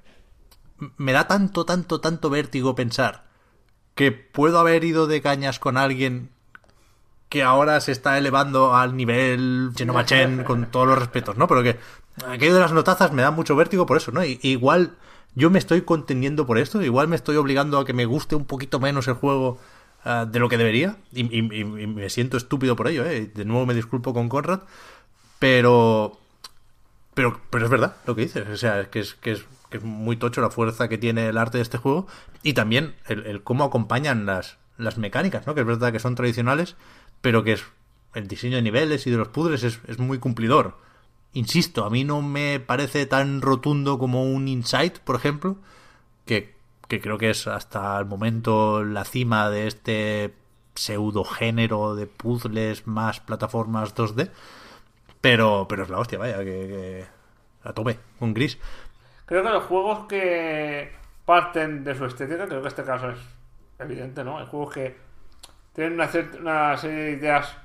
[0.96, 3.24] me da tanto, tanto, tanto vértigo pensar
[3.94, 6.30] que puedo haber ido de cañas con alguien
[7.28, 11.48] que ahora se está elevando al nivel Genoma Chen con todos los respetos, ¿no?
[11.48, 11.78] Pero que
[12.26, 14.24] aquello de las notazas me da mucho vértigo por eso, ¿no?
[14.24, 14.96] Y, igual
[15.34, 18.44] yo me estoy conteniendo por esto, igual me estoy obligando a que me guste un
[18.44, 19.58] poquito menos el juego
[20.04, 23.30] uh, de lo que debería y, me siento estúpido por ello, ¿eh?
[23.34, 24.60] De nuevo me disculpo con Conrad,
[25.38, 26.18] pero
[27.14, 29.78] pero pero es verdad lo que dices, o sea, es que es que es que
[29.78, 32.06] es muy tocho la fuerza que tiene el arte de este juego
[32.42, 35.54] y también el, el cómo acompañan las, las mecánicas, ¿no?
[35.54, 36.76] Que es verdad que son tradicionales,
[37.20, 37.64] pero que es
[38.14, 40.78] el diseño de niveles y de los puzzles es, es, muy cumplidor.
[41.38, 45.56] Insisto, a mí no me parece tan rotundo como un Insight, por ejemplo,
[46.26, 46.56] que,
[46.88, 50.34] que creo que es hasta el momento la cima de este
[50.74, 54.32] pseudo género de puzzles más plataformas 2D.
[55.20, 57.06] Pero, pero es la hostia, vaya, que, que
[57.62, 58.58] a tope, un gris.
[59.24, 60.90] Creo que los juegos que
[61.24, 63.18] parten de su estética, creo que este caso es
[63.78, 64.38] evidente, ¿no?
[64.38, 64.96] Hay juegos que
[65.72, 66.00] tienen
[66.40, 67.56] una, serie de ideas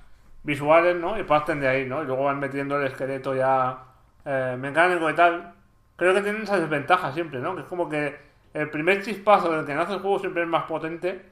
[0.44, 1.18] visuales, ¿no?
[1.18, 2.04] Y parten de ahí, ¿no?
[2.04, 3.84] Y luego van metiendo el esqueleto ya
[4.26, 5.54] eh, mecánico y tal.
[5.96, 7.56] Creo que tienen esa desventaja siempre, ¿no?
[7.56, 8.16] Que es como que
[8.54, 11.26] el primer chispazo del que nace el juego siempre es más potente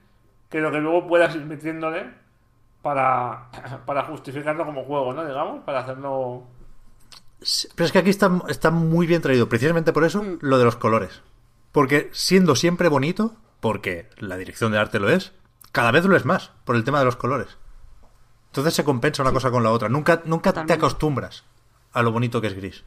[0.49, 2.09] que lo que luego puedas ir metiéndole
[2.81, 3.49] para,
[3.85, 5.25] para justificarlo como juego, ¿no?
[5.25, 6.47] Digamos, para hacerlo...
[7.75, 10.37] Pero es que aquí está, está muy bien traído, precisamente por eso, mm.
[10.41, 11.23] lo de los colores.
[11.71, 15.33] Porque siendo siempre bonito, porque la dirección de arte lo es,
[15.71, 17.57] cada vez lo es más, por el tema de los colores.
[18.51, 19.35] Entonces se compensa una sí.
[19.35, 19.89] cosa con la otra.
[19.89, 21.43] Nunca, nunca te acostumbras
[21.93, 22.83] a lo bonito que es gris.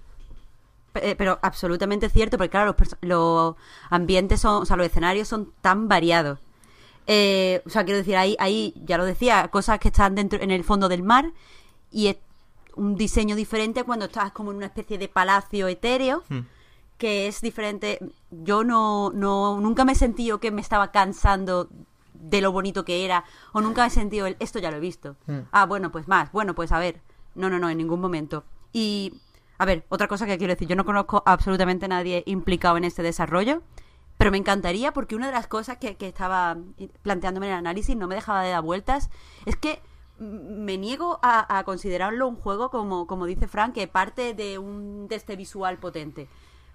[0.93, 3.57] Pero absolutamente cierto, porque claro, los, los
[3.91, 6.39] ambientes son, o sea, los escenarios son tan variados.
[7.07, 10.51] Eh, o sea, quiero decir, ahí, ahí, ya lo decía, cosas que están dentro, en
[10.51, 11.32] el fondo del mar
[11.91, 12.16] y es
[12.77, 16.23] un diseño diferente cuando estás como en una especie de palacio etéreo.
[16.28, 16.41] Hmm
[16.99, 17.99] que es diferente.
[18.31, 21.69] Yo no, no, nunca me he sentido que me estaba cansando
[22.31, 25.17] de lo bonito que era, o nunca he sentido el, esto ya lo he visto.
[25.27, 25.39] Mm.
[25.53, 27.01] Ah, bueno, pues más, bueno, pues a ver.
[27.35, 28.45] No, no, no, en ningún momento.
[28.73, 29.21] Y,
[29.59, 32.85] a ver, otra cosa que quiero decir, yo no conozco absolutamente a nadie implicado en
[32.85, 33.63] este desarrollo,
[34.19, 36.57] pero me encantaría porque una de las cosas que, que estaba
[37.03, 39.11] planteándome en el análisis, no me dejaba de dar vueltas,
[39.47, 39.83] es que
[40.19, 45.09] me niego a, a considerarlo un juego como, como dice Frank, que parte de un
[45.09, 46.29] de este visual potente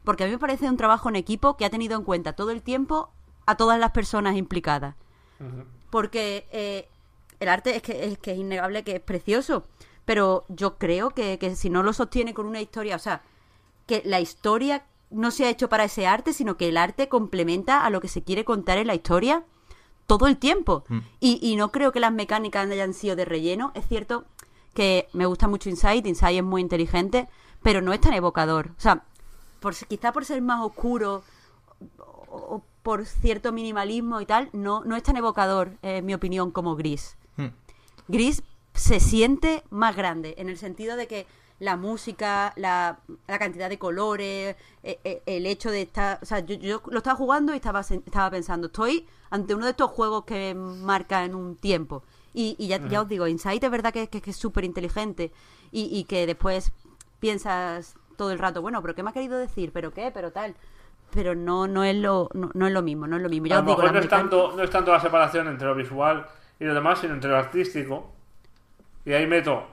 [0.03, 2.51] porque a mí me parece un trabajo en equipo que ha tenido en cuenta todo
[2.51, 3.11] el tiempo
[3.45, 4.95] a todas las personas implicadas.
[5.39, 5.65] Uh -huh.
[5.89, 6.87] Porque eh,
[7.39, 9.65] el arte es que, es que es innegable que es precioso,
[10.05, 13.21] pero yo creo que, que si no lo sostiene con una historia, o sea,
[13.85, 17.85] que la historia no se ha hecho para ese arte, sino que el arte complementa
[17.85, 19.43] a lo que se quiere contar en la historia
[20.07, 20.83] todo el tiempo.
[20.87, 20.99] Mm.
[21.19, 23.71] Y, y, no creo que las mecánicas hayan sido de relleno.
[23.75, 24.25] Es cierto
[24.73, 27.27] que me gusta mucho Insight, Insight es muy inteligente,
[27.61, 28.71] pero no es tan evocador.
[28.77, 29.03] O sea,
[29.59, 31.23] por, quizá por ser más oscuro
[31.97, 36.13] o, o, por cierto minimalismo y tal, no, no es tan evocador, eh, en mi
[36.13, 37.17] opinión, como Gris.
[37.37, 37.47] Hmm.
[38.07, 38.43] Gris
[38.73, 41.27] se siente más grande, en el sentido de que
[41.59, 46.19] la música, la, la cantidad de colores, eh, eh, el hecho de estar...
[46.21, 49.71] O sea, yo, yo, lo estaba jugando y estaba, estaba pensando, estoy ante uno de
[49.71, 52.03] estos juegos que marcan un tiempo.
[52.33, 52.89] Y, y ya, uh -huh.
[52.89, 55.33] ya, os digo, Insight es verdad que, que, que es súper inteligente
[55.71, 56.71] y, y que después
[57.19, 59.71] piensas todo el rato, bueno, pero ¿qué me ha querido decir?
[59.73, 60.11] ¿Pero qué?
[60.11, 60.55] ¿Pero tal?
[61.11, 63.47] Pero no, no, es, lo, no, no es lo mismo, no es lo mismo.
[63.47, 65.75] Ya a lo digo, mejor no es, tanto, no es tanto la separación entre lo
[65.75, 66.25] visual
[66.59, 68.11] y lo demás, sino entre lo artístico.
[69.05, 69.65] Y ahí meto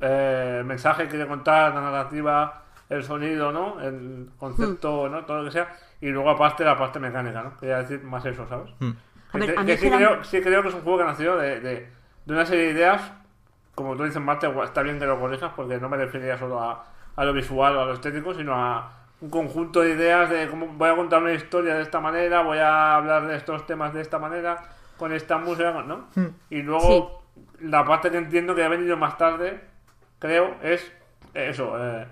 [0.00, 3.80] eh, el mensaje que quiere contar, la narrativa, el sonido, ¿no?
[3.80, 5.12] El concepto, hmm.
[5.12, 5.24] ¿no?
[5.24, 5.74] Todo lo que sea.
[6.00, 7.56] Y luego aparte la parte mecánica, ¿no?
[7.56, 8.70] Quería decir más eso, ¿sabes?
[8.78, 8.90] Mm.
[9.32, 10.98] A ver, Que- a mí que es sí, creo, sí creo que es un juego
[10.98, 11.90] que nació de, de,
[12.26, 13.12] de una serie de ideas,
[13.74, 16.84] como tú dices, Marte, está bien que lo corrijas porque no me refería solo a,
[17.16, 20.66] a lo visual o a lo estético, sino a un conjunto de ideas de cómo
[20.68, 24.02] voy a contar una historia de esta manera, voy a hablar de estos temas de
[24.02, 24.62] esta manera,
[24.98, 26.08] con esta música, ¿no?
[26.50, 27.22] Y luego
[27.60, 29.60] la parte que entiendo que ha venido más tarde,
[30.18, 30.92] creo, es
[31.34, 32.06] eso, eh,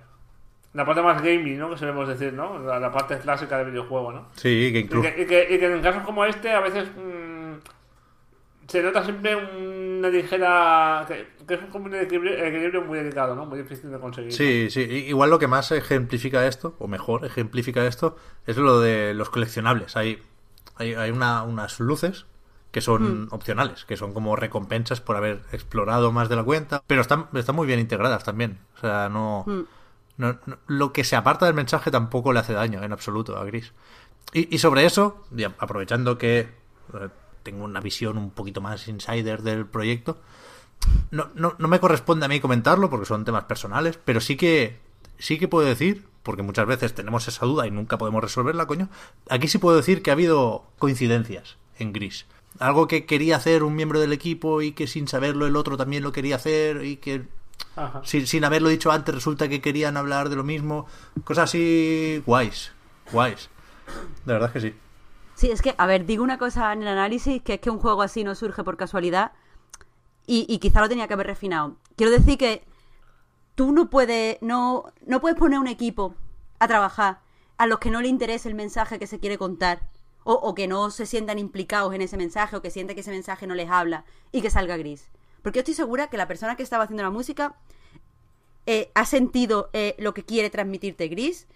[0.72, 1.70] la parte más gaming, ¿no?
[1.70, 2.58] Que solemos decir, ¿no?
[2.58, 4.28] La, la parte clásica del videojuego, ¿no?
[4.34, 5.02] Sí, que Y incluso...
[5.14, 7.54] que, y que- y que en casos como este a veces mm,
[8.66, 9.36] se nota siempre
[10.04, 11.04] una ligera...
[11.08, 13.46] que, que es como un equilibrio, equilibrio muy delicado, ¿no?
[13.46, 14.32] Muy difícil de conseguir.
[14.32, 14.80] Sí, sí.
[14.80, 18.16] Igual lo que más ejemplifica esto, o mejor ejemplifica esto,
[18.46, 19.96] es lo de los coleccionables.
[19.96, 20.22] Hay,
[20.76, 22.26] hay, hay una- unas luces
[22.70, 27.02] que son opcionales, que son como recompensas por haber explorado más de la cuenta, pero
[27.02, 28.58] están, están muy bien integradas también.
[28.76, 29.44] O sea, no,
[30.16, 33.44] no- no- Lo que se aparta del mensaje tampoco le hace daño en absoluto a
[33.44, 33.72] Gris.
[34.32, 35.22] Y, y sobre eso,
[35.58, 37.08] aprovechando que eh,
[37.44, 40.18] tengo una visión un poquito más insider del proyecto,
[41.10, 44.80] no, no, no me corresponde a mí comentarlo porque son temas personales, pero sí que
[45.18, 48.88] sí que puedo decir, porque muchas veces tenemos esa duda y nunca podemos resolverla, coño,
[49.30, 52.26] aquí sí puedo decir que ha habido coincidencias en Gris.
[52.58, 56.02] Algo que quería hacer un miembro del equipo y que sin saberlo el otro también
[56.02, 57.24] lo quería hacer y que
[58.04, 60.86] sin, sin haberlo dicho antes resulta que querían hablar de lo mismo.
[61.24, 62.72] Cosas así guays,
[63.10, 63.50] guays.
[64.24, 64.74] De verdad es que sí.
[65.44, 67.78] Sí, es que, a ver, digo una cosa en el análisis, que es que un
[67.78, 69.32] juego así no surge por casualidad
[70.26, 71.76] y, quizá lo tenía que haber refinado.
[71.96, 72.64] Quiero decir que
[73.54, 76.14] tú no puedes, no, no puedes poner un equipo
[76.60, 77.20] a trabajar
[77.58, 79.82] a los que no le interese el mensaje que se quiere contar
[80.22, 83.46] o, que no se sientan implicados en ese mensaje o que sienten que ese mensaje
[83.46, 85.10] no les habla y que salga gris.
[85.42, 87.54] Porque yo estoy segura que la persona que estaba haciendo la música
[88.64, 91.46] eh, ha sentido eh, lo que quiere transmitirte Gris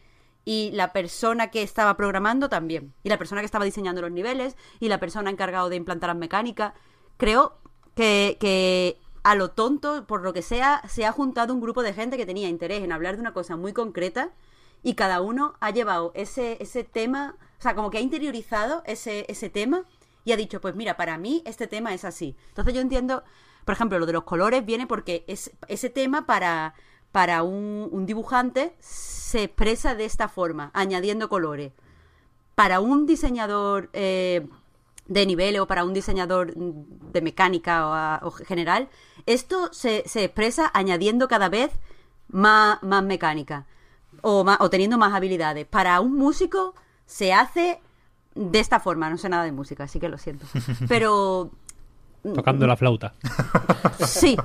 [0.45, 2.95] y la persona que estaba programando también.
[3.03, 6.17] Y la persona que estaba diseñando los niveles y la persona encargada de implantar las
[6.17, 6.73] mecánicas.
[7.17, 7.59] Creo
[7.95, 11.93] que, que a lo tonto, por lo que sea, se ha juntado un grupo de
[11.93, 14.33] gente que tenía interés en hablar de una cosa muy concreta
[14.83, 19.27] y cada uno ha llevado ese, ese tema, o sea, como que ha interiorizado ese,
[19.29, 19.85] ese tema
[20.25, 22.37] y ha dicho, pues mira, para mí este tema es así.
[22.49, 23.25] Entonces yo entiendo,
[23.65, 26.75] por ejemplo, lo de los colores viene porque es, ese tema para,
[27.13, 31.73] para un, un dibujante se expresa de esta forma, añadiendo colores.
[32.55, 34.47] Para un diseñador eh,
[35.07, 38.89] de nivel o para un diseñador de mecánica o, a- o general,
[39.27, 41.71] esto se, se expresa añadiendo cada vez
[42.29, 43.67] más, más mecánica
[44.23, 45.67] o, más- o teniendo más habilidades.
[45.67, 46.75] Para un músico
[47.07, 47.81] se hace
[48.35, 50.47] de esta forma, no sé nada de música, así que lo siento.
[50.89, 51.51] Pero
[52.35, 53.15] Tocando la flauta.
[54.07, 54.37] Sí,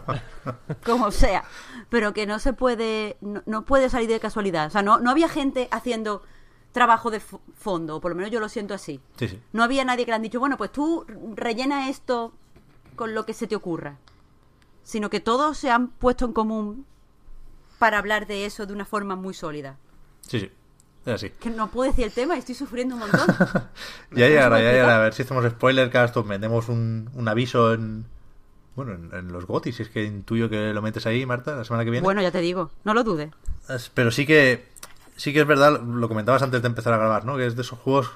[0.85, 1.43] como sea.
[1.89, 4.67] Pero que no se puede, no, no puede salir de casualidad.
[4.67, 6.21] O sea, no, no había gente haciendo
[6.71, 8.99] trabajo de fo- fondo, o por lo menos yo lo siento así.
[9.17, 9.39] Sí, sí.
[9.51, 11.05] No había nadie que le han dicho, bueno, pues tú
[11.35, 12.33] rellena esto
[12.95, 13.97] con lo que se te ocurra.
[14.83, 16.85] Sino que todos se han puesto en común
[17.79, 19.77] para hablar de eso de una forma muy sólida.
[20.21, 20.51] Sí, sí.
[21.05, 21.30] Es así.
[21.39, 23.27] Que no puedo decir el tema y estoy sufriendo un montón.
[24.11, 24.95] Ya llegará, ya llegará.
[24.97, 28.05] A ver si hacemos spoiler, esto vendemos un, un aviso en.
[28.75, 31.63] Bueno, en, en los GOTY, si es que intuyo que lo metes ahí, Marta, la
[31.63, 32.03] semana que viene.
[32.03, 33.31] bueno, ya te digo, no lo dudes.
[33.69, 34.67] Es- Pero sí que.
[35.15, 37.38] Sí que es verdad, lo comentabas antes de empezar a grabar, ¿no?
[37.38, 38.11] Que es de esos juegos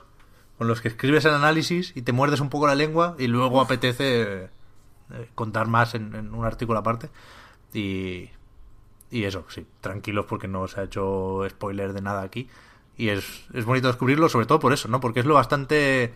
[0.57, 3.61] con los que escribes el análisis y te muerdes un poco la lengua y luego
[3.61, 7.09] apetece eh, contar más en, en un artículo aparte.
[7.73, 8.29] Y.
[9.09, 12.49] Y eso, sí, tranquilos porque no se ha hecho spoiler de nada aquí.
[12.97, 14.99] Y es, es bonito descubrirlo, sobre todo por eso, ¿no?
[14.99, 16.13] Porque es lo bastante.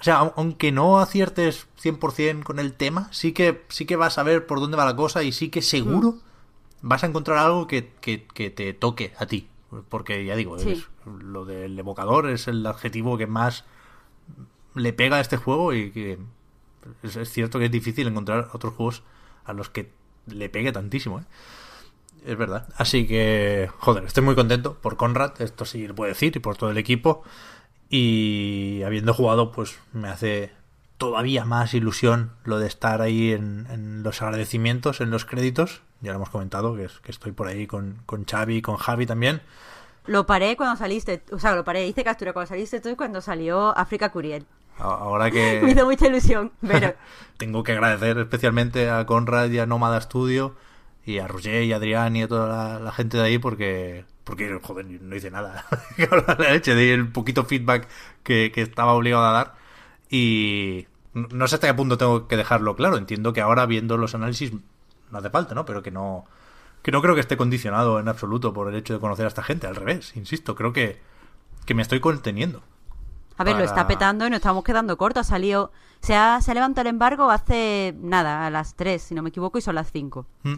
[0.00, 4.18] O sea, au- aunque no aciertes 100% con el tema, sí que, sí que vas
[4.18, 6.16] a ver por dónde va la cosa y sí que seguro
[6.82, 9.48] vas a encontrar algo que, que- que te toque a ti.
[9.88, 10.70] Porque ya digo, Sí.
[10.72, 13.64] es- lo del evocador es el adjetivo que más
[14.74, 16.18] le pega a este juego y que
[17.02, 19.02] es, es cierto que es difícil encontrar otros juegos
[19.44, 19.90] a los que
[20.26, 21.24] le pegue tantísimo, ¿eh?
[22.24, 22.66] Es verdad.
[22.76, 26.56] Así que, joder, estoy muy contento por Conrad, esto sí lo puedo decir, y por
[26.56, 27.22] todo el equipo.
[27.90, 30.52] Y habiendo jugado, pues me hace
[30.96, 35.82] todavía más ilusión lo de estar ahí en, en los agradecimientos, en los créditos.
[36.00, 38.76] Ya lo hemos comentado, que, es, que estoy por ahí con, con Xavi y con
[38.76, 39.42] Javi también.
[40.06, 43.20] Lo paré cuando saliste, o sea, lo paré, hice captura cuando saliste tú y cuando
[43.20, 44.46] salió África Curiel.
[44.78, 46.94] Ahora Me que hizo mucha ilusión, pero
[47.36, 50.54] tengo que agradecer especialmente a Conrad y a Nómada Studio
[51.06, 54.04] y a Roger y a Adrián y a toda la, la gente de ahí porque,
[54.24, 55.64] porque joder, no hice nada.
[56.26, 57.88] la leche, di el poquito feedback
[58.22, 59.54] que, que estaba obligado a dar
[60.10, 62.96] y no sé hasta qué punto tengo que dejarlo claro.
[62.96, 64.52] Entiendo que ahora viendo los análisis
[65.10, 65.64] no hace falta, ¿no?
[65.64, 66.24] Pero que no
[66.82, 69.42] que no creo que esté condicionado en absoluto por el hecho de conocer a esta
[69.42, 69.66] gente.
[69.66, 71.00] Al revés, insisto, creo que
[71.64, 72.62] que me estoy conteniendo.
[73.36, 75.26] A ver, lo Para- está petando y nos estamos quedando cortos.
[75.26, 75.72] Ha salido.
[76.00, 79.30] Se ha, se ha levantado el embargo hace nada, a las 3, si no me
[79.30, 80.26] equivoco, y son las 5.
[80.42, 80.54] Mm,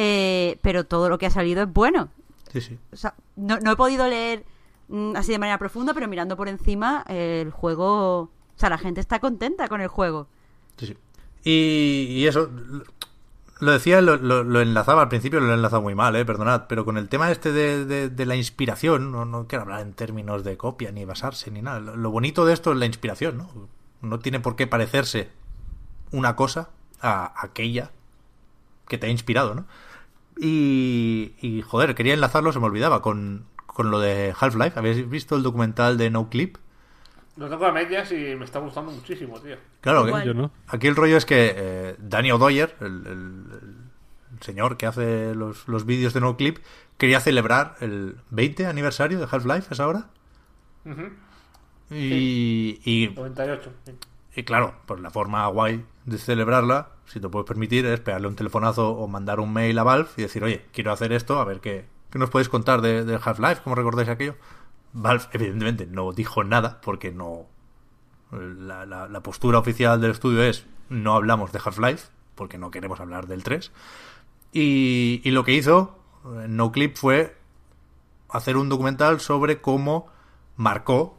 [0.00, 2.08] Eh, pero todo lo que ha salido es bueno.
[2.52, 2.78] Sí, sí.
[2.92, 4.44] O sea, no, no he podido leer
[4.88, 8.20] mm, así de manera profunda, pero mirando por encima, eh, el juego.
[8.20, 10.28] O sea, la gente está contenta con el juego.
[10.76, 10.96] Sí, sí.
[11.42, 12.48] Y, y eso,
[13.60, 16.66] lo decía, lo, lo- lo enlazaba al principio, lo he enlazado muy mal, eh, perdonad,
[16.68, 19.94] pero con el tema este de, de- de la inspiración, no, no quiero hablar en
[19.94, 21.80] términos de copia, ni basarse, ni nada.
[21.80, 23.50] Lo, lo bonito de esto es la inspiración, ¿no?
[24.00, 25.28] No tiene por qué parecerse
[26.12, 26.70] una cosa
[27.00, 27.90] a aquella
[28.86, 29.66] que te ha inspirado, ¿no?
[30.40, 34.78] Y, y joder, quería enlazarlo, se me olvidaba, con, con lo de Half-Life.
[34.78, 36.56] ¿Habéis visto el documental de No Clip?
[37.36, 39.56] Lo tengo a medias y me está gustando muchísimo, tío.
[39.80, 40.24] Claro, que- Igual.
[40.26, 40.50] Yo no.
[40.66, 43.44] Aquí el rollo es que eh, Danny O'Dwyer, el, el-
[44.32, 46.58] el señor que hace los, los vídeos de No Clip,
[46.98, 50.08] quería celebrar el 20 aniversario de Half-Life, ¿es ahora?
[51.90, 53.70] Y, y, 98.
[53.86, 53.92] sí.
[54.36, 58.36] y claro, pues la forma guay de celebrarla, si te puedes permitir, es pegarle un
[58.36, 61.60] telefonazo o mandar un mail a Valve y decir, oye, quiero hacer esto, a ver
[61.60, 64.36] qué, qué nos podéis contar de, Half-Life, ¿cómo recordáis aquello?
[64.92, 67.46] Valve, evidentemente, no dijo nada porque no.
[68.30, 73.26] La, la- postura oficial del estudio es no hablamos de Half-Life porque no queremos hablar
[73.26, 73.72] del 3.
[74.52, 75.98] Y, y lo que hizo
[76.42, 77.36] en No Clip fue
[78.28, 80.08] hacer un documental sobre cómo
[80.56, 81.16] marcó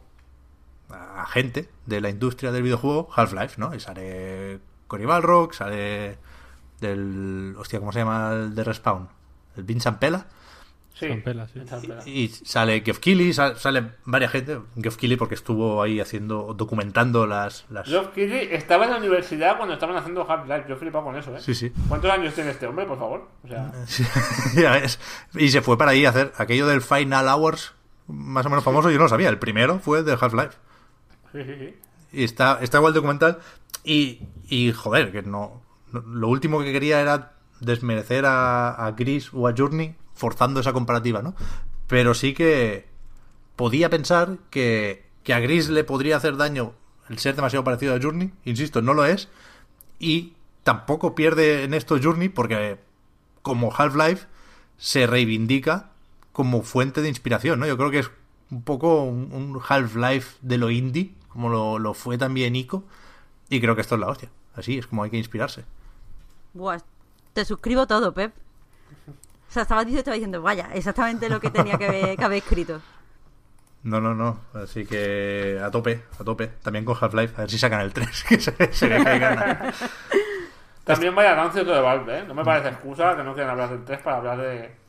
[0.88, 3.74] a gente de la industria del videojuego Half-Life, ¿no?
[3.74, 4.60] Y sale
[4.90, 6.18] Cory Balrog, sale
[6.80, 7.54] del...
[7.56, 9.08] Hostia, ¿cómo se llama el de Respawn?
[9.56, 10.26] El Vincent Pela.
[10.92, 11.08] Sí.
[11.08, 12.10] Con pelas, sí.
[12.10, 14.58] Y sale Geoff Keighley, sale, sale varias gente.
[14.82, 17.66] Geoff Keighley porque estuvo ahí haciendo, documentando las...
[17.70, 17.88] las...
[17.88, 20.64] Geoff Keighley estaba en la universidad cuando estaban haciendo Half-Life.
[20.68, 21.40] Yo he flipado con eso, ¿eh?
[21.40, 21.72] Sí, sí.
[21.88, 23.28] ¿Cuántos años tiene este hombre, por favor?
[23.44, 24.04] O sea, Sí,
[24.56, 24.98] ya ves.
[25.34, 27.72] Y se fue para ahí a hacer aquello del Final Hours,
[28.08, 29.28] más o menos famoso, yo no lo sabía.
[29.28, 30.58] El primero fue el de Half-Life.
[31.32, 31.74] sí, sí, sí.
[32.12, 33.38] Y está, está igual el documental.
[33.84, 35.62] Y, y joder, que no,
[35.92, 41.22] Lo último que quería era desmerecer a, a Gris o a Journey forzando esa comparativa,
[41.22, 41.34] ¿no?
[41.86, 42.86] Pero sí que
[43.56, 46.72] podía pensar que, que a Gris le podría hacer daño
[47.08, 48.32] el ser demasiado parecido a Journey.
[48.44, 49.28] Insisto, no lo es.
[49.98, 52.78] Y tampoco pierde en esto Journey porque
[53.42, 54.26] como Half-Life
[54.78, 55.90] se reivindica
[56.32, 57.66] como fuente de inspiración, ¿no?
[57.66, 58.10] Yo creo que es
[58.50, 62.84] un poco un, un Half-Life de lo indie, como lo, lo fue también Ico,
[63.50, 64.30] y creo que esto es la hostia.
[64.54, 65.64] Así es como hay que inspirarse.
[66.54, 66.78] Buah,
[67.34, 68.32] te suscribo todo, Pep.
[69.48, 72.38] O sea, estaba diciendo, estaba diciendo, vaya, exactamente lo que tenía que haber, que haber
[72.38, 72.80] escrito.
[73.82, 74.40] No, no, no.
[74.54, 76.46] Así que a tope, a tope.
[76.62, 79.18] También con Half-Life, a ver si sacan el 3, que se, se ve que hay
[79.18, 79.74] ganas.
[80.84, 82.24] También vaya anuncio de Valve, ¿eh?
[82.26, 84.79] No me parece excusa que no quieran hablar del 3 para hablar de,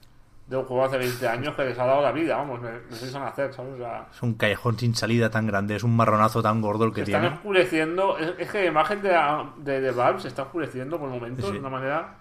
[0.52, 3.24] de un juego hace 20 años que les ha dado la vida, vamos, me- necesitan
[3.24, 3.74] hacer, ¿sabes?
[3.76, 6.92] O sea, Es un callejón sin salida tan grande, es un marronazo tan gordo el
[6.92, 7.36] que se están tiene.
[7.38, 8.18] oscureciendo.
[8.18, 9.18] Es, es que la imagen de,
[9.58, 11.54] de, de Valve se está oscureciendo por momentos Sí.
[11.54, 12.16] de una manera.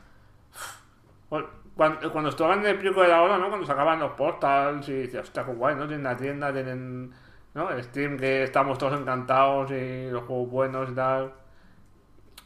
[1.76, 3.48] Cuando, cuando estaban en el pico de la hora, ¿no?
[3.48, 5.86] Cuando sacaban los portals y decías, hostia, qué guay, ¿no?
[5.86, 7.12] Tienen la tienda, tienen.
[7.54, 7.68] ¿No?
[7.70, 11.32] El Steam que estamos todos encantados y los juegos buenos y tal.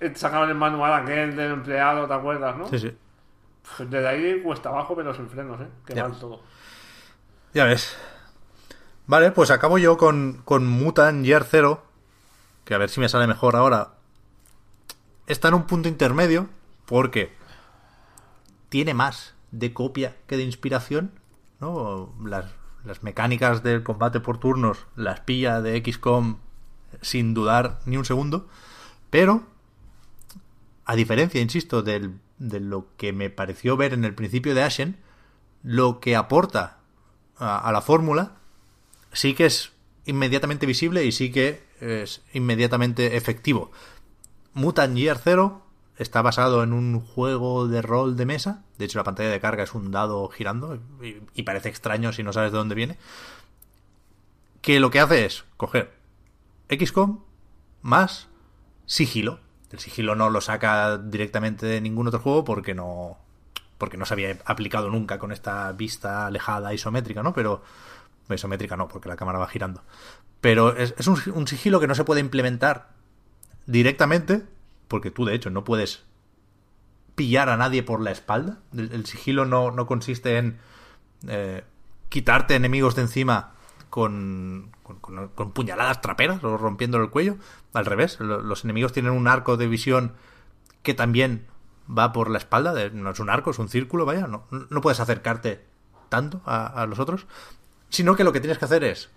[0.01, 2.67] Eh, Sacaban el manual aquel del empleado, ¿te acuerdas, no?
[2.69, 2.97] Sí, sí.
[3.77, 5.69] Pues Desde ahí cuesta abajo, pero sin frenos, ¿eh?
[5.87, 6.09] Que Ya.
[6.09, 6.43] mal todo.
[7.55, 7.97] Ya ves.
[9.07, 11.85] Vale, pues acabo yo con, con Mutant Year Zero.
[12.65, 13.95] Que a ver si me sale mejor ahora.
[15.27, 16.49] Está en un punto intermedio.
[16.87, 17.33] Porque
[18.69, 21.13] tiene más de copia que de inspiración.
[21.61, 22.13] ¿no?
[22.25, 22.47] Las,
[22.85, 26.39] las mecánicas del combate por turnos las pilla de XCOM
[27.01, 28.49] sin dudar ni un segundo.
[29.11, 29.45] Pero,
[30.85, 34.97] a diferencia, insisto, del, de lo que me pareció ver en el principio de Ashen,
[35.63, 36.79] lo que aporta
[37.37, 38.37] a, la fórmula
[39.13, 39.73] sí que es
[40.05, 43.73] inmediatamente visible y sí que es inmediatamente efectivo.
[44.53, 45.63] Mutant Year Zero
[45.97, 48.65] está basado en un juego de rol de mesa.
[48.79, 52.23] De hecho, la pantalla de carga es un dado girando y, y parece extraño si
[52.23, 52.99] no sabes de dónde viene.
[54.61, 55.95] Que lo que hace es coger
[56.69, 57.21] XCOM
[57.83, 58.29] más
[58.87, 59.41] sigilo.
[59.75, 63.19] El sigilo no lo saca directamente de ningún otro juego porque no
[63.77, 67.35] porque no se había aplicado nunca con esta vista alejada isométrica, ¿no?
[67.35, 67.61] Pero
[68.31, 69.83] isométrica no, porque la cámara va girando.
[70.41, 72.91] Pero es, un, sigilo que no se puede implementar
[73.67, 74.45] directamente,
[74.87, 76.05] porque tú de hecho no puedes
[77.17, 78.59] pillar a nadie por la espalda.
[78.73, 80.59] El, el sigilo no, no consiste en
[81.27, 81.65] eh,
[82.11, 83.54] quitarte enemigos de encima
[83.95, 87.37] con, con, puñaladas traperas o rompiéndole el cuello.
[87.75, 90.15] Al revés, lo- los enemigos tienen un arco de visión
[90.83, 91.47] que también
[91.89, 92.75] va por la espalda.
[92.93, 94.27] no es un arco, es un círculo, vaya.
[94.27, 95.65] No, no puedes acercarte
[96.09, 97.29] tanto a, a los otros.
[97.89, 99.11] Sino que lo que tienes que hacer es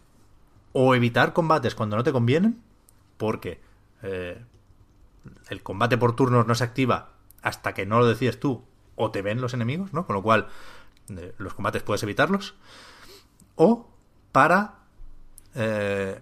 [0.73, 2.61] o evitar combates cuando no te convienen,
[3.17, 3.59] porque
[4.03, 4.39] eh,
[5.49, 8.63] el combate por turnos no se activa hasta que no lo decides tú
[8.95, 10.05] o te ven los enemigos, ¿no?
[10.05, 10.49] Con lo cual
[11.09, 12.53] eh, los combates puedes evitarlos.
[13.55, 13.87] O
[14.37, 14.75] para
[15.55, 16.21] eh,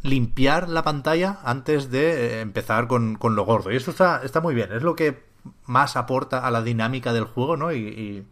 [0.00, 3.70] limpiar la pantalla antes de eh, empezar con, con, lo gordo.
[3.70, 4.72] Y eso está, está muy bien.
[4.72, 5.22] Es lo que
[5.66, 7.74] más aporta a la dinámica del juego, ¿no?
[7.74, 8.24] Y,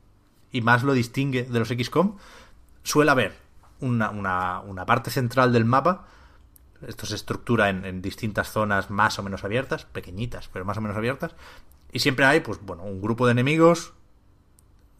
[0.50, 2.16] y, más lo distingue de los XCOM.
[2.82, 3.36] Suele haber
[3.80, 6.06] una, una, una parte central del mapa
[6.86, 10.80] esto se estructura en, en, distintas zonas más o menos abiertas, pequeñitas, pero más o
[10.80, 11.34] menos abiertas.
[11.92, 13.92] Y siempre hay, pues bueno, un grupo de enemigos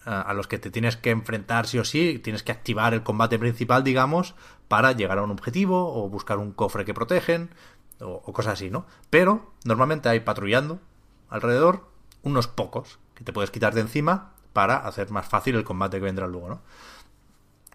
[0.08, 2.18] a, los que te tienes que enfrentar sí o sí.
[2.18, 4.34] Tienes que activar el combate principal, digamos,
[4.68, 7.50] para llegar a un objetivo o buscar un cofre que protegen
[8.00, 8.86] o, o cosas así, ¿no?
[9.10, 10.80] Pero normalmente hay patrullando
[11.28, 11.86] alrededor
[12.22, 16.04] unos pocos que te puedes quitar de encima para hacer más fácil el combate que
[16.04, 16.60] vendrá luego, ¿no?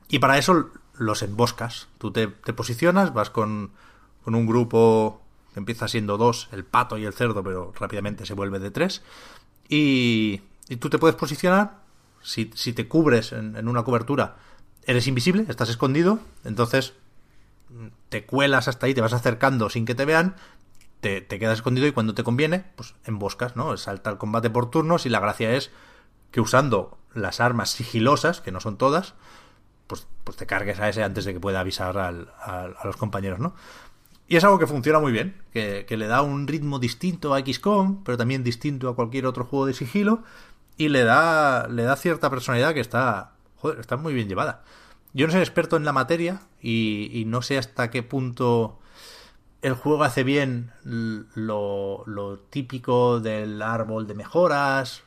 [0.07, 1.87] Y para eso los emboscas.
[1.97, 3.71] Tú te, te posicionas, vas con,
[4.23, 5.21] con un grupo
[5.53, 9.03] que empieza siendo dos, el pato y el cerdo, pero rápidamente se vuelve de tres.
[9.69, 11.82] Y, y tú te puedes posicionar,
[12.23, 14.37] si, si te cubres en, en, una cobertura,
[14.85, 16.93] eres invisible, estás escondido, entonces
[18.09, 20.35] te cuelas hasta ahí, te vas acercando sin que te vean,
[21.01, 23.75] te, te quedas escondido y cuando te conviene, pues emboscas, ¿no?
[23.77, 25.71] Salta el combate por turnos y la gracia es
[26.31, 29.13] que usando las armas sigilosas, que no son todas,
[29.87, 32.95] pues, pues te cargues a ese antes de que pueda avisar al, al, a los
[32.95, 33.53] compañeros, ¿no?
[34.27, 37.41] Y es algo que funciona muy bien, que, que, le da un ritmo distinto a
[37.41, 40.23] XCOM, pero también distinto a cualquier otro juego de sigilo,
[40.77, 44.63] y le da, le da cierta personalidad que está, joder, está muy bien llevada.
[45.13, 48.79] Yo no soy experto en la materia y, y no sé hasta qué punto
[49.63, 55.03] el juego hace bien lo, lo, típico del árbol de mejoras.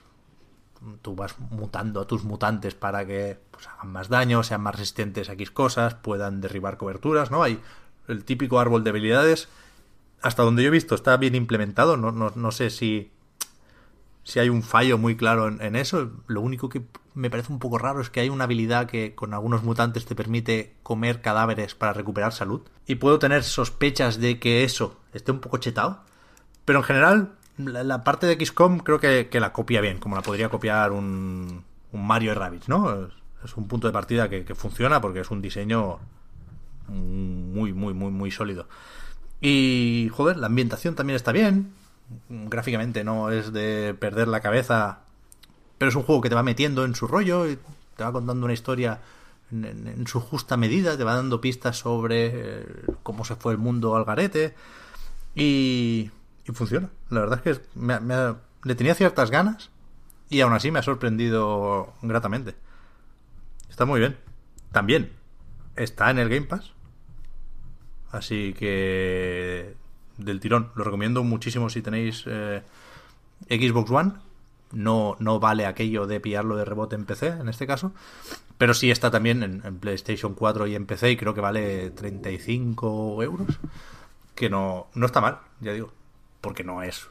[1.03, 5.29] Tú vas mutando a tus mutantes para que pues, hagan más daño, sean más resistentes
[5.29, 7.43] a X cosas, puedan derribar coberturas, ¿no?
[7.43, 7.61] Hay
[8.09, 9.49] el típico árbol de habilidades.
[10.23, 11.99] Hasta donde yo he visto está bien implementado.
[11.99, 13.13] No, no, no sé si,
[14.27, 16.11] si hay un fallo muy claro en, eso.
[16.27, 16.83] Lo único que
[17.15, 20.17] me parece un poco raro es que hay una habilidad que con algunos mutantes te
[20.17, 22.63] permite comer cadáveres para recuperar salud.
[22.89, 26.03] Y puedo tener sospechas de que eso esté un poco chetado.
[26.65, 30.49] Pero en general, la, parte de XCOM creo que, la copia bien, como la podría
[30.49, 31.63] copiar un,
[31.93, 33.07] Mario y Rabbids, ¿no?
[33.07, 33.13] Es,
[33.45, 36.01] es un punto de partida que, que funciona porque es un diseño
[36.89, 38.67] muy, muy, muy, muy sólido.
[39.41, 41.73] Y, joder, la ambientación también está bien.
[42.29, 45.01] Gráficamente no es de perder la cabeza,
[45.79, 47.59] pero es un juego que te va metiendo en su rollo y
[47.97, 49.01] te va contando una historia
[49.51, 52.67] en, su justa medida, te va dando pistas sobre eh,
[53.03, 54.55] cómo se fue el mundo al garete.
[55.35, 56.11] Y,
[56.47, 56.91] y funciona.
[57.11, 59.71] La verdad es que me, me, le tenía ciertas ganas
[60.29, 62.55] y aún así me ha sorprendido gratamente.
[63.69, 64.17] Está muy bien.
[64.73, 65.13] También
[65.77, 66.73] está en el Game Pass.
[68.11, 69.77] Así que
[70.19, 70.71] del tirón.
[70.75, 72.63] Lo recomiendo muchísimo si tenéis eh,
[73.49, 74.13] Xbox One.
[74.73, 77.93] No, no vale aquello de pillarlo de rebote en PC, en este caso.
[78.59, 83.23] Pero sí está también en, PlayStation 4 y en PC y creo que vale 35
[83.23, 83.59] euros.
[84.35, 85.93] Que no, no está mal, ya digo.
[86.41, 87.09] Porque no es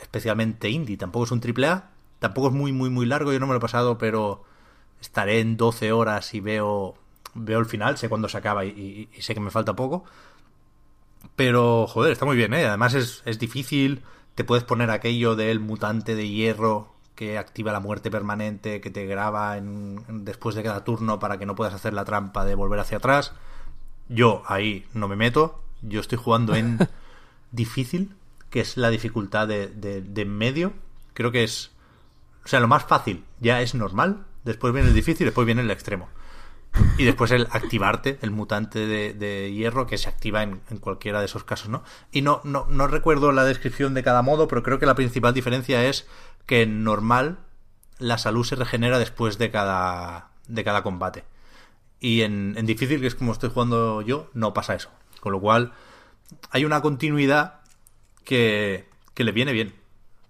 [0.00, 0.96] especialmente indie.
[0.96, 1.90] Tampoco es un triple A.
[2.18, 3.32] Tampoco es muy, muy, muy largo.
[3.32, 4.44] Yo no me lo he pasado, pero
[5.00, 6.94] estaré en 12 horas y veo,
[7.34, 7.98] veo el final.
[7.98, 10.04] Sé cuándo se acaba y sé que me falta poco.
[11.36, 12.66] Pero, joder, está muy bien, ¿eh?
[12.66, 14.02] Además es, es difícil.
[14.34, 19.06] Te puedes poner aquello del mutante de hierro que activa la muerte permanente, que te
[19.06, 22.80] graba en, después de cada turno para que no puedas hacer la trampa de volver
[22.80, 23.32] hacia atrás.
[24.08, 25.62] Yo ahí no me meto.
[25.82, 26.78] Yo estoy jugando en
[27.52, 28.14] difícil,
[28.50, 30.72] que es la dificultad de, de, de medio.
[31.14, 31.70] Creo que es.
[32.44, 34.24] O sea, lo más fácil ya es normal.
[34.44, 36.08] Después viene el difícil, después viene el extremo.
[36.96, 41.20] Y después el activarte, el mutante de, de hierro, que se activa en, en, cualquiera
[41.20, 41.82] de esos casos, ¿no?
[42.12, 45.34] Y no, no, no recuerdo la descripción de cada modo, pero creo que la principal
[45.34, 46.06] diferencia es
[46.46, 47.38] que en normal
[47.98, 51.24] la salud se regenera después de cada, de cada combate.
[52.00, 54.90] Y en, en difícil, que es como estoy jugando yo, no pasa eso.
[55.20, 55.72] Con lo cual,
[56.50, 57.60] hay una continuidad
[58.24, 59.74] que, que le viene bien.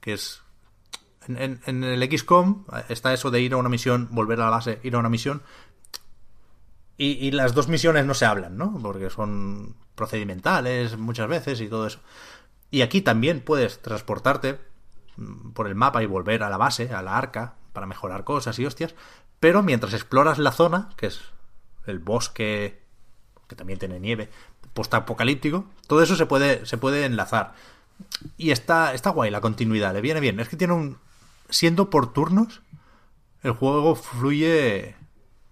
[0.00, 0.42] Que es.
[1.28, 4.50] En, en, en, el XCOM está eso de ir a una misión, volver a la
[4.50, 5.42] base, ir a una misión,
[6.98, 8.78] y, las dos misiones no se hablan, ¿no?
[8.80, 12.00] Porque son procedimentales muchas veces y todo eso.
[12.70, 14.58] Y aquí también puedes transportarte
[15.54, 18.66] por el mapa y volver a la base, a la arca, para mejorar cosas y
[18.66, 18.94] hostias.
[19.40, 21.20] Pero mientras exploras la zona, que es
[21.86, 22.82] el bosque,
[23.48, 24.30] que también tiene nieve,
[24.72, 27.54] postapocalíptico, todo eso se puede, se puede enlazar.
[28.36, 30.38] Y está, está guay la continuidad, le viene bien.
[30.40, 30.98] Es que tiene un.
[31.48, 32.62] Siendo por turnos,
[33.42, 34.96] el juego fluye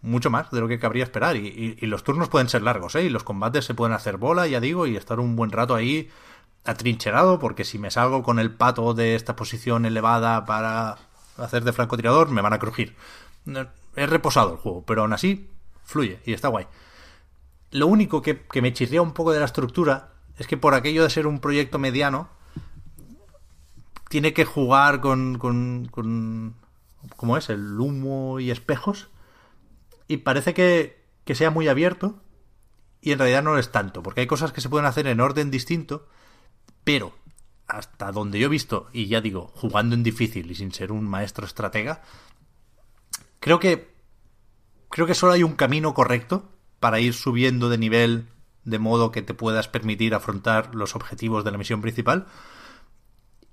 [0.02, 1.36] mucho más de lo que cabría esperar.
[1.36, 3.04] Y, los turnos pueden ser largos, ¿eh?
[3.04, 6.10] Y los combates se pueden hacer bola, ya digo, y estar un buen rato ahí
[6.64, 10.98] atrincherado, porque si me salgo con el pato de esta posición elevada para
[11.38, 12.94] hacer de francotirador, me van a crujir.
[13.96, 15.48] Es reposado el juego, pero aún así
[15.84, 16.66] fluye y está guay.
[17.70, 21.02] Lo único que, que me chirría un poco de la estructura es que por aquello
[21.02, 22.28] de ser un proyecto mediano,
[24.10, 26.54] tiene que jugar con, con, con
[27.16, 27.48] ¿cómo es?
[27.48, 29.08] El humo y espejos.
[30.10, 32.20] Y parece que, que sea muy abierto.
[33.00, 35.20] Y en realidad no lo es tanto, porque hay cosas que se pueden hacer en
[35.20, 36.08] orden distinto,
[36.82, 37.14] pero
[37.68, 41.08] hasta donde yo he visto, y ya digo, jugando en difícil y sin ser un
[41.08, 42.02] maestro estratega,
[43.38, 43.94] creo que
[44.88, 46.50] creo que solo hay un camino correcto
[46.80, 48.26] para ir subiendo de nivel
[48.64, 52.26] de modo que te puedas permitir afrontar los objetivos de la misión principal.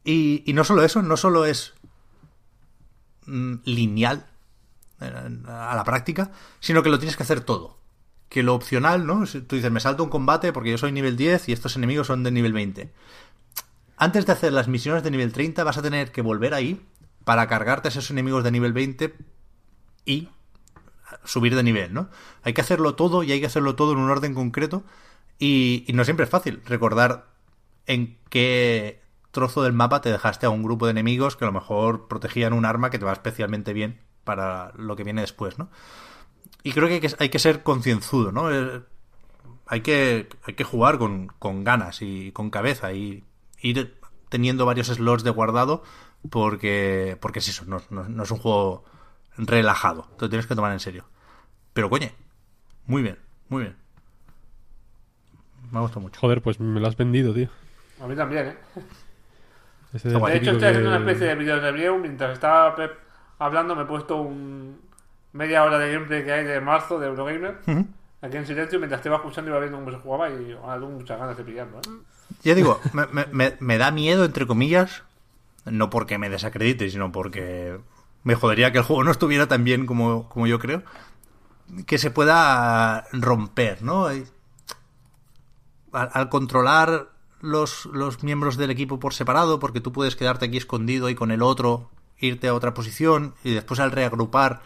[0.03, 1.75] Y, y no solo eso, no solo es
[3.27, 4.25] mm, lineal
[4.99, 7.77] a la práctica, sino que lo tienes que hacer todo.
[8.29, 9.25] Que lo opcional, ¿no?
[9.25, 12.23] Tú dices, me salto un combate porque yo soy nivel 10 y estos enemigos son
[12.23, 12.91] de nivel 20.
[13.97, 16.85] Antes de hacer las misiones de nivel 30 vas a tener que volver ahí
[17.23, 19.15] para cargarte a esos enemigos de nivel 20
[20.05, 20.29] y
[21.23, 22.09] subir de nivel, ¿no?
[22.43, 24.83] Hay que hacerlo todo y hay que hacerlo todo en un orden concreto
[25.39, 27.27] y no siempre es fácil recordar
[27.85, 29.01] en qué
[29.31, 32.53] trozo del mapa te dejaste a un grupo de enemigos que a lo mejor protegían
[32.53, 35.69] un arma que te va especialmente bien para lo que viene después, ¿no?
[36.61, 38.51] Y creo que hay que, hay que ser concienzudo, ¿no?
[38.53, 38.81] Eh,
[39.65, 43.23] hay que, hay que jugar con, con ganas y con cabeza y
[43.61, 43.99] ir
[44.29, 45.81] teniendo varios slots de guardado
[46.29, 48.83] porque, porque es eso, no, no- no es un juego
[49.37, 51.05] relajado, te lo tienes que tomar en serio.
[51.73, 52.09] Pero coño,
[52.85, 53.17] muy bien,
[53.49, 53.75] muy bien.
[55.71, 56.19] Me ha gustado mucho.
[56.19, 57.49] Joder, pues me lo has vendido, tío.
[58.01, 58.57] A mí también, ¿eh?
[59.91, 61.97] De hecho, estoy haciendo que- una especie de video review.
[61.97, 62.91] Mientras estaba Pep
[63.39, 64.79] hablando, me he puesto un
[65.33, 67.59] media hora de gameplay que hay de marzo de Eurogamer.
[68.21, 70.29] Aquí en silencio, mientras te iba escuchando y iba viendo cómo se jugaba.
[70.29, 71.89] Y ahora tengo muchas ganas de pillarlo, ¿eh?
[72.43, 75.03] Ya digo, me, me- me- me da miedo, entre comillas,
[75.65, 77.79] no porque me desacredite, sino porque
[78.23, 80.81] me jodería que el juego no estuviera tan bien como, como yo creo,
[81.85, 84.07] que se pueda romper, ¿no?
[84.07, 84.25] Al,
[85.91, 87.09] al controlar
[87.41, 91.31] los, los miembros del equipo por separado, porque tú puedes quedarte aquí escondido y con
[91.31, 91.89] el otro
[92.19, 94.61] irte a otra posición, y después al reagrupar,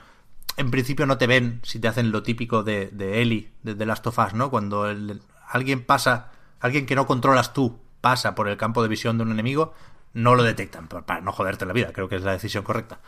[0.57, 3.85] en principio no te ven si te hacen lo típico de, de Ellie, de The
[3.85, 4.49] Last of Us, ¿no?
[4.49, 9.17] Cuando el- alguien pasa, alguien que no controlas tú, pasa por el campo de visión
[9.17, 9.73] de un enemigo,
[10.13, 12.99] no lo detectan, pa- para no joderte la vida, creo que es la decisión correcta.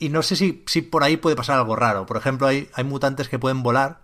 [0.00, 2.04] Y no sé si, si por ahí puede pasar algo raro.
[2.04, 4.00] Por ejemplo, hay, hay mutantes que pueden volar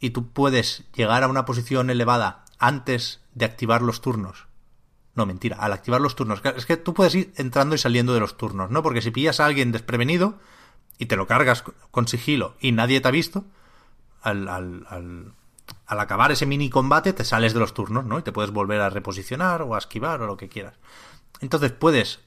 [0.00, 4.47] y tú puedes llegar a una posición elevada antes de activar los turnos.
[5.18, 6.40] No, mentira, al activar los turnos.
[6.54, 8.84] Es que tú puedes ir entrando y saliendo de los turnos, ¿no?
[8.84, 10.38] Porque si pillas a alguien desprevenido
[10.96, 13.44] y te lo cargas con sigilo y nadie te ha visto,
[14.22, 15.34] al, al, al,
[15.88, 18.20] acabar ese mini combate te sales de los turnos, ¿no?
[18.20, 20.74] Y te puedes volver a reposicionar o a esquivar o lo que quieras.
[21.40, 22.20] Entonces puedes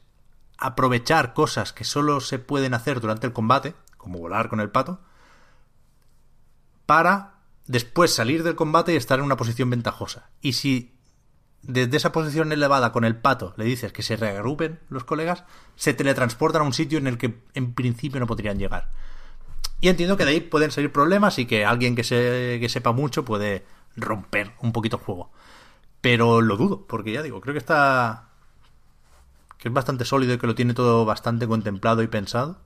[0.57, 4.99] aprovechar cosas que solo se pueden hacer durante el combate, como volar con el pato,
[6.85, 7.35] para
[7.68, 10.30] después salir del combate y estar en una posición ventajosa.
[10.41, 10.99] Y si
[11.63, 15.43] desde esa posición elevada con el pato le dices que se reagrupen los colegas,
[15.75, 18.89] se teletransportan a un sitio en el que en principio no podrían llegar.
[19.79, 22.91] Y entiendo que de ahí pueden salir problemas y que alguien que, se, que sepa
[22.91, 23.65] mucho puede
[23.95, 25.31] romper un poquito el juego.
[26.01, 28.29] Pero lo dudo, porque ya digo, creo que está.
[29.57, 32.59] que es bastante sólido y que lo tiene todo bastante contemplado y pensado.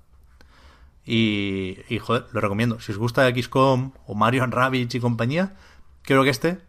[1.05, 2.79] Y, y joder, lo recomiendo.
[2.79, 5.55] Si os gusta XCOM o Mario Rabbids y compañía,
[6.01, 6.59] creo que este,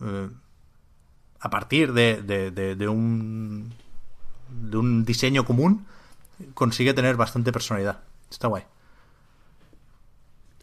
[0.00, 0.30] eh,
[1.42, 3.74] a partir de, de, de, de un
[4.48, 5.86] de un diseño común,
[6.54, 8.00] consigue tener bastante personalidad.
[8.30, 8.62] Está guay.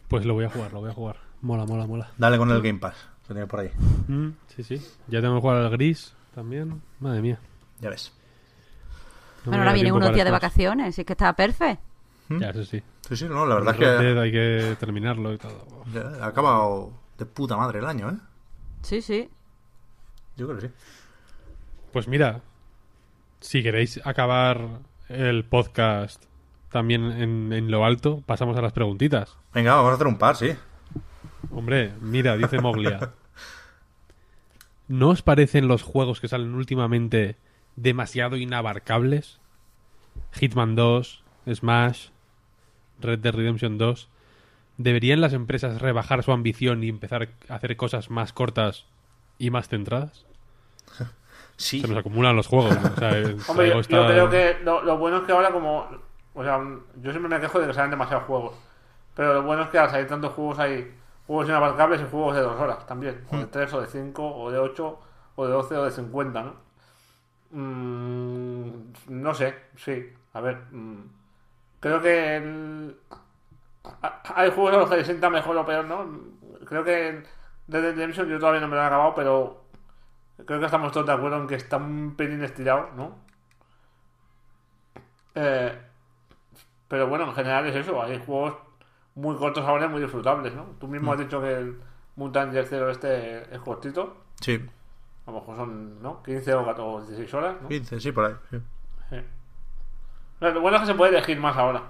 [0.08, 1.16] Pues lo voy a jugar, lo voy a jugar.
[1.42, 2.10] Mola, mola, mola.
[2.16, 2.96] Dale con el Game Pass,
[3.26, 3.70] que tiene por ahí.
[4.08, 4.82] Mm, sí, sí.
[5.08, 6.80] Ya tengo que jugar al gris también.
[6.98, 7.38] Madre mía.
[7.80, 8.12] Ya ves.
[9.44, 11.84] No Bueno, ahora tiempo unos días de vacaciones, así que está perfecto.
[12.30, 12.82] Ya, eso sí.
[13.08, 15.84] Sí, sí, no, la verdad es que hay que terminarlo y todo.
[15.92, 18.16] ya ha acabado de puta madre el año, ¿eh?
[18.82, 19.28] Sí, sí.
[20.36, 20.72] Yo creo que sí.
[21.92, 22.40] Pues mira,
[23.40, 26.24] si queréis acabar el podcast
[26.70, 29.36] también en, en lo alto, pasamos a las preguntitas.
[29.52, 30.50] Venga, vamos a hacer un par, sí.
[31.50, 33.12] Hombre, mira, dice Moglia.
[34.88, 37.36] ¿No os parecen los juegos que salen últimamente
[37.76, 39.40] demasiado inabarcables?
[40.32, 41.24] Hitman 2,
[41.54, 42.08] Smash,
[43.00, 44.08] Red Dead Redemption 2.
[44.78, 48.86] ¿Deberían las empresas rebajar su ambición y empezar a hacer cosas más cortas
[49.40, 50.24] y más centradas?
[51.56, 51.80] Sí.
[51.82, 52.74] Se nos acumulan los juegos.
[52.80, 52.88] ¿no?
[52.90, 55.32] O sea, es- Hombre, yo, algo está- yo creo que lo, lo bueno es que
[55.32, 55.86] ahora como...
[56.32, 56.58] O sea,
[57.02, 58.54] yo siempre me quejo de que salen demasiados juegos.
[59.14, 60.94] Pero lo bueno es que al salir tantos juegos hay
[61.26, 63.24] juegos inabarcables y juegos de dos horas también.
[63.30, 63.50] O de Hmm.
[63.50, 65.00] tres, o de cinco, o de ocho,
[65.36, 66.54] o de doce, o de cincuenta, ¿no?
[67.50, 70.12] Mm, no sé, sí.
[70.32, 70.56] A ver.
[70.70, 71.02] mm,
[71.80, 72.96] creo que el-
[74.34, 76.06] hay juegos a los que le sienta mejor o peor, ¿no?
[76.64, 77.22] Creo que
[77.70, 79.64] Red Dead Redemption yo todavía no me lo he acabado, pero
[80.44, 83.16] creo que estamos todos de acuerdo en que está un pelín estirado, ¿no?
[85.34, 85.78] Eh,
[86.88, 88.02] pero bueno, en general es eso.
[88.02, 88.54] Hay juegos
[89.14, 90.64] muy cortos ahora y muy disfrutables, ¿no?
[90.80, 91.80] Tú mismo has dicho que el
[92.16, 94.16] Mutant Year Zero este es cortito.
[94.40, 94.64] Sí,
[95.26, 96.22] A lo mejor son, ¿no?
[96.22, 97.68] 15 o 14 o 16 horas, ¿no?
[97.68, 98.34] 15, sí, por ahí.
[98.50, 98.60] sí.
[99.10, 99.16] Sí.
[100.40, 101.82] Lo bueno es que se puede elegir más ahora.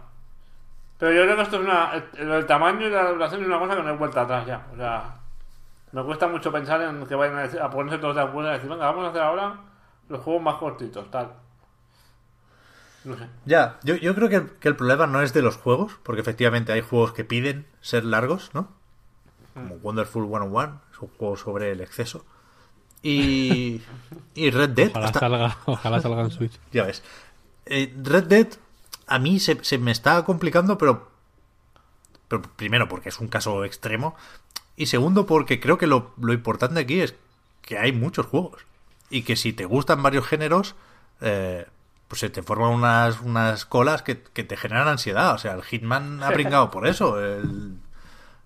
[0.98, 1.92] Pero yo creo que esto es una.
[2.18, 4.66] El, el tamaño y la duración es una cosa que no hay vuelta atrás ya.
[4.72, 5.19] O sea.
[5.92, 8.54] Me cuesta mucho pensar en que vayan a, decir- a ponerse todos de acuerdo y
[8.54, 9.60] decir, venga, vamos a hacer ahora
[10.08, 11.32] los juegos más cortitos, tal.
[13.04, 13.26] No sé.
[13.46, 16.20] Ya, yo, yo creo que el, que el problema no es de los juegos, porque
[16.20, 18.68] efectivamente hay juegos que piden ser largos, ¿no?
[19.54, 22.24] Como Wonderful 101, es un juego sobre el exceso.
[23.02, 23.80] Y,
[24.34, 26.58] y Red Dead, Ojalá hasta- salga, ojalá salga en Switch.
[26.70, 27.02] ya ves.
[27.66, 28.46] Eh, Red Dead
[29.06, 31.08] a mí se, se me está complicando, pero,
[32.28, 34.14] pero primero porque es un caso extremo
[34.80, 37.14] y segundo porque creo que lo, lo importante aquí es
[37.60, 38.64] que hay muchos juegos
[39.10, 40.74] y que si te gustan varios géneros,
[41.20, 41.66] eh,
[42.08, 45.34] pues se te forman unas, unas colas que, que te generan ansiedad.
[45.34, 47.20] O sea, el Hitman ha brincado por eso.
[47.20, 47.76] El,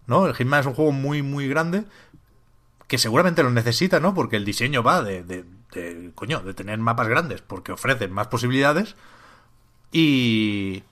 [0.08, 0.26] ¿no?
[0.26, 1.84] el Hitman es un juego muy, muy grande
[2.88, 4.12] que seguramente lo necesita, ¿no?
[4.12, 8.26] Porque el diseño va de, de, de, coño, de tener mapas grandes, porque ofrecen más
[8.26, 8.96] posibilidades
[9.92, 10.82] y,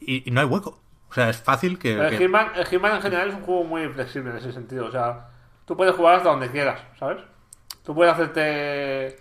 [0.00, 0.80] y, y no hay hueco.
[1.16, 1.94] O sea, es fácil que...
[1.94, 2.50] El que- Hitman
[2.96, 4.84] en general es un juego muy flexible en ese sentido.
[4.84, 5.30] O sea,
[5.64, 7.22] tú puedes jugar hasta donde quieras, ¿sabes?
[7.82, 9.16] Tú puedes hacerte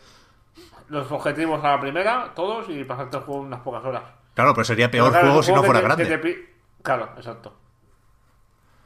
[0.90, 4.04] los objetivos a la primera, todos, y pasarte el juego en unas pocas horas.
[4.34, 6.04] Claro, pero sería peor Pero claro, juego si no fuera te- grande.
[6.04, 6.46] que te pi-
[6.84, 7.56] Claro, exacto.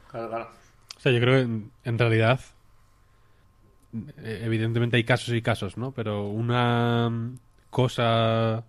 [0.08, 0.50] Claro, claro.
[0.96, 2.38] O sea, yo creo que en, realidad,
[4.18, 5.90] eh, evidentemente hay casos y casos, ¿no?
[5.90, 7.10] Pero una
[7.70, 8.62] cosa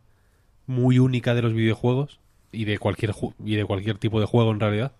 [0.65, 2.19] muy única de los videojuegos
[2.51, 3.13] y de cualquier
[3.45, 4.93] y de cualquier tipo de juego en realidad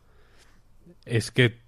[1.06, 1.60] es que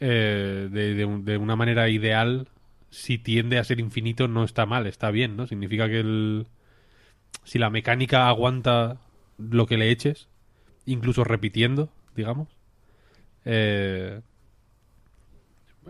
[0.00, 2.48] eh, de, de de una manera ideal
[2.90, 5.46] si tiende a ser infinito no está mal, está bien, ¿no?
[5.46, 6.46] Significa que el
[7.44, 9.00] si la mecánica aguanta
[9.38, 10.28] lo que le eches,
[10.86, 12.48] incluso repitiendo, digamos,
[13.44, 14.20] eh,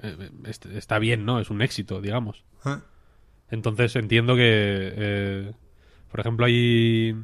[0.02, 1.40] eh, est- está bien, ¿no?
[1.40, 2.44] Es un éxito, digamos.
[2.64, 2.76] ¿Eh?
[3.50, 5.52] Entonces entiendo que, eh,
[6.10, 7.14] por ejemplo, hay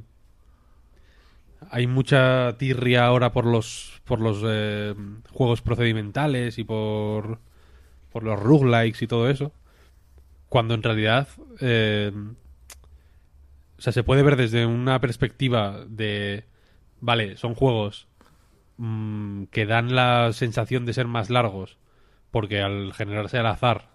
[1.71, 4.95] hay mucha tirria ahora por los por los eh,
[5.31, 7.39] juegos procedimentales y por
[8.13, 9.53] por los roguelikes y todo eso,
[10.49, 11.29] cuando en realidad
[11.61, 12.13] eh,
[13.79, 16.45] o sea, se puede ver desde una perspectiva de
[17.01, 18.07] vale, son juegos
[18.79, 21.79] mm, que dan la sensación de ser más largos
[22.31, 23.89] porque al generarse al azar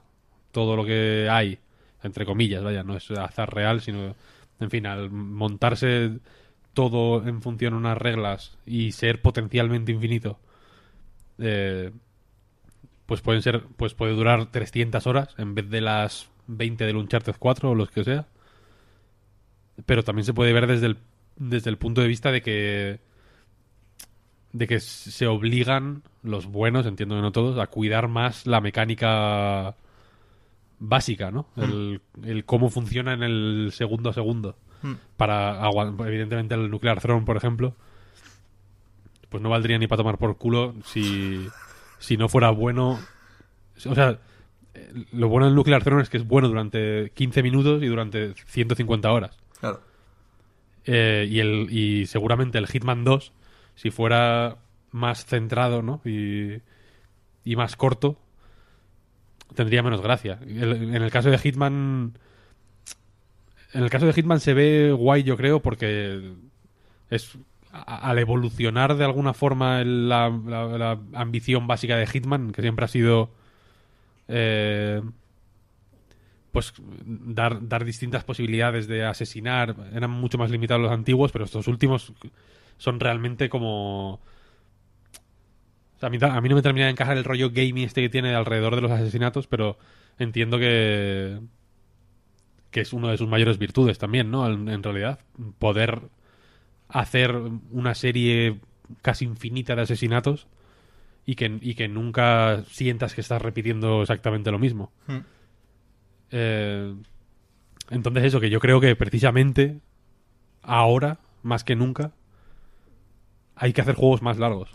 [0.51, 1.59] todo lo que hay,
[2.03, 4.15] entre comillas, vaya, no es azar real, sino,
[4.59, 6.19] en fin, al montarse
[6.73, 10.39] todo en función de unas reglas y ser potencialmente infinito,
[11.39, 11.91] eh,
[13.05, 17.35] pues pueden ser, pues puede durar 300 horas en vez de las 20 del Uncharted
[17.37, 18.27] 4 o los que sea.
[19.85, 20.97] Pero también se puede ver desde el,
[21.37, 22.99] desde el punto de vista de que
[24.51, 29.75] de que se obligan los buenos, entiendo que no todos, a cuidar más la mecánica
[30.79, 31.47] básica, ¿no?
[31.55, 34.55] El, el cómo funciona en el segundo a segundo.
[35.18, 37.76] Para agua- evidentemente el Nuclear Throne, por ejemplo,
[39.30, 41.47] pues no valdría ni para tomar por culo si,
[41.99, 42.99] si no fuera bueno.
[43.85, 44.19] O sea,
[45.11, 49.11] lo bueno del Nuclear Throne es que es bueno durante 15 minutos y durante 150
[49.11, 49.38] horas.
[49.60, 49.81] Claro.
[50.85, 53.31] Eh, y, el, y seguramente el Hitman 2,
[53.76, 54.57] si fuera
[54.91, 56.01] más centrado ¿no?
[56.06, 56.61] y,
[57.43, 58.18] y más corto,
[59.53, 60.39] tendría menos gracia.
[60.47, 62.14] El- en el caso de Hitman.
[63.73, 66.33] En el caso de Hitman se ve guay, yo creo, porque
[67.09, 67.37] es
[67.71, 73.29] al evolucionar de alguna forma la, ambición básica de Hitman, que siempre ha sido
[74.27, 75.01] eh,
[76.51, 76.73] pues
[77.05, 79.75] dar, dar distintas posibilidades de asesinar.
[79.93, 82.13] Eran mucho más limitados los antiguos, pero estos últimos
[82.77, 84.19] son realmente como...
[86.01, 86.17] a mí
[86.49, 89.45] no me termina de encajar el rollo gaming este que tiene alrededor de los asesinatos,
[89.45, 89.77] pero
[90.17, 91.39] entiendo que
[92.71, 94.47] que es una de sus mayores virtudes también, ¿no?
[94.51, 95.19] En, en realidad,
[95.57, 96.01] poder
[96.87, 97.35] hacer
[97.71, 98.59] una serie
[99.01, 100.47] casi infinita de asesinatos
[101.25, 104.91] y que, y que nunca sientas que estás repitiendo exactamente lo mismo.
[105.07, 105.19] Hmm.
[106.31, 106.95] Eh,
[107.91, 109.79] entonces eso, que yo creo que precisamente
[110.63, 112.13] ahora, más que nunca,
[113.55, 114.71] hay que hacer juegos más largos.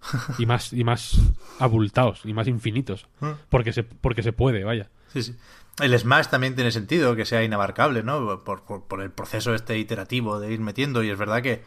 [0.38, 1.18] y más y más
[1.58, 3.08] abultados y más infinitos.
[3.48, 4.90] Porque se, porque se puede, vaya.
[5.14, 5.36] Sí, sí.
[5.80, 8.44] El Smash también tiene sentido que sea inabarcable, ¿no?
[8.44, 11.02] Por, por- el proceso este iterativo de ir metiendo.
[11.04, 11.64] Y es verdad que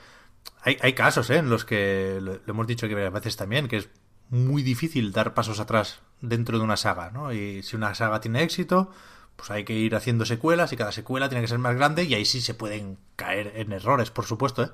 [0.63, 1.37] hay, hay casos ¿eh?
[1.37, 3.89] en los que, lo, lo hemos dicho que varias veces también, que es
[4.29, 7.33] muy difícil dar pasos atrás dentro de una saga, ¿no?
[7.33, 8.91] Y si una saga tiene éxito,
[9.37, 12.13] pues hay que ir haciendo secuelas y cada secuela tiene que ser más grande y
[12.15, 14.71] ahí sí se pueden caer en errores, por supuesto, ¿eh?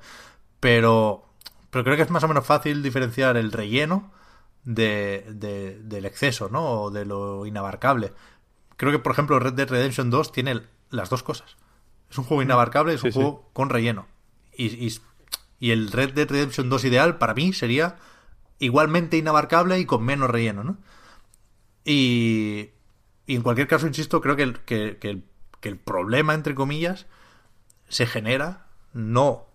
[0.60, 1.26] Pero,
[1.70, 4.12] pero creo que es más o menos fácil diferenciar el relleno
[4.64, 6.82] de, de- del exceso, ¿no?
[6.82, 8.12] O de lo inabarcable.
[8.76, 11.56] Creo que, por ejemplo, Red Dead Redemption 2 tiene las dos cosas.
[12.10, 14.06] Es un juego inabarcable, es un Sí, juego con relleno.
[14.56, 15.00] Y, y-
[15.60, 17.96] y el Red Dead Redemption 2 ideal, para mí, sería
[18.58, 20.76] igualmente inabarcable y con menos relleno, ¿no?
[21.84, 22.70] Y,
[23.26, 25.24] y en cualquier caso, insisto, creo que el, que, que el,
[25.60, 27.06] que el problema, entre comillas,
[27.88, 29.46] se genera no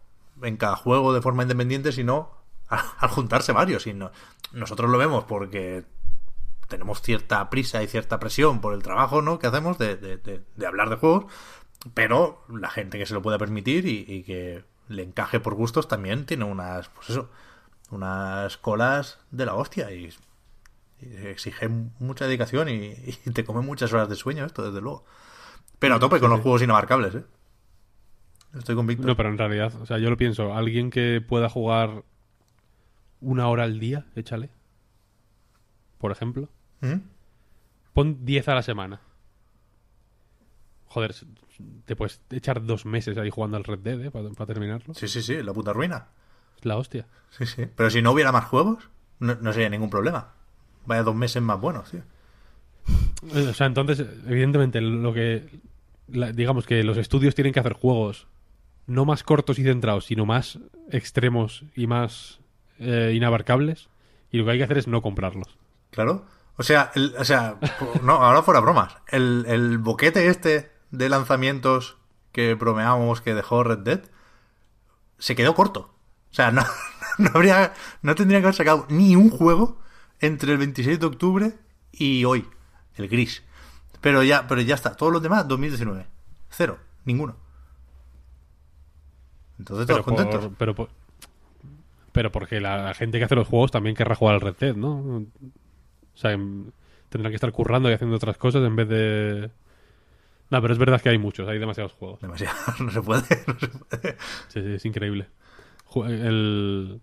[0.42, 2.32] en cada juego de forma independiente, sino
[2.68, 3.88] al, al juntarse varios.
[3.88, 4.12] Y no-
[4.52, 5.86] nosotros lo vemos porque
[6.70, 9.40] tenemos cierta prisa y cierta presión por el trabajo ¿no?
[9.40, 11.26] que hacemos de, de- de- de hablar de juegos,
[11.94, 15.88] pero la gente que se lo pueda permitir y, y que le encaje por gustos
[15.88, 17.30] también tiene unas, pues eso,
[17.92, 20.14] unas colas de la hostia y,
[21.02, 21.68] y exige
[22.00, 22.94] mucha dedicación y,
[23.26, 25.06] y te come muchas horas de sueño esto, desde luego.
[25.80, 27.24] Pero a tope con los juegos inabarcables, ¿eh?
[28.58, 29.06] Estoy convicto.
[29.08, 32.04] No, pero en realidad, o sea, yo lo pienso, alguien que pueda jugar
[33.22, 34.50] una hora al día, échale.
[36.00, 36.50] Por ejemplo.
[36.82, 36.96] ¿Mm?
[37.94, 39.02] Pon 10 a la semana.
[40.86, 41.14] Joder,
[41.86, 44.12] te puedes echar dos meses ahí jugando al Red Dead, ¿eh?
[44.12, 44.94] Para, terminarlo.
[44.94, 46.08] Sí, sí, sí, la puta ruina.
[46.58, 47.06] Es la hostia.
[47.30, 47.66] Sí, sí.
[47.76, 48.90] Pero si no hubiera más juegos,
[49.20, 50.34] no, no sería ningún problema.
[50.86, 52.02] Vaya dos meses más buenos, tío.
[53.36, 55.60] Eh, O sea, entonces, evidentemente, lo que.
[56.08, 58.28] la- digamos que los estudios tienen que hacer juegos
[58.88, 60.58] no más cortos y centrados, sino más
[60.90, 62.40] extremos y más
[62.80, 63.90] eh, inabarcables.
[64.32, 65.58] Y lo que hay que hacer es no comprarlos.
[65.92, 66.26] Claro.
[66.60, 67.56] O sea, el- o sea,
[68.04, 68.98] no, ahora fuera bromas.
[69.08, 71.98] El, el boquete este de lanzamientos
[72.34, 74.02] que bromeábamos que dejó Red Dead
[75.18, 75.96] se quedó corto.
[76.32, 76.64] O sea, no,
[77.18, 79.80] no habría, no tendría que haber sacado ni un juego
[80.20, 81.54] entre el 26 de octubre
[81.94, 82.46] y hoy,
[82.96, 83.42] el gris.
[84.02, 84.96] Pero ya, pero ya está.
[84.96, 86.06] Todos los demás, 2019.
[86.50, 86.78] Cero.
[87.06, 87.38] Ninguno.
[89.58, 90.46] Entonces todos Pero, contentos.
[90.48, 90.90] por- pero, por-
[92.12, 94.76] pero porque la, la gente que hace los juegos también querrá jugar al Red Dead,
[94.76, 95.26] ¿no?
[96.20, 96.70] O sea, em,
[97.08, 99.52] tendrán que estar currando y haciendo otras cosas en vez de...
[100.50, 102.20] No, pero es verdad que hay muchos, hay demasiados juegos.
[102.20, 102.58] Demasiado.
[102.82, 103.24] No se puede.
[103.48, 104.18] No se puede.
[104.50, 105.28] Sí, sí, es increíble.
[105.96, 107.00] El...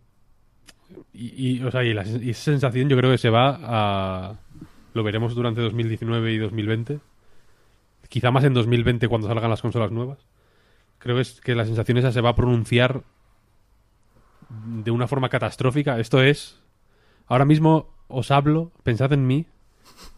[1.15, 4.35] Y, y, o sea, y, la, y esa sensación yo creo que se va a...
[4.93, 7.01] Lo veremos durante 2019 y 2020.
[8.11, 10.19] Quizá más en 2020 cuando salgan las consolas nuevas.
[10.99, 13.03] Creo que, es, que la sensación esa se va a pronunciar
[14.51, 15.99] de una forma catastrófica.
[16.01, 16.61] Esto es...
[17.27, 19.47] Ahora mismo os hablo, pensad en mí,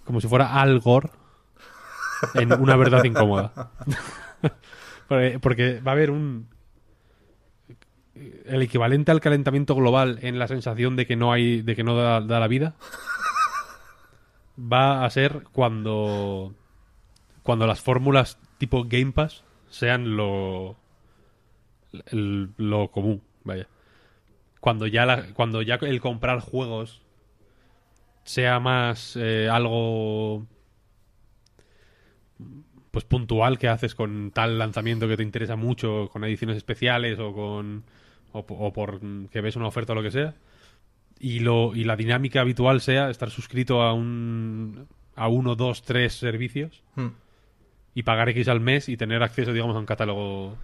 [0.05, 1.11] como si fuera Al Gore
[2.35, 3.71] en una verdad incómoda.
[5.41, 6.49] porque, va a haber un,
[8.47, 11.97] el equivalente al calentamiento global en la sensación de que no hay de que no
[11.97, 12.75] da, la vida
[14.59, 16.53] va a ser cuando
[17.43, 20.77] cuando las fórmulas tipo Game Pass sean lo
[22.13, 23.69] lo común vaya
[24.61, 27.01] cuando ya la- cuando ya el comprar juegos
[28.25, 30.47] sea más eh, algo
[32.91, 37.33] pues puntual que haces con tal lanzamiento que te interesa mucho, con ediciones especiales o
[37.33, 37.85] con
[38.33, 40.35] o, po- o por que ves una oferta o lo que sea.
[41.21, 44.87] Y lo y la dinámica habitual sea estar suscrito a un
[45.17, 47.09] a uno, dos, tres servicios Hmm.
[47.95, 50.57] y pagar X al mes y tener acceso, digamos, a un catálogo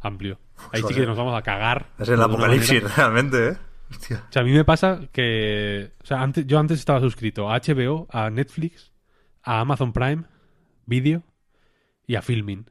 [0.00, 0.38] amplio.
[0.72, 1.90] Ahí sí que nos vamos a cagar.
[1.98, 2.94] Es el apocalipsis, manera.
[2.96, 3.56] realmente, ¿eh?
[3.90, 4.24] Hostia.
[4.28, 5.92] O sea, a mí me pasa que.
[6.02, 8.92] O sea, antes, yo antes estaba suscrito a HBO, a Netflix,
[9.42, 10.24] a Amazon Prime,
[10.86, 11.22] Video
[12.06, 12.70] y a Filmin.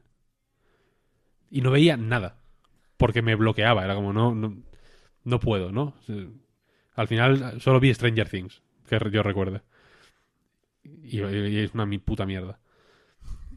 [1.50, 2.36] Y no veía nada.
[2.96, 3.84] Porque me bloqueaba.
[3.84, 4.56] Era como, no, no,
[5.24, 5.94] no puedo, ¿no?
[5.98, 6.16] O sea,
[6.94, 9.62] Al final solo vi Stranger Things, que yo recuerde.
[10.82, 12.60] Y, y es una mi puta mierda.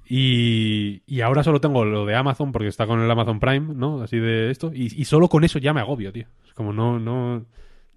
[0.06, 4.02] Y, y ahora solo tengo lo de Amazon porque está con el Amazon Prime, ¿no?
[4.02, 4.72] Así de esto.
[4.74, 6.28] Y, y solo con eso ya me agobio, tío.
[6.46, 7.46] Es como no, no,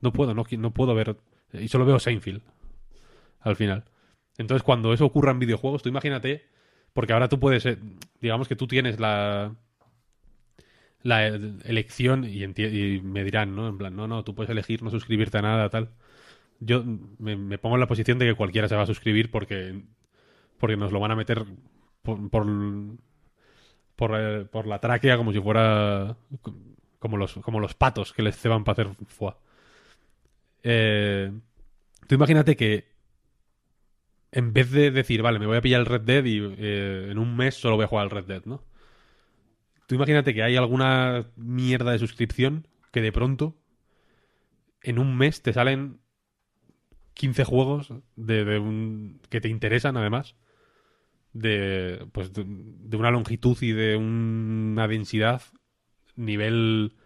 [0.00, 1.16] no puedo, no, no puedo ver.
[1.52, 2.42] Y solo veo Seinfeld
[3.40, 3.84] al final.
[4.38, 6.46] Entonces, cuando eso ocurra en videojuegos, tú imagínate,
[6.92, 7.78] porque ahora tú puedes, eh,
[8.20, 9.54] digamos que tú tienes la
[11.02, 13.68] la elección y, y me dirán, ¿no?
[13.68, 15.90] En plan, no, no, tú puedes elegir no suscribirte a nada, tal.
[16.60, 16.84] Yo
[17.18, 19.82] me, me pongo en la posición de que cualquiera se va a suscribir porque
[20.58, 21.44] porque nos lo van a meter
[22.06, 22.48] por
[23.96, 26.16] por, eh, por la tráquea como si fuera
[26.98, 29.34] como los como los patos que les ceban para hacer foie.
[30.62, 31.32] Eh,
[32.06, 32.94] tú imagínate que
[34.32, 37.18] en vez de decir, vale, me voy a pillar el Red Dead y eh, en
[37.18, 38.62] un mes solo voy a jugar al Red Dead, ¿no?
[39.86, 43.56] Tú imagínate que hay alguna mierda de suscripción que de pronto
[44.82, 46.00] en un mes te salen
[47.14, 50.34] 15 juegos de un, que te interesan además
[51.38, 55.42] de pues de, de una longitud y de una densidad
[56.16, 56.96] nivel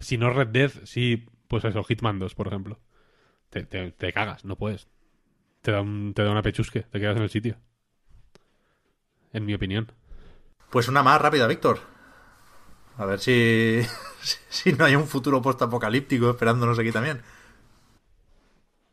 [0.00, 2.80] si no Red Dead sí pues eso Hitman 2 por ejemplo
[3.50, 4.88] te, te- te cagas no puedes
[5.62, 7.58] te da un, te da una pechusque te quedas en el sitio
[9.32, 9.92] en mi opinión
[10.70, 11.80] Pues una más rápida, Víctor.
[12.98, 13.82] A ver si,
[14.48, 17.22] si no hay un futuro post-apocalíptico esperándonos aquí también.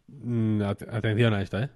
[0.07, 1.69] Mm, at- atención a esta, ¿eh?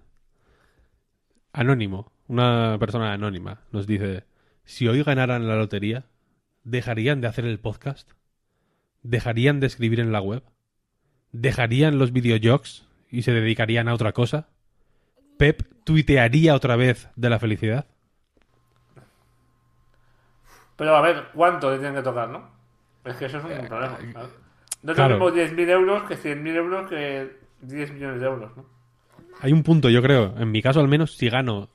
[1.61, 4.25] Anónimo, una persona anónima, nos dice:
[4.63, 6.05] Si hoy ganaran la lotería,
[6.63, 8.11] ¿dejarían de hacer el podcast?
[9.03, 10.43] ¿Dejarían de escribir en la web?
[11.31, 14.49] ¿Dejarían los videojogs y se dedicarían a otra cosa?
[15.37, 17.85] ¿Pep tuitearía otra vez de la felicidad?
[20.75, 22.49] Pero a ver, ¿cuánto le tienen que tocar, no?
[23.03, 23.97] Es que eso es un problema.
[24.13, 24.29] ¿sabes?
[24.83, 25.17] No es Eh, claro.
[25.17, 28.65] lo mismo 10.000 euros que 100.000 euros que 10 millones de euros, ¿no?
[29.41, 31.69] Hay un punto, yo creo, en mi caso al menos, si gano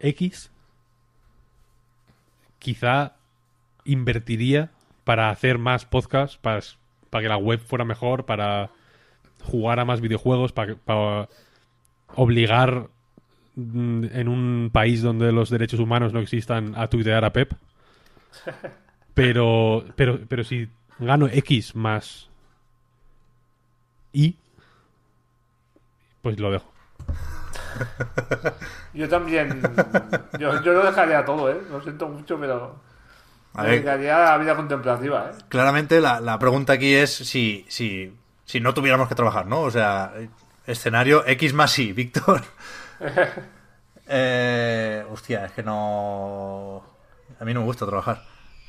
[0.00, 0.50] X,
[2.58, 3.14] quizá
[3.84, 4.70] invertiría
[5.04, 6.60] para hacer más podcasts, para,
[7.10, 8.70] para que la web fuera mejor, para
[9.42, 11.28] jugar a más videojuegos, para, para
[12.14, 12.88] obligar
[13.54, 17.52] mm, en un país donde los derechos humanos no existan a tuitear a Pep.
[19.14, 20.68] Pero, pero, pero si
[20.98, 22.28] gano X más
[24.12, 24.36] Y,
[26.20, 26.75] pues lo dejo.
[28.94, 29.60] Yo también.
[30.38, 31.60] Yo, yo lo dejaría todo, ¿eh?
[31.70, 32.76] Lo siento mucho, pero.
[33.54, 33.74] A Me ver.
[33.76, 35.38] dedicaría a la vida contemplativa, ¿eh?
[35.48, 39.60] Claramente la, la pregunta aquí es si, si, si no tuviéramos que trabajar, ¿no?
[39.62, 40.12] O sea,
[40.66, 42.42] escenario X más Y, Víctor.
[44.08, 46.82] eh, hostia, es que no...
[47.40, 48.22] A mí no me gusta trabajar.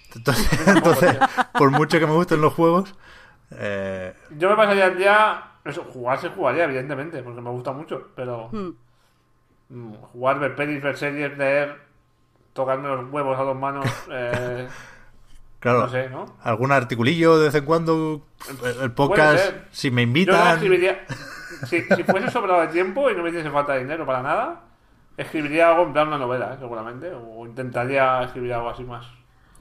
[0.16, 1.18] Entonces, entonces,
[1.54, 2.96] por mucho que me gusten los juegos...
[3.52, 5.44] eh, Yo me pasaría el día.
[5.66, 8.48] Eso, jugar se jugaría, evidentemente, porque me gusta mucho, pero.
[8.52, 8.70] Hmm.
[9.70, 11.76] Mm, Jugar, pelis, ver series, leer.
[12.54, 13.86] Tocarme los huevos a dos manos.
[14.10, 14.68] Eh,
[15.60, 16.26] claro, no sé, ¿no?
[16.44, 18.28] algún articulillo de vez en cuando,
[18.82, 20.60] el, podcast, si me invitan...
[21.66, 24.62] Si, si fuese sobrado de tiempo y no me hiciese falta dinero para nada,
[25.18, 26.58] escribiría algo en plan una novela, ¿eh?
[26.60, 27.12] seguramente.
[27.12, 29.08] O intentaría escribir algo así más.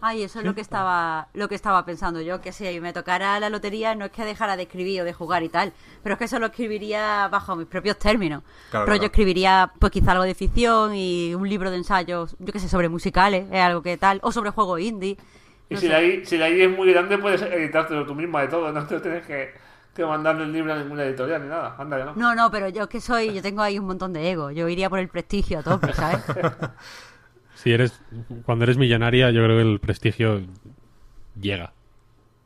[0.08, 3.40] Ay, eso es lo que estaba lo que estaba pensando yo, que si me tocara
[3.40, 5.72] la lotería no es que dejara de escribir o de jugar y tal,
[6.04, 8.44] pero es que eso lo escribiría bajo mis propios términos.
[8.70, 9.00] Claro, pero claro.
[9.00, 12.68] yo escribiría pues quizá algo de ficción y un libro de ensayos, yo qué sé,
[12.68, 15.16] sobre musicales, es algo que tal, o sobre juegos indie.
[15.68, 18.42] Y no si la, I, si la I es muy grande, puedes editártelo tú misma
[18.42, 18.70] de todo.
[18.72, 19.54] No te tienes que,
[19.92, 21.74] que mandarle el libro a ninguna editorial ni nada.
[21.76, 22.14] Anda que no.
[22.14, 24.68] No, no, pero yo es que soy, yo tengo ahí un montón de ego, yo
[24.68, 26.22] iría por el prestigio a tope, ¿sabes?
[27.56, 28.00] Si eres,
[28.44, 30.40] cuando eres millonaria, yo creo que el prestigio
[31.40, 31.72] llega.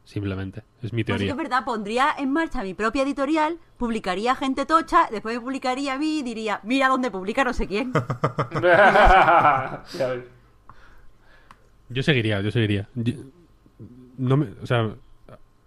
[0.04, 0.62] Simplemente.
[0.82, 1.30] Es mi Pues teoría.
[1.32, 5.98] es verdad, pondría en marcha mi propia editorial, publicaría gente tocha, después me publicaría a
[5.98, 7.92] mí y diría, mira dónde publica no sé quién.
[11.88, 12.88] Yo seguiría, yo seguiría.
[12.94, 13.14] Yo-
[14.18, 14.90] no me, o sea,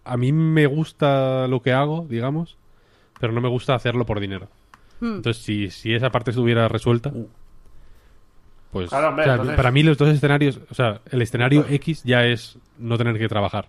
[0.06, 2.57] a mí me gusta lo que hago, digamos,
[3.20, 4.48] pero no me gusta hacerlo por dinero.
[4.99, 5.15] Hmm.
[5.15, 7.11] Entonces, si, si esa parte estuviera resuelta,
[8.74, 11.66] pues Claro, hombre, o sea, entonces- para mí los dos escenarios, o sea, el escenario
[11.70, 13.68] X ya es no tener que trabajar,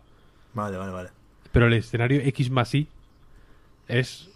[0.54, 1.10] Vale, vale, vale.
[1.52, 2.88] pero el escenario X más Y
[3.86, 4.30] es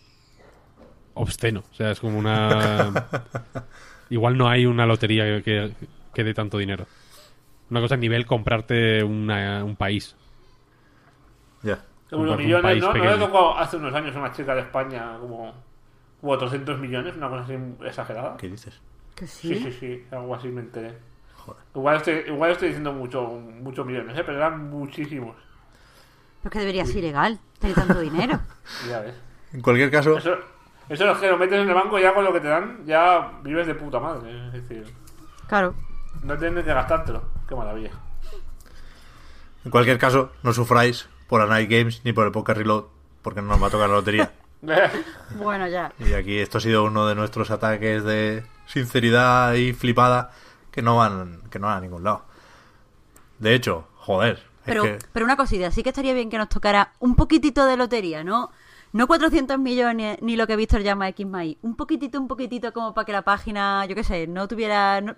[1.14, 3.06] obsceno, o sea, es como una
[4.10, 5.72] igual no hay una lotería que, que,
[6.14, 6.86] que dé tanto dinero.
[7.70, 10.16] Una cosa a nivel comprarte una- un país.
[11.62, 11.80] Ya.
[12.12, 12.94] Unos un millones, ¿no?
[12.94, 15.52] ¿No le tocó hace unos años a una chica de España como,
[16.20, 17.14] como 400 millones?
[17.16, 17.54] Una cosa así
[17.84, 18.36] exagerada.
[18.38, 18.80] ¿Qué dices?
[19.18, 19.64] Que Sí, sí.
[19.64, 20.96] sí, sí, algo así me enteré.
[21.36, 21.62] Joder.
[21.74, 24.22] Igual estoy, igual estoy diciendo mucho, muchos millones, ¿eh?
[24.24, 25.34] pero eran muchísimos.
[26.42, 28.40] Pero es que debería ser ilegal, tener tanto dinero.
[28.88, 29.14] Ya ves.
[29.52, 30.34] En cualquier caso, Eso,
[30.88, 32.84] eso es que lo metes en el banco y ya con lo que te dan,
[32.86, 34.46] ya vives de puta madre.
[34.48, 34.84] Es decir,
[35.48, 35.74] Claro.
[36.22, 37.22] no tienes que gastártelo.
[37.48, 37.90] Qué maravilla.
[39.64, 42.84] en cualquier caso, no sufráis por la Night Games ni por el Poker Reload,
[43.22, 44.32] porque no nos va a tocar la lotería.
[45.36, 45.92] Bueno, ya.
[45.98, 50.30] Y aquí esto ha sido uno de nuestros ataques de sinceridad y flipada
[50.70, 52.24] que no van, que no van a ningún lado.
[53.38, 56.48] De hecho, joder, Pero, es que pero una cosita, sí que estaría bien que nos
[56.48, 58.50] tocara un poquitito de lotería, ¿no?
[58.92, 61.46] No 400 millones ni lo que Víctor llama X más.
[61.62, 65.00] Un poquitito, un poquitito como para que la página, yo qué sé, no tuviera...
[65.00, 65.14] No,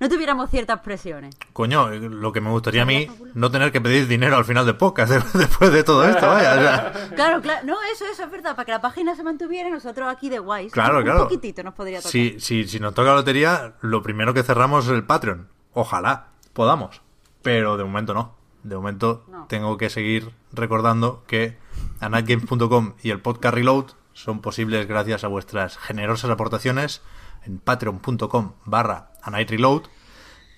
[0.00, 1.34] no tuviéramos ciertas presiones.
[1.52, 4.66] Coño, eh, lo que me gustaría a mí, no tener que pedir dinero al final
[4.66, 6.52] del podcast después de todo esto, vaya.
[6.54, 7.66] o sea, Claro, claro.
[7.66, 8.54] No, eso, eso es verdad.
[8.56, 10.72] Para que la página se mantuviera, nosotros aquí de guays.
[10.72, 11.24] Claro, un claro.
[11.24, 12.12] poquitito nos podría tocar.
[12.12, 15.48] si, si, si nos toca la lotería, lo primero que cerramos es el Patreon.
[15.72, 17.00] Ojalá podamos.
[17.42, 18.34] Pero de momento no.
[18.62, 19.46] De momento No.
[19.48, 21.56] tengo que seguir recordando que
[22.00, 27.02] anightgames.com y el podcast Reload son posibles gracias a vuestras generosas aportaciones
[27.46, 29.82] en patreon.com barra anightreload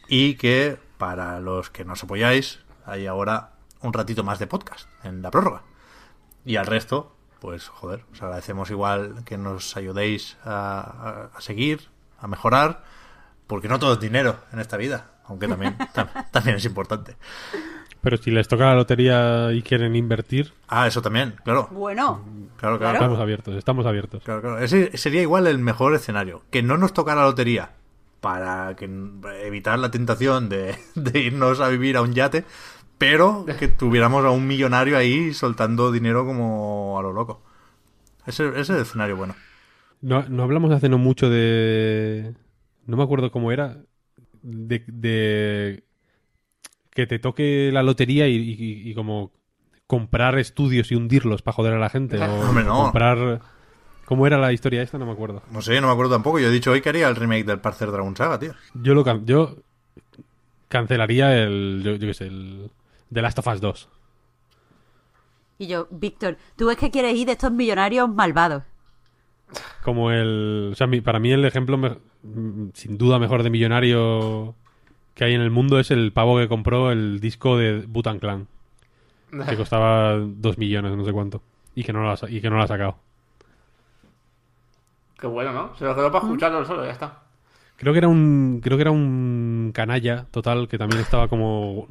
[0.09, 3.53] y que para los que nos apoyáis hay ahora
[3.83, 5.63] un ratito más de podcast en la prórroga.
[6.45, 11.89] Y al resto, pues joder, os agradecemos igual que nos ayudéis a, a- a seguir,
[12.19, 12.83] a mejorar,
[13.47, 17.17] porque no todo es dinero en esta vida, aunque también, tam- también es importante.
[18.01, 21.69] Pero si les toca la lotería y quieren invertir, Ah, eso también, claro.
[21.73, 22.23] Bueno,
[22.59, 22.79] Claro, claro.
[22.79, 22.95] Claro.
[22.97, 24.23] estamos abiertos, estamos abiertos.
[24.25, 24.59] Claro, claro.
[24.59, 26.43] Ese sería igual el mejor escenario.
[26.51, 27.71] Que no nos tocara la lotería
[28.21, 28.91] para que,
[29.45, 32.45] evitar la tentación de, de irnos a vivir a un yate,
[32.99, 37.43] pero que tuviéramos a un millonario ahí soltando dinero como a lo loco.
[38.27, 39.37] Ese, ese es el escenario bueno.
[40.01, 42.35] No, no hablamos hace no mucho de...
[42.87, 43.79] No me acuerdo cómo era.
[44.43, 45.85] De, de
[46.99, 49.31] que te toque la lotería y, y- y como
[49.87, 52.19] comprar estudios y hundirlos para joder a la gente.
[52.19, 52.83] O Hombre, no.
[52.83, 53.41] comprar...
[54.05, 54.99] ¿Cómo era la historia esta?
[54.99, 55.43] No me acuerdo.
[55.53, 56.41] No sé, no me acuerdo tampoco.
[56.41, 58.53] Yo he dicho hoy que haría el remake del Parcer Dragon Saga, tío.
[58.75, 59.59] Yo lo can- yo
[60.69, 61.83] cancelaría el...
[61.85, 62.71] Yo, yo qué sé, el...
[63.13, 63.89] The Last of Us 2.
[65.59, 68.65] y yo, Víctor, tú ves que quieres ir de estos millonarios malvados.
[69.85, 70.71] Como el...
[70.73, 71.99] O sea, mi- para mí el ejemplo me-
[72.75, 74.55] sin duda mejor de millonario
[75.19, 78.47] que hay en el mundo es el pavo que compró el disco de Butan Clan.
[79.49, 81.43] Que costaba dos millones, no sé cuánto.
[81.75, 82.97] Y que no lo ha, y que no lo ha sacado.
[85.19, 85.75] Qué bueno, ¿no?
[85.77, 87.23] Se lo quedó para escucharlo solo, ya está.
[87.77, 88.61] Creo que era un...
[88.63, 91.89] Creo que era un canalla total que también estaba como...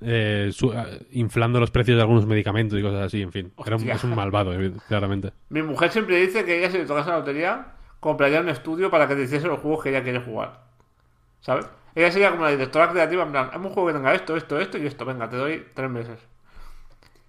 [0.00, 3.52] eh, su- eh, inflando los precios de algunos medicamentos y cosas así, en fin.
[3.64, 5.32] Era un- es un malvado, evi- claramente.
[5.50, 7.66] Mi mujer siempre dice que ella, si le tocase la lotería,
[8.00, 10.62] compraría un estudio para que te hiciese los juegos que ella quiere jugar.
[11.40, 11.66] ¿Sabes?
[11.98, 14.58] Ella sería como la directora creativa, en plan, hazme un juego que tenga esto, esto,
[14.60, 16.18] esto y esto, venga, te doy tres meses.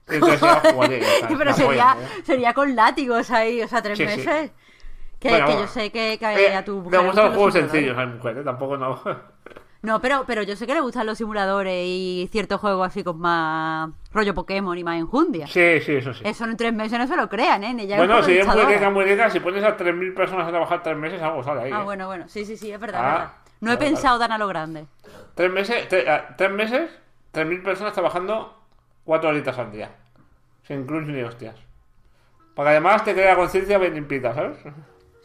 [0.10, 1.00] Y entonces ella jugaría.
[1.38, 2.22] Pero sería, ¿eh?
[2.24, 4.18] sería con látigos ahí, o sea, tres Sí, sí.
[4.18, 4.52] meses.
[5.20, 5.68] Que, Bueno, que bueno.
[5.68, 7.02] yo sé que, que Eh, a tu mujer.
[7.04, 8.44] gustan los juegos sencillos a mi mujer, ¿eh?
[8.44, 9.02] Tampoco no.
[9.82, 13.18] No, pero, pero yo sé que le gustan los simuladores y ciertos juegos así con
[13.18, 15.48] más rollo Pokémon y más enjundia.
[15.48, 16.22] sí, sí, eso sí.
[16.26, 17.74] Eso en tres meses no se lo crean, ¿eh?
[17.80, 18.46] Ella bueno, si es
[18.92, 21.72] muy rica, si pones a 3.000 personas a trabajar tres meses, algo sale ahí.
[21.74, 21.84] Ah, ¿eh?
[21.86, 22.26] bueno, bueno.
[22.28, 23.00] Sí, sí, sí, es verdad.
[23.02, 23.34] Ah, es verdad.
[23.62, 24.86] No he vale, pensado tan a lo grande.
[25.36, 26.90] Tres meses, tre- ah, tres meses,
[27.34, 28.56] 3.000 personas trabajando
[29.04, 29.92] cuatro horitas al día.
[30.64, 31.56] Sin crunch ni hostias.
[32.56, 34.58] Para que además te quede la conciencia bien limpita, ¿sabes?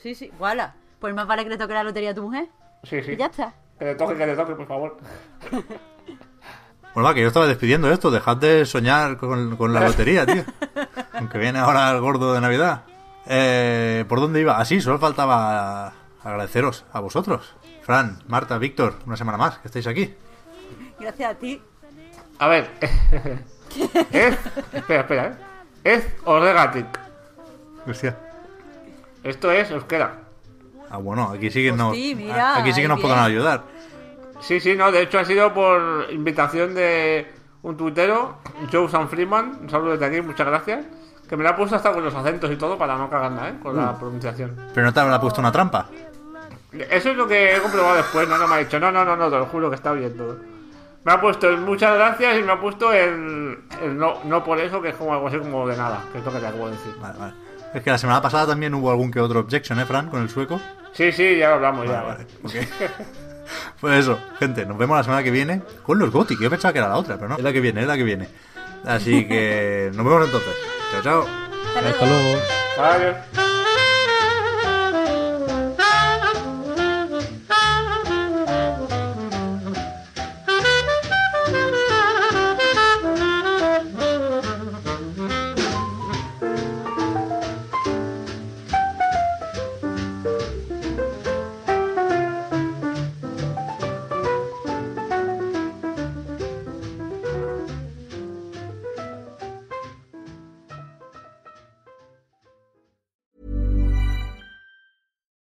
[0.03, 0.75] Sí, sí, voilà.
[1.01, 2.47] Pues más vale que le toque la lotería a tu mujer.
[2.85, 3.13] Sí, sí.
[3.13, 3.55] Y ya está.
[3.79, 4.97] Que le toque, que le toque, por favor.
[6.95, 8.11] Bueno, va, que yo estaba despidiendo esto.
[8.13, 10.45] Dejad de soñar con, con la lotería, tío.
[11.15, 12.83] Aunque viene ahora el gordo de Navidad.
[13.27, 14.59] Eh, ¿Por dónde iba?
[14.59, 15.93] Así, solo faltaba
[16.23, 17.57] agradeceros a vosotros.
[17.85, 20.15] Fran, Marta, Víctor, una semana más que estáis aquí.
[20.99, 21.61] Gracias a ti.
[22.39, 22.71] A ver.
[24.11, 24.39] es.
[24.73, 25.35] Espera, espera, ¿eh?
[25.85, 26.87] Es Ordegatic.
[27.87, 28.17] Hostia.
[29.23, 30.21] Esto es euskera.
[30.91, 33.65] Ah, bueno, aquí sí que nos, mira, aquí sí que nos podrán ayudar.
[34.41, 37.33] Sí, sí, no, de hecho ha sido por invitación de
[37.63, 38.39] un tuitero,
[38.71, 40.85] Joe San Freeman, un saludo desde aquí, muchas gracias,
[41.29, 43.55] que me lo ha puesto hasta con los acentos y todo para no cagarla, ¿eh?
[43.63, 44.55] Con la pronunciación.
[44.75, 45.89] Pero no te habrá puesto una trampa.
[46.91, 49.17] Eso es lo que he comprobado después, no, no me ha dicho, no, no, no,
[49.17, 50.39] no, te lo juro que está bien todo.
[51.05, 54.59] Me ha puesto el muchas gracias y me ha puesto el, el no, no por
[54.59, 56.67] eso, que es como algo así como de nada, que es lo que te acabo
[56.67, 56.95] de decir.
[57.01, 57.35] Vale, vale.
[57.75, 60.09] Es que la semana pasada también hubo algún que otro objection, ¿eh, Fran?
[60.09, 60.61] Con el sueco.
[60.93, 62.03] Sí, sí, ya lo hablamos, ya.
[62.03, 62.63] Vale, vale.
[62.63, 62.69] ok.
[63.81, 66.41] Pues eso, gente, nos vemos la semana que viene con los Gothic.
[66.41, 67.37] Yo pensaba que era la otra, pero no.
[67.37, 68.27] Es la que viene, es la que viene.
[68.87, 70.55] Así que nos vemos entonces.
[70.91, 71.27] Chao, chao.
[71.77, 72.41] Hasta luego.
[72.79, 73.44] Adiós.